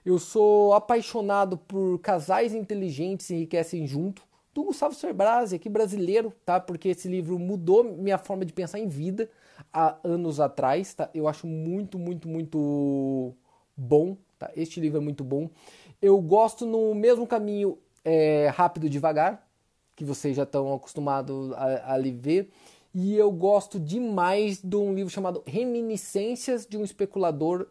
Eu 0.07 0.19
sou 0.19 0.73
apaixonado 0.73 1.59
por 1.59 1.99
casais 1.99 2.55
inteligentes 2.55 3.29
e 3.29 3.35
enriquecem 3.35 3.87
junto, 3.87 4.23
do 4.55 4.65
Gustavo 4.65 4.95
Cerbasi, 4.95 5.57
aqui 5.57 5.69
brasileiro, 5.69 6.33
tá? 6.47 6.59
Porque 6.59 6.89
esse 6.89 7.09
livro 7.09 7.39
mudou 7.39 7.85
minha 7.85 8.17
forma 8.17 8.43
de 8.43 8.55
pensar 8.55 8.79
em 8.79 8.89
vida 8.89 9.29
há 9.71 9.99
anos 10.03 10.41
atrás, 10.41 10.95
tá? 10.95 11.11
Eu 11.13 11.29
acho 11.29 11.47
muito, 11.47 11.99
muito, 11.99 12.27
muito 12.27 13.35
bom 13.77 14.17
Tá? 14.39 14.51
Este 14.55 14.81
livro 14.81 14.99
é 14.99 15.01
muito 15.01 15.25
bom. 15.25 15.49
Eu 16.01 16.21
gosto 16.21 16.67
no 16.67 16.95
mesmo 16.95 17.27
caminho 17.27 17.79
é, 18.05 18.49
Rápido 18.49 18.89
Devagar, 18.89 19.47
que 19.95 20.05
vocês 20.05 20.37
já 20.37 20.43
estão 20.43 20.75
acostumados 20.75 21.53
a, 21.53 21.95
a 21.95 21.99
ver. 22.01 22.51
E 22.95 23.15
eu 23.17 23.31
gosto 23.31 23.81
demais 23.81 24.61
de 24.63 24.77
um 24.77 24.95
livro 24.95 25.11
chamado 25.11 25.43
Reminiscências 25.47 26.67
de 26.67 26.77
um 26.77 26.85
Especulador 26.85 27.67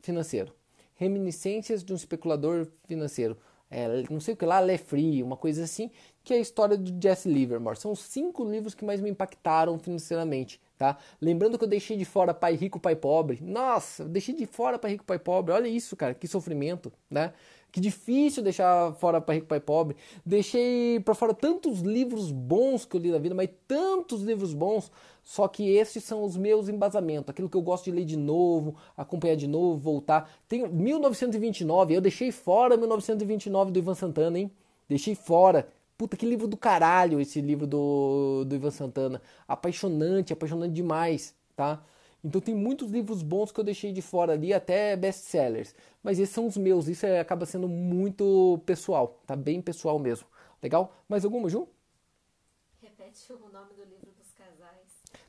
Financeiro. 0.00 0.57
Reminiscências 0.98 1.82
de 1.82 1.92
um 1.92 1.96
Especulador 1.96 2.66
Financeiro. 2.86 3.38
É, 3.70 4.02
não 4.10 4.20
sei 4.20 4.34
o 4.34 4.36
que 4.36 4.44
lá, 4.44 4.60
Le 4.60 4.76
Free, 4.76 5.22
uma 5.22 5.36
coisa 5.36 5.64
assim, 5.64 5.90
que 6.22 6.34
é 6.34 6.36
a 6.36 6.40
história 6.40 6.76
do 6.76 7.02
Jesse 7.02 7.28
Livermore. 7.28 7.78
São 7.78 7.92
os 7.92 8.00
cinco 8.00 8.44
livros 8.44 8.74
que 8.74 8.84
mais 8.84 9.00
me 9.00 9.08
impactaram 9.08 9.78
financeiramente 9.78 10.60
tá? 10.78 10.96
Lembrando 11.20 11.58
que 11.58 11.64
eu 11.64 11.68
deixei 11.68 11.96
de 11.96 12.04
fora 12.04 12.32
pai 12.32 12.54
rico, 12.54 12.78
pai 12.78 12.94
pobre. 12.94 13.40
Nossa, 13.42 14.04
deixei 14.04 14.34
de 14.34 14.46
fora 14.46 14.78
pai 14.78 14.92
rico, 14.92 15.04
pai 15.04 15.18
pobre. 15.18 15.52
Olha 15.52 15.66
isso, 15.66 15.96
cara, 15.96 16.14
que 16.14 16.28
sofrimento, 16.28 16.92
né? 17.10 17.32
Que 17.70 17.80
difícil 17.80 18.42
deixar 18.42 18.94
fora 18.94 19.20
pai 19.20 19.36
rico, 19.36 19.48
pai 19.48 19.60
pobre. 19.60 19.96
Deixei 20.24 21.00
para 21.00 21.14
fora 21.14 21.34
tantos 21.34 21.80
livros 21.80 22.30
bons 22.30 22.86
que 22.86 22.96
eu 22.96 23.00
li 23.00 23.10
na 23.10 23.18
vida, 23.18 23.34
mas 23.34 23.50
tantos 23.66 24.22
livros 24.22 24.54
bons. 24.54 24.90
Só 25.28 25.46
que 25.46 25.68
esses 25.76 26.02
são 26.04 26.24
os 26.24 26.38
meus 26.38 26.70
embasamentos, 26.70 27.28
aquilo 27.28 27.50
que 27.50 27.56
eu 27.58 27.60
gosto 27.60 27.84
de 27.84 27.90
ler 27.90 28.06
de 28.06 28.16
novo, 28.16 28.76
acompanhar 28.96 29.36
de 29.36 29.46
novo, 29.46 29.76
voltar. 29.78 30.30
Tem 30.48 30.66
1929, 30.66 31.94
eu 31.94 32.00
deixei 32.00 32.32
fora 32.32 32.78
1929 32.78 33.70
do 33.70 33.78
Ivan 33.78 33.94
Santana, 33.94 34.38
hein? 34.38 34.50
Deixei 34.88 35.14
fora. 35.14 35.68
Puta, 35.98 36.16
que 36.16 36.24
livro 36.24 36.48
do 36.48 36.56
caralho 36.56 37.20
esse 37.20 37.42
livro 37.42 37.66
do, 37.66 38.46
do 38.46 38.54
Ivan 38.54 38.70
Santana. 38.70 39.20
Apaixonante, 39.46 40.32
apaixonante 40.32 40.72
demais, 40.72 41.34
tá? 41.54 41.84
Então 42.24 42.40
tem 42.40 42.54
muitos 42.54 42.90
livros 42.90 43.22
bons 43.22 43.52
que 43.52 43.60
eu 43.60 43.64
deixei 43.64 43.92
de 43.92 44.00
fora 44.00 44.32
ali, 44.32 44.54
até 44.54 44.96
best-sellers. 44.96 45.74
Mas 46.02 46.18
esses 46.18 46.34
são 46.34 46.46
os 46.46 46.56
meus, 46.56 46.88
isso 46.88 47.04
é, 47.04 47.20
acaba 47.20 47.44
sendo 47.44 47.68
muito 47.68 48.62
pessoal, 48.64 49.20
tá? 49.26 49.36
Bem 49.36 49.60
pessoal 49.60 49.98
mesmo. 49.98 50.26
Legal? 50.62 50.90
Mais 51.06 51.22
alguma, 51.22 51.50
Ju? 51.50 51.68
Repete 52.80 53.30
o 53.30 53.52
nome 53.52 53.74
do 53.74 53.84
livro 53.84 54.17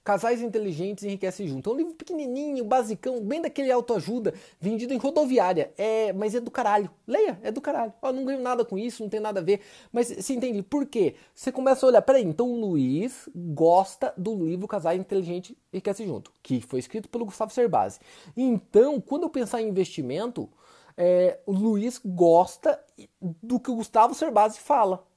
Casais 0.10 0.42
Inteligentes 0.42 1.04
Enriquecem 1.04 1.48
Junto. 1.48 1.70
É 1.70 1.74
um 1.74 1.78
livro 1.78 1.94
pequenininho, 1.94 2.66
basicão, 2.66 3.22
bem 3.22 3.44
daquele 3.44 3.72
autoajuda, 3.72 4.34
vendido 4.60 4.92
em 4.92 4.98
rodoviária. 4.98 5.72
É, 5.78 6.12
mas 6.14 6.34
é 6.34 6.40
do 6.40 6.50
caralho. 6.50 6.90
Leia, 7.06 7.40
é 7.44 7.52
do 7.52 7.62
caralho. 7.62 7.94
Ó, 8.02 8.12
não 8.12 8.26
ganho 8.26 8.42
nada 8.42 8.66
com 8.66 8.76
isso, 8.76 9.04
não 9.04 9.10
tem 9.10 9.20
nada 9.20 9.40
a 9.40 9.44
ver. 9.44 9.62
Mas 9.92 10.08
você 10.08 10.34
entende 10.34 10.64
por 10.64 10.88
quê? 10.88 11.14
Você 11.36 11.52
começa 11.52 11.86
a 11.86 11.90
olhar, 11.90 12.02
peraí, 12.02 12.24
então 12.24 12.50
o 12.50 12.60
Luiz 12.60 13.30
gosta 13.36 14.12
do 14.18 14.34
livro 14.44 14.68
Casais 14.68 15.00
Inteligentes 15.00 15.56
Enriquecem 15.72 16.08
Junto, 16.08 16.34
que 16.42 16.60
foi 16.60 16.80
escrito 16.80 17.08
pelo 17.08 17.26
Gustavo 17.26 17.54
Cerbasi. 17.54 18.00
Então, 18.36 19.00
quando 19.00 19.24
eu 19.26 19.30
pensar 19.30 19.62
em 19.62 19.68
investimento, 19.68 20.50
é, 20.98 21.40
o 21.46 21.52
Luiz 21.52 22.02
gosta 22.04 22.84
do 23.22 23.60
que 23.60 23.70
o 23.70 23.76
Gustavo 23.76 24.16
Cerbasi 24.16 24.60
fala. 24.60 25.08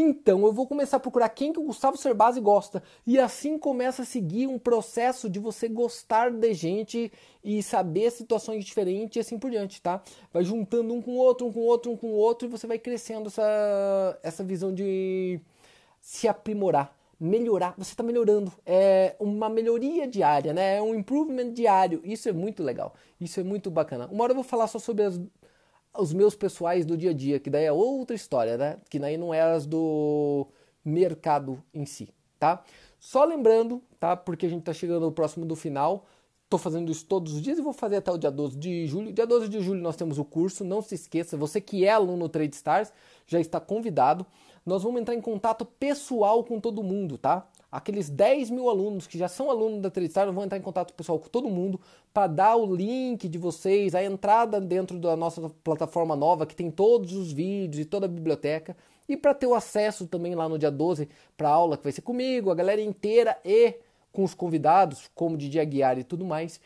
Então 0.00 0.46
eu 0.46 0.52
vou 0.52 0.64
começar 0.64 0.98
a 0.98 1.00
procurar 1.00 1.28
quem 1.28 1.52
que 1.52 1.58
o 1.58 1.64
Gustavo 1.64 1.96
Cerbasi 1.96 2.40
gosta. 2.40 2.80
E 3.04 3.18
assim 3.18 3.58
começa 3.58 4.02
a 4.02 4.04
seguir 4.04 4.46
um 4.46 4.56
processo 4.56 5.28
de 5.28 5.40
você 5.40 5.68
gostar 5.68 6.30
de 6.30 6.54
gente 6.54 7.10
e 7.42 7.60
saber 7.64 8.12
situações 8.12 8.64
diferentes 8.64 9.16
e 9.16 9.20
assim 9.20 9.36
por 9.36 9.50
diante, 9.50 9.82
tá? 9.82 10.00
Vai 10.32 10.44
juntando 10.44 10.94
um 10.94 11.02
com 11.02 11.12
o 11.12 11.16
outro, 11.16 11.48
um 11.48 11.52
com 11.52 11.58
o 11.58 11.64
outro, 11.64 11.90
um 11.90 11.96
com 11.96 12.06
o 12.12 12.14
outro 12.14 12.46
e 12.46 12.50
você 12.50 12.64
vai 12.64 12.78
crescendo 12.78 13.26
essa, 13.26 14.20
essa 14.22 14.44
visão 14.44 14.72
de 14.72 15.40
se 16.00 16.28
aprimorar, 16.28 16.96
melhorar. 17.18 17.74
Você 17.76 17.90
está 17.90 18.04
melhorando. 18.04 18.52
É 18.64 19.16
uma 19.18 19.48
melhoria 19.48 20.06
diária, 20.06 20.52
né? 20.52 20.76
É 20.76 20.82
um 20.82 20.94
improvement 20.94 21.52
diário. 21.52 22.00
Isso 22.04 22.28
é 22.28 22.32
muito 22.32 22.62
legal. 22.62 22.94
Isso 23.20 23.40
é 23.40 23.42
muito 23.42 23.68
bacana. 23.68 24.06
Uma 24.06 24.22
hora 24.22 24.30
eu 24.30 24.36
vou 24.36 24.44
falar 24.44 24.68
só 24.68 24.78
sobre 24.78 25.02
as 25.02 25.20
os 25.96 26.12
meus 26.12 26.34
pessoais 26.34 26.84
do 26.84 26.96
dia 26.96 27.10
a 27.10 27.14
dia, 27.14 27.40
que 27.40 27.50
daí 27.50 27.64
é 27.64 27.72
outra 27.72 28.14
história, 28.14 28.56
né? 28.56 28.78
Que 28.88 28.98
daí 28.98 29.16
não 29.16 29.32
é 29.32 29.40
as 29.40 29.66
do 29.66 30.46
mercado 30.84 31.62
em 31.72 31.84
si, 31.84 32.08
tá? 32.38 32.62
Só 32.98 33.24
lembrando, 33.24 33.82
tá? 33.98 34.16
Porque 34.16 34.46
a 34.46 34.48
gente 34.48 34.62
tá 34.62 34.72
chegando 34.72 35.10
próximo 35.12 35.46
do 35.46 35.54
final. 35.54 36.06
Tô 36.48 36.56
fazendo 36.56 36.90
isso 36.90 37.04
todos 37.04 37.34
os 37.34 37.42
dias 37.42 37.58
e 37.58 37.62
vou 37.62 37.74
fazer 37.74 37.96
até 37.96 38.10
o 38.10 38.16
dia 38.16 38.30
12 38.30 38.56
de 38.56 38.86
julho. 38.86 39.12
Dia 39.12 39.26
12 39.26 39.48
de 39.48 39.60
julho 39.60 39.82
nós 39.82 39.96
temos 39.96 40.18
o 40.18 40.24
curso, 40.24 40.64
não 40.64 40.80
se 40.80 40.94
esqueça, 40.94 41.36
você 41.36 41.60
que 41.60 41.84
é 41.84 41.90
aluno 41.90 42.16
no 42.16 42.28
Trade 42.28 42.54
Stars 42.54 42.92
já 43.26 43.38
está 43.38 43.60
convidado. 43.60 44.24
Nós 44.64 44.82
vamos 44.82 45.00
entrar 45.00 45.14
em 45.14 45.20
contato 45.20 45.64
pessoal 45.64 46.42
com 46.42 46.58
todo 46.58 46.82
mundo, 46.82 47.18
tá? 47.18 47.46
Aqueles 47.70 48.08
10 48.08 48.50
mil 48.50 48.68
alunos 48.68 49.06
que 49.06 49.18
já 49.18 49.28
são 49.28 49.50
alunos 49.50 49.80
da 49.80 49.90
Tristar 49.90 50.30
vão 50.32 50.44
entrar 50.44 50.58
em 50.58 50.62
contato 50.62 50.94
pessoal 50.94 51.18
com 51.18 51.28
todo 51.28 51.48
mundo 51.48 51.80
para 52.12 52.26
dar 52.26 52.56
o 52.56 52.74
link 52.74 53.28
de 53.28 53.38
vocês, 53.38 53.94
a 53.94 54.02
entrada 54.02 54.60
dentro 54.60 54.98
da 54.98 55.16
nossa 55.16 55.50
plataforma 55.62 56.16
nova 56.16 56.46
que 56.46 56.56
tem 56.56 56.70
todos 56.70 57.12
os 57.12 57.32
vídeos 57.32 57.80
e 57.80 57.84
toda 57.84 58.06
a 58.06 58.08
biblioteca 58.08 58.76
e 59.08 59.16
para 59.16 59.34
ter 59.34 59.46
o 59.46 59.54
acesso 59.54 60.06
também 60.06 60.34
lá 60.34 60.48
no 60.48 60.58
dia 60.58 60.70
12 60.70 61.08
para 61.36 61.48
a 61.48 61.52
aula 61.52 61.76
que 61.76 61.84
vai 61.84 61.92
ser 61.92 62.02
comigo, 62.02 62.50
a 62.50 62.54
galera 62.54 62.80
inteira 62.80 63.38
e 63.44 63.76
com 64.12 64.24
os 64.24 64.34
convidados, 64.34 65.10
como 65.14 65.36
Didi 65.36 65.60
Aguiar 65.60 65.98
e 65.98 66.04
tudo 66.04 66.24
mais. 66.24 66.60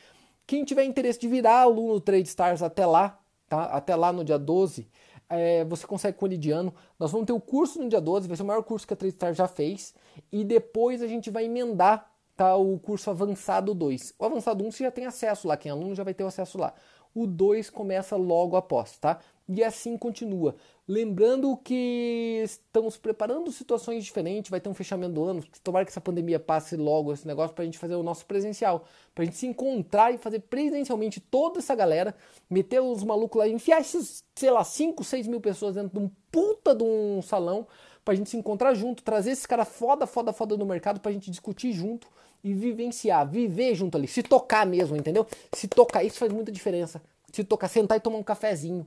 Quem 0.47 0.65
tiver 0.65 0.85
interesse 0.85 1.21
de 1.21 1.29
virar 1.29 1.61
aluno 1.61 2.01
Trade 2.01 2.29
Stars 2.29 2.63
até 2.63 2.85
lá, 2.87 3.19
tá? 3.49 3.65
Até 3.65 3.95
lá 3.95 4.13
no 4.13 4.25
dia 4.25 4.39
12, 4.39 4.89
é, 5.33 5.65
você 5.65 5.87
consegue 5.87 6.19
com 6.19 6.27
o. 6.27 6.73
Nós 6.99 7.11
vamos 7.11 7.27
ter 7.27 7.33
o 7.33 7.41
curso 7.41 7.81
no 7.81 7.89
dia 7.89 8.01
12, 8.01 8.29
vai 8.29 8.37
ser 8.37 8.43
o 8.43 8.47
maior 8.47 8.63
curso 8.63 8.87
que 8.87 8.95
a 8.95 8.97
Tradestar 8.97 9.35
já 9.35 9.49
fez. 9.49 9.95
E 10.31 10.45
depois 10.45 11.03
a 11.03 11.07
gente 11.07 11.31
vai 11.31 11.45
emendar 11.47 12.11
tá, 12.37 12.55
o 12.57 12.79
curso 12.79 13.11
Avançado 13.11 13.75
2. 13.75 14.15
O 14.19 14.25
Avançado 14.25 14.65
1 14.65 14.71
você 14.71 14.85
já 14.85 14.91
tem 14.91 15.07
acesso 15.07 15.49
lá, 15.49 15.57
quem 15.57 15.71
é 15.71 15.73
aluno 15.73 15.95
já 15.95 16.05
vai 16.05 16.15
ter 16.15 16.25
acesso 16.25 16.59
lá. 16.59 16.75
O 17.15 17.27
2 17.27 17.71
começa 17.71 18.17
logo 18.17 18.57
após, 18.57 18.97
tá? 18.99 19.19
E 19.49 19.63
assim 19.63 19.99
continua. 19.99 20.55
Lembrando 20.89 21.57
que 21.57 22.43
estamos 22.45 22.97
preparando 22.97 23.53
situações 23.53 24.05
diferentes, 24.05 24.51
vai 24.51 24.61
ter 24.61 24.69
um 24.69 24.75
fechamento 24.75 25.15
do 25.15 25.25
ano, 25.25 25.45
tomara 25.63 25.85
que 25.85 25.91
essa 25.91 26.01
pandemia 26.01 26.41
passe 26.41 26.77
logo 26.77 27.13
esse 27.13 27.27
negócio 27.27 27.55
para 27.55 27.63
a 27.63 27.65
gente 27.65 27.79
fazer 27.79 27.95
o 27.95 28.03
nosso 28.03 28.25
presencial, 28.27 28.85
para 29.15 29.23
a 29.23 29.25
gente 29.25 29.37
se 29.37 29.47
encontrar 29.47 30.13
e 30.13 30.19
fazer 30.19 30.41
presencialmente 30.41 31.21
toda 31.21 31.59
essa 31.59 31.75
galera, 31.75 32.15
meter 32.49 32.81
os 32.81 33.05
malucos 33.05 33.39
lá, 33.39 33.49
enfiar 33.49 33.81
esses, 33.81 34.25
sei 34.35 34.51
lá, 34.51 34.65
5, 34.65 35.05
6 35.05 35.27
mil 35.27 35.41
pessoas 35.41 35.75
dentro 35.75 35.99
de 35.99 36.05
um 36.05 36.11
puta 36.31 36.75
de 36.75 36.83
um 36.83 37.21
salão, 37.21 37.67
para 38.05 38.15
a 38.15 38.17
gente 38.17 38.31
se 38.31 38.37
encontrar 38.37 38.75
junto, 38.75 39.03
trazer 39.03 39.31
esses 39.31 39.47
caras 39.47 39.69
foda, 39.69 40.07
foda, 40.07 40.33
foda 40.33 40.57
do 40.57 40.67
mercado 40.67 40.99
para 40.99 41.11
a 41.11 41.13
gente 41.13 41.31
discutir 41.31 41.73
junto 41.73 42.09
e 42.43 42.53
vivenciar, 42.53 43.29
viver 43.29 43.75
junto 43.75 43.97
ali, 43.97 44.09
se 44.09 44.23
tocar 44.23 44.67
mesmo, 44.67 44.97
entendeu? 44.97 45.27
Se 45.53 45.69
tocar, 45.69 46.03
isso 46.03 46.19
faz 46.19 46.33
muita 46.33 46.51
diferença. 46.51 47.03
Se 47.33 47.45
tocar, 47.45 47.69
sentar 47.69 47.97
e 47.97 48.01
tomar 48.01 48.19
um 48.19 48.23
cafezinho 48.23 48.87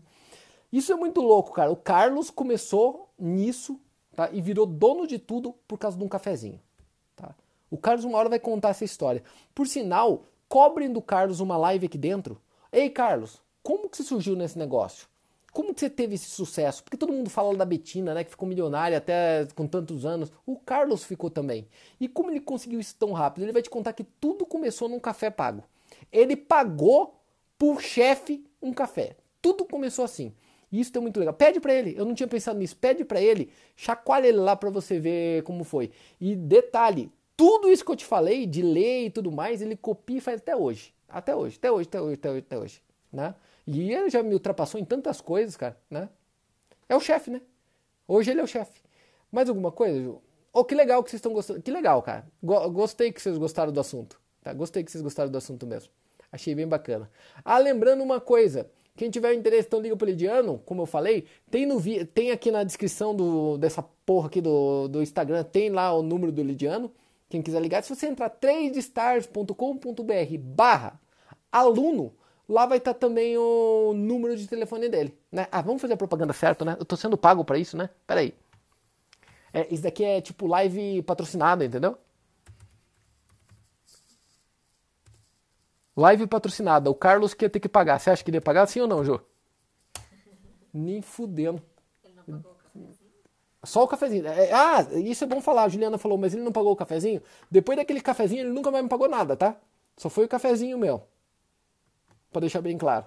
isso 0.75 0.91
é 0.91 0.95
muito 0.97 1.21
louco, 1.21 1.53
cara. 1.53 1.71
O 1.71 1.75
Carlos 1.77 2.29
começou 2.29 3.09
nisso 3.17 3.79
tá? 4.13 4.29
e 4.33 4.41
virou 4.41 4.65
dono 4.65 5.07
de 5.07 5.17
tudo 5.17 5.53
por 5.65 5.77
causa 5.77 5.97
de 5.97 6.03
um 6.03 6.07
cafezinho. 6.09 6.59
Tá? 7.15 7.33
O 7.71 7.77
Carlos 7.77 8.03
uma 8.03 8.17
hora 8.17 8.27
vai 8.27 8.39
contar 8.39 8.69
essa 8.69 8.83
história. 8.83 9.23
Por 9.53 9.67
sinal, 9.67 10.25
cobrem 10.49 10.91
do 10.91 11.01
Carlos 11.01 11.39
uma 11.39 11.55
live 11.55 11.85
aqui 11.85 11.97
dentro. 11.97 12.41
Ei, 12.73 12.89
Carlos, 12.89 13.41
como 13.63 13.89
que 13.89 13.95
você 13.95 14.03
surgiu 14.03 14.35
nesse 14.35 14.57
negócio? 14.57 15.07
Como 15.55 15.73
que 15.73 15.79
você 15.79 15.89
teve 15.89 16.15
esse 16.15 16.25
sucesso? 16.25 16.83
Porque 16.83 16.97
todo 16.97 17.13
mundo 17.13 17.29
fala 17.29 17.55
da 17.55 17.63
Betina, 17.63 18.13
né, 18.13 18.25
que 18.25 18.29
ficou 18.29 18.45
milionária 18.45 18.97
até 18.97 19.47
com 19.55 19.65
tantos 19.65 20.05
anos. 20.05 20.29
O 20.45 20.57
Carlos 20.57 21.05
ficou 21.05 21.29
também. 21.29 21.65
E 21.97 22.09
como 22.09 22.29
ele 22.29 22.41
conseguiu 22.41 22.77
isso 22.77 22.93
tão 22.99 23.13
rápido? 23.13 23.43
Ele 23.43 23.53
vai 23.53 23.61
te 23.61 23.69
contar 23.69 23.93
que 23.93 24.03
tudo 24.03 24.45
começou 24.45 24.89
num 24.89 24.99
café 24.99 25.29
pago. 25.29 25.63
Ele 26.11 26.35
pagou 26.35 27.21
por 27.57 27.81
chefe 27.81 28.43
um 28.61 28.73
café. 28.73 29.15
Tudo 29.41 29.63
começou 29.63 30.03
assim. 30.03 30.33
Isso 30.69 30.91
é 30.97 30.99
muito 30.99 31.17
legal. 31.21 31.33
Pede 31.33 31.61
para 31.61 31.73
ele, 31.73 31.95
eu 31.97 32.03
não 32.03 32.13
tinha 32.13 32.27
pensado 32.27 32.59
nisso. 32.59 32.75
Pede 32.75 33.05
para 33.05 33.21
ele, 33.21 33.49
chacoalha 33.77 34.27
ele 34.27 34.39
lá 34.39 34.57
para 34.57 34.69
você 34.69 34.99
ver 34.99 35.41
como 35.43 35.63
foi. 35.63 35.89
E 36.19 36.35
detalhe, 36.35 37.09
tudo 37.37 37.71
isso 37.71 37.85
que 37.85 37.91
eu 37.91 37.95
te 37.95 38.03
falei 38.03 38.45
de 38.45 38.61
ler 38.61 39.05
e 39.05 39.09
tudo 39.09 39.31
mais, 39.31 39.61
ele 39.61 39.77
copia 39.77 40.17
e 40.17 40.21
faz 40.21 40.41
até 40.41 40.53
hoje. 40.53 40.93
Até 41.07 41.33
hoje, 41.33 41.55
até 41.55 41.71
hoje, 41.71 41.87
até 41.87 42.01
hoje, 42.01 42.13
até 42.13 42.29
hoje, 42.29 42.39
até 42.39 42.57
hoje, 42.57 42.81
né? 43.09 43.33
E 43.67 43.91
ele 43.91 44.09
já 44.09 44.21
me 44.21 44.33
ultrapassou 44.33 44.79
em 44.79 44.85
tantas 44.85 45.21
coisas, 45.21 45.57
cara, 45.57 45.77
né? 45.89 46.09
É 46.87 46.95
o 46.95 46.99
chefe, 46.99 47.31
né? 47.31 47.41
Hoje 48.07 48.31
ele 48.31 48.39
é 48.39 48.43
o 48.43 48.47
chefe. 48.47 48.81
Mais 49.31 49.49
alguma 49.49 49.71
coisa, 49.71 49.99
Ju? 49.99 50.21
Oh, 50.53 50.63
que 50.63 50.75
legal 50.75 51.03
que 51.03 51.09
vocês 51.09 51.19
estão 51.19 51.33
gostando. 51.33 51.61
Que 51.61 51.71
legal, 51.71 52.01
cara. 52.01 52.25
Gostei 52.41 53.11
que 53.11 53.21
vocês 53.21 53.37
gostaram 53.37 53.73
do 53.73 53.79
assunto. 53.79 54.21
Tá? 54.41 54.53
Gostei 54.53 54.83
que 54.83 54.91
vocês 54.91 55.01
gostaram 55.01 55.29
do 55.29 55.37
assunto 55.37 55.65
mesmo. 55.65 55.89
Achei 56.31 56.55
bem 56.55 56.67
bacana. 56.67 57.09
Ah, 57.43 57.57
lembrando 57.57 58.03
uma 58.03 58.21
coisa. 58.21 58.69
Quem 58.95 59.09
tiver 59.09 59.33
interesse, 59.33 59.67
então 59.67 59.81
liga 59.81 59.97
pro 59.97 60.07
Lidiano, 60.07 60.61
como 60.65 60.83
eu 60.83 60.85
falei, 60.85 61.25
tem, 61.51 61.65
no, 61.65 61.81
tem 62.13 62.31
aqui 62.31 62.49
na 62.49 62.63
descrição 62.63 63.13
do, 63.13 63.57
dessa 63.57 63.83
porra 64.05 64.27
aqui 64.27 64.39
do, 64.39 64.87
do 64.87 65.01
Instagram, 65.01 65.43
tem 65.43 65.69
lá 65.69 65.93
o 65.93 66.01
número 66.01 66.31
do 66.31 66.41
Lidiano. 66.41 66.89
Quem 67.27 67.41
quiser 67.41 67.61
ligar, 67.61 67.83
se 67.83 67.93
você 67.93 68.07
entrar 68.07 68.29
tradestars.com.br 68.29 70.37
barra 70.39 70.97
aluno, 71.51 72.13
lá 72.47 72.65
vai 72.65 72.77
estar 72.77 72.93
tá 72.93 72.99
também 72.99 73.37
o 73.37 73.93
número 73.95 74.35
de 74.35 74.47
telefone 74.47 74.89
dele. 74.89 75.17
Né? 75.31 75.47
Ah, 75.51 75.61
vamos 75.61 75.81
fazer 75.81 75.93
a 75.93 75.97
propaganda 75.97 76.33
certa, 76.33 76.63
né? 76.63 76.75
Eu 76.79 76.85
tô 76.85 76.95
sendo 76.95 77.17
pago 77.17 77.43
para 77.43 77.57
isso, 77.57 77.75
né? 77.75 77.89
Pera 78.05 78.21
aí. 78.21 78.33
É, 79.53 79.73
isso 79.73 79.83
daqui 79.83 80.03
é 80.03 80.19
tipo 80.21 80.47
live 80.47 81.01
patrocinada, 81.03 81.63
entendeu? 81.63 81.97
Live 85.95 86.27
patrocinada. 86.27 86.89
O 86.89 86.95
Carlos 86.95 87.33
que 87.33 87.45
ia 87.45 87.49
ter 87.49 87.59
que 87.59 87.69
pagar. 87.69 87.99
Você 87.99 88.09
acha 88.09 88.23
que 88.23 88.29
ele 88.29 88.37
ia 88.37 88.41
pagar 88.41 88.67
sim 88.67 88.81
ou 88.81 88.87
não, 88.87 89.03
Jô? 89.03 89.21
Nem 90.73 91.01
fudendo. 91.01 91.61
Ele 92.03 92.15
não 92.15 92.41
pagou 92.41 92.51
o 92.51 92.55
cafezinho? 92.55 92.95
Só 93.63 93.83
o 93.83 93.87
cafezinho. 93.87 94.27
É, 94.27 94.51
ah, 94.51 94.81
isso 94.95 95.23
é 95.23 95.27
bom 95.27 95.39
falar. 95.39 95.63
A 95.63 95.69
Juliana 95.69 95.97
falou, 95.97 96.17
mas 96.17 96.33
ele 96.33 96.43
não 96.43 96.51
pagou 96.51 96.73
o 96.73 96.75
cafezinho? 96.75 97.21
Depois 97.49 97.77
daquele 97.77 98.01
cafezinho, 98.01 98.41
ele 98.41 98.51
nunca 98.51 98.69
mais 98.69 98.83
me 98.83 98.89
pagou 98.89 99.07
nada, 99.07 99.37
tá? 99.37 99.55
Só 99.95 100.09
foi 100.09 100.25
o 100.25 100.27
cafezinho 100.27 100.77
meu. 100.77 101.07
Pra 102.35 102.41
deixar 102.41 102.59
bem 102.59 102.77
claro. 102.77 103.05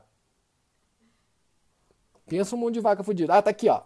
Pensa 2.24 2.56
um 2.56 2.58
monte 2.58 2.76
de 2.76 2.80
vaca 2.80 3.04
fudida. 3.04 3.34
Ah, 3.34 3.42
tá 3.42 3.50
aqui, 3.50 3.68
ó. 3.68 3.82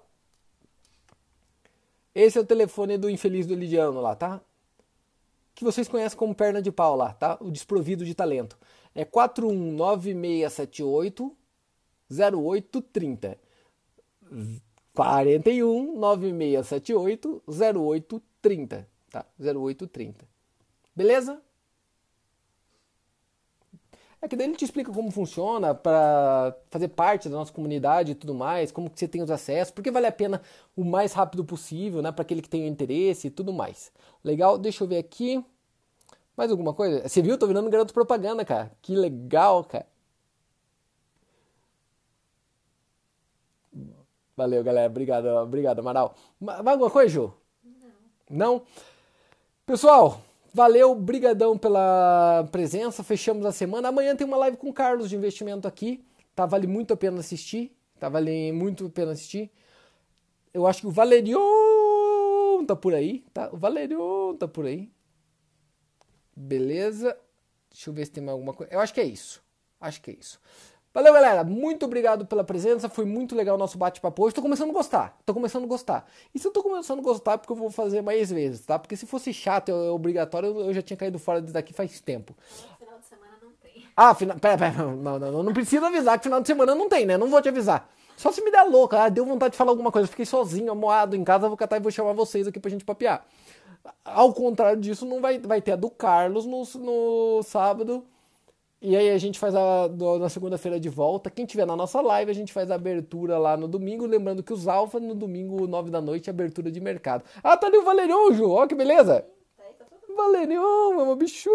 Esse 2.14 2.38
é 2.38 2.40
o 2.40 2.46
telefone 2.46 2.96
do 2.96 3.10
infeliz 3.10 3.44
do 3.44 3.56
Lidiano 3.56 4.00
lá, 4.00 4.14
tá? 4.14 4.40
Que 5.52 5.64
vocês 5.64 5.88
conhecem 5.88 6.16
como 6.16 6.32
perna 6.32 6.62
de 6.62 6.70
pau 6.70 6.94
lá, 6.94 7.12
tá? 7.12 7.38
O 7.40 7.50
desprovido 7.50 8.04
de 8.04 8.14
talento 8.14 8.56
é 8.94 9.04
419678 9.04 11.36
0830. 12.08 13.36
41 14.94 15.98
9678 15.98 17.42
0830, 17.48 18.88
tá? 19.10 19.26
0830. 19.40 20.24
Beleza? 20.94 21.42
É 24.22 24.28
que 24.28 24.36
daí 24.36 24.46
ele 24.46 24.56
te 24.56 24.64
explica 24.64 24.92
como 24.92 25.10
funciona 25.10 25.74
para 25.74 26.56
fazer 26.70 26.86
parte 26.86 27.28
da 27.28 27.36
nossa 27.36 27.52
comunidade 27.52 28.12
e 28.12 28.14
tudo 28.14 28.32
mais, 28.32 28.70
como 28.70 28.88
que 28.88 28.96
você 28.98 29.08
tem 29.08 29.20
os 29.20 29.30
acessos, 29.32 29.74
porque 29.74 29.90
vale 29.90 30.06
a 30.06 30.12
pena 30.12 30.40
o 30.76 30.84
mais 30.84 31.12
rápido 31.12 31.44
possível, 31.44 32.00
né, 32.00 32.12
para 32.12 32.22
aquele 32.22 32.40
que 32.40 32.48
tem 32.48 32.68
interesse 32.68 33.26
e 33.26 33.30
tudo 33.30 33.52
mais. 33.52 33.90
Legal? 34.22 34.56
Deixa 34.56 34.84
eu 34.84 34.88
ver 34.88 34.98
aqui. 34.98 35.44
Mais 36.36 36.52
alguma 36.52 36.72
coisa? 36.72 37.06
Você 37.08 37.20
viu? 37.20 37.36
Tô 37.36 37.48
virando 37.48 37.68
garoto 37.68 37.92
propaganda, 37.92 38.44
cara. 38.44 38.70
Que 38.80 38.94
legal, 38.94 39.64
cara. 39.64 39.86
Valeu, 44.36 44.62
galera. 44.62 44.88
Obrigado, 44.88 45.26
obrigado, 45.26 45.80
Amaral. 45.80 46.14
Mais 46.40 46.64
alguma 46.66 46.90
coisa, 46.90 47.08
Ju? 47.08 47.34
Não. 48.30 48.54
Não? 48.54 48.62
Pessoal, 49.66 50.20
valeu, 50.52 50.94
brigadão 50.94 51.56
pela 51.56 52.46
presença. 52.52 53.02
Fechamos 53.02 53.44
a 53.46 53.52
semana. 53.52 53.88
Amanhã 53.88 54.14
tem 54.14 54.26
uma 54.26 54.36
live 54.36 54.56
com 54.56 54.68
o 54.68 54.72
Carlos 54.72 55.08
de 55.08 55.16
investimento 55.16 55.66
aqui. 55.66 56.04
Tá, 56.34 56.46
vale 56.46 56.66
muito 56.66 56.92
a 56.92 56.96
pena 56.96 57.20
assistir. 57.20 57.76
Tá, 57.98 58.08
vale 58.08 58.52
muito 58.52 58.86
a 58.86 58.90
pena 58.90 59.12
assistir. 59.12 59.50
Eu 60.52 60.66
acho 60.66 60.82
que 60.82 60.86
o 60.86 60.90
Valerion 60.90 62.64
tá 62.66 62.76
por 62.76 62.94
aí, 62.94 63.24
tá? 63.32 63.50
O 63.52 63.56
Valerion 63.56 64.36
tá 64.36 64.46
por 64.46 64.66
aí. 64.66 64.90
Beleza? 66.36 67.16
Deixa 67.70 67.90
eu 67.90 67.94
ver 67.94 68.04
se 68.06 68.12
tem 68.12 68.22
mais 68.22 68.34
alguma 68.34 68.52
coisa. 68.52 68.72
Eu 68.72 68.80
acho 68.80 68.92
que 68.92 69.00
é 69.00 69.04
isso. 69.04 69.42
Acho 69.80 70.00
que 70.00 70.10
é 70.10 70.14
isso. 70.14 70.40
Valeu, 70.94 71.12
galera. 71.12 71.42
Muito 71.42 71.86
obrigado 71.86 72.26
pela 72.26 72.44
presença. 72.44 72.88
Foi 72.88 73.06
muito 73.06 73.34
legal 73.34 73.54
o 73.54 73.58
nosso 73.58 73.78
bate-papo 73.78 74.24
hoje. 74.24 74.34
Tô 74.34 74.42
começando 74.42 74.70
a 74.70 74.72
gostar. 74.74 75.16
Tô 75.24 75.32
começando 75.32 75.64
a 75.64 75.66
gostar. 75.66 76.06
E 76.34 76.38
se 76.38 76.46
eu 76.46 76.52
tô 76.52 76.62
começando 76.62 76.98
a 76.98 77.02
gostar, 77.02 77.32
é 77.32 77.36
porque 77.38 77.52
eu 77.52 77.56
vou 77.56 77.70
fazer 77.70 78.02
mais 78.02 78.30
vezes, 78.30 78.66
tá? 78.66 78.78
Porque 78.78 78.94
se 78.94 79.06
fosse 79.06 79.32
chato, 79.32 79.70
é 79.70 79.90
obrigatório, 79.90 80.48
eu 80.60 80.74
já 80.74 80.82
tinha 80.82 80.96
caído 80.96 81.18
fora 81.18 81.40
daqui 81.40 81.72
faz 81.72 81.98
tempo. 82.00 82.34
Final 82.78 82.98
de 82.98 83.06
semana 83.06 83.32
não 83.42 83.50
tem. 83.62 83.86
Ah, 83.96 84.14
final. 84.14 84.38
Pera, 84.38 84.58
pera. 84.58 84.72
Não, 84.84 85.18
não, 85.18 85.32
não, 85.32 85.42
não 85.42 85.52
precisa 85.54 85.86
avisar 85.86 86.18
que 86.18 86.24
final 86.24 86.42
de 86.42 86.46
semana 86.46 86.74
não 86.74 86.88
tem, 86.88 87.06
né? 87.06 87.16
Não 87.16 87.28
vou 87.28 87.40
te 87.40 87.48
avisar. 87.48 87.88
Só 88.14 88.30
se 88.30 88.42
me 88.44 88.50
der 88.50 88.64
louca. 88.64 89.04
Ah, 89.04 89.08
deu 89.08 89.24
vontade 89.24 89.52
de 89.52 89.56
falar 89.56 89.70
alguma 89.70 89.90
coisa. 89.90 90.06
fiquei 90.06 90.26
sozinho, 90.26 90.70
amoado 90.70 91.16
em 91.16 91.24
casa. 91.24 91.48
Vou 91.48 91.56
catar 91.56 91.78
e 91.78 91.80
vou 91.80 91.90
chamar 91.90 92.12
vocês 92.12 92.46
aqui 92.46 92.60
pra 92.60 92.70
gente 92.70 92.84
papear. 92.84 93.24
Ao 94.04 94.32
contrário 94.34 94.80
disso, 94.80 95.06
não 95.06 95.22
vai, 95.22 95.38
vai 95.38 95.62
ter 95.62 95.72
a 95.72 95.76
do 95.76 95.88
Carlos 95.88 96.44
no, 96.44 96.62
no 96.80 97.42
sábado. 97.42 98.04
E 98.84 98.96
aí 98.96 99.10
a 99.10 99.18
gente 99.18 99.38
faz 99.38 99.54
a 99.54 99.86
do, 99.86 100.18
na 100.18 100.28
segunda-feira 100.28 100.80
de 100.80 100.88
volta. 100.88 101.30
Quem 101.30 101.46
tiver 101.46 101.64
na 101.64 101.76
nossa 101.76 102.00
live, 102.00 102.32
a 102.32 102.34
gente 102.34 102.52
faz 102.52 102.68
a 102.68 102.74
abertura 102.74 103.38
lá 103.38 103.56
no 103.56 103.68
domingo. 103.68 104.04
Lembrando 104.04 104.42
que 104.42 104.52
os 104.52 104.66
alfa 104.66 104.98
no 104.98 105.14
domingo, 105.14 105.68
9 105.68 105.88
da 105.88 106.00
noite, 106.00 106.28
abertura 106.28 106.68
de 106.68 106.80
mercado. 106.80 107.22
Ah, 107.44 107.56
tá 107.56 107.68
ali 107.68 107.78
o 107.78 107.84
Valerion, 107.84 108.32
Ju. 108.32 108.50
Ó, 108.50 108.66
que 108.66 108.74
beleza. 108.74 109.24
Valerion, 110.16 110.96
meu 110.96 111.14
bicho. 111.14 111.48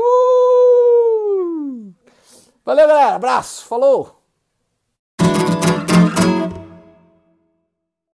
Valeu, 2.63 2.87
galera. 2.87 3.15
Abraço. 3.15 3.65
Falou. 3.65 4.16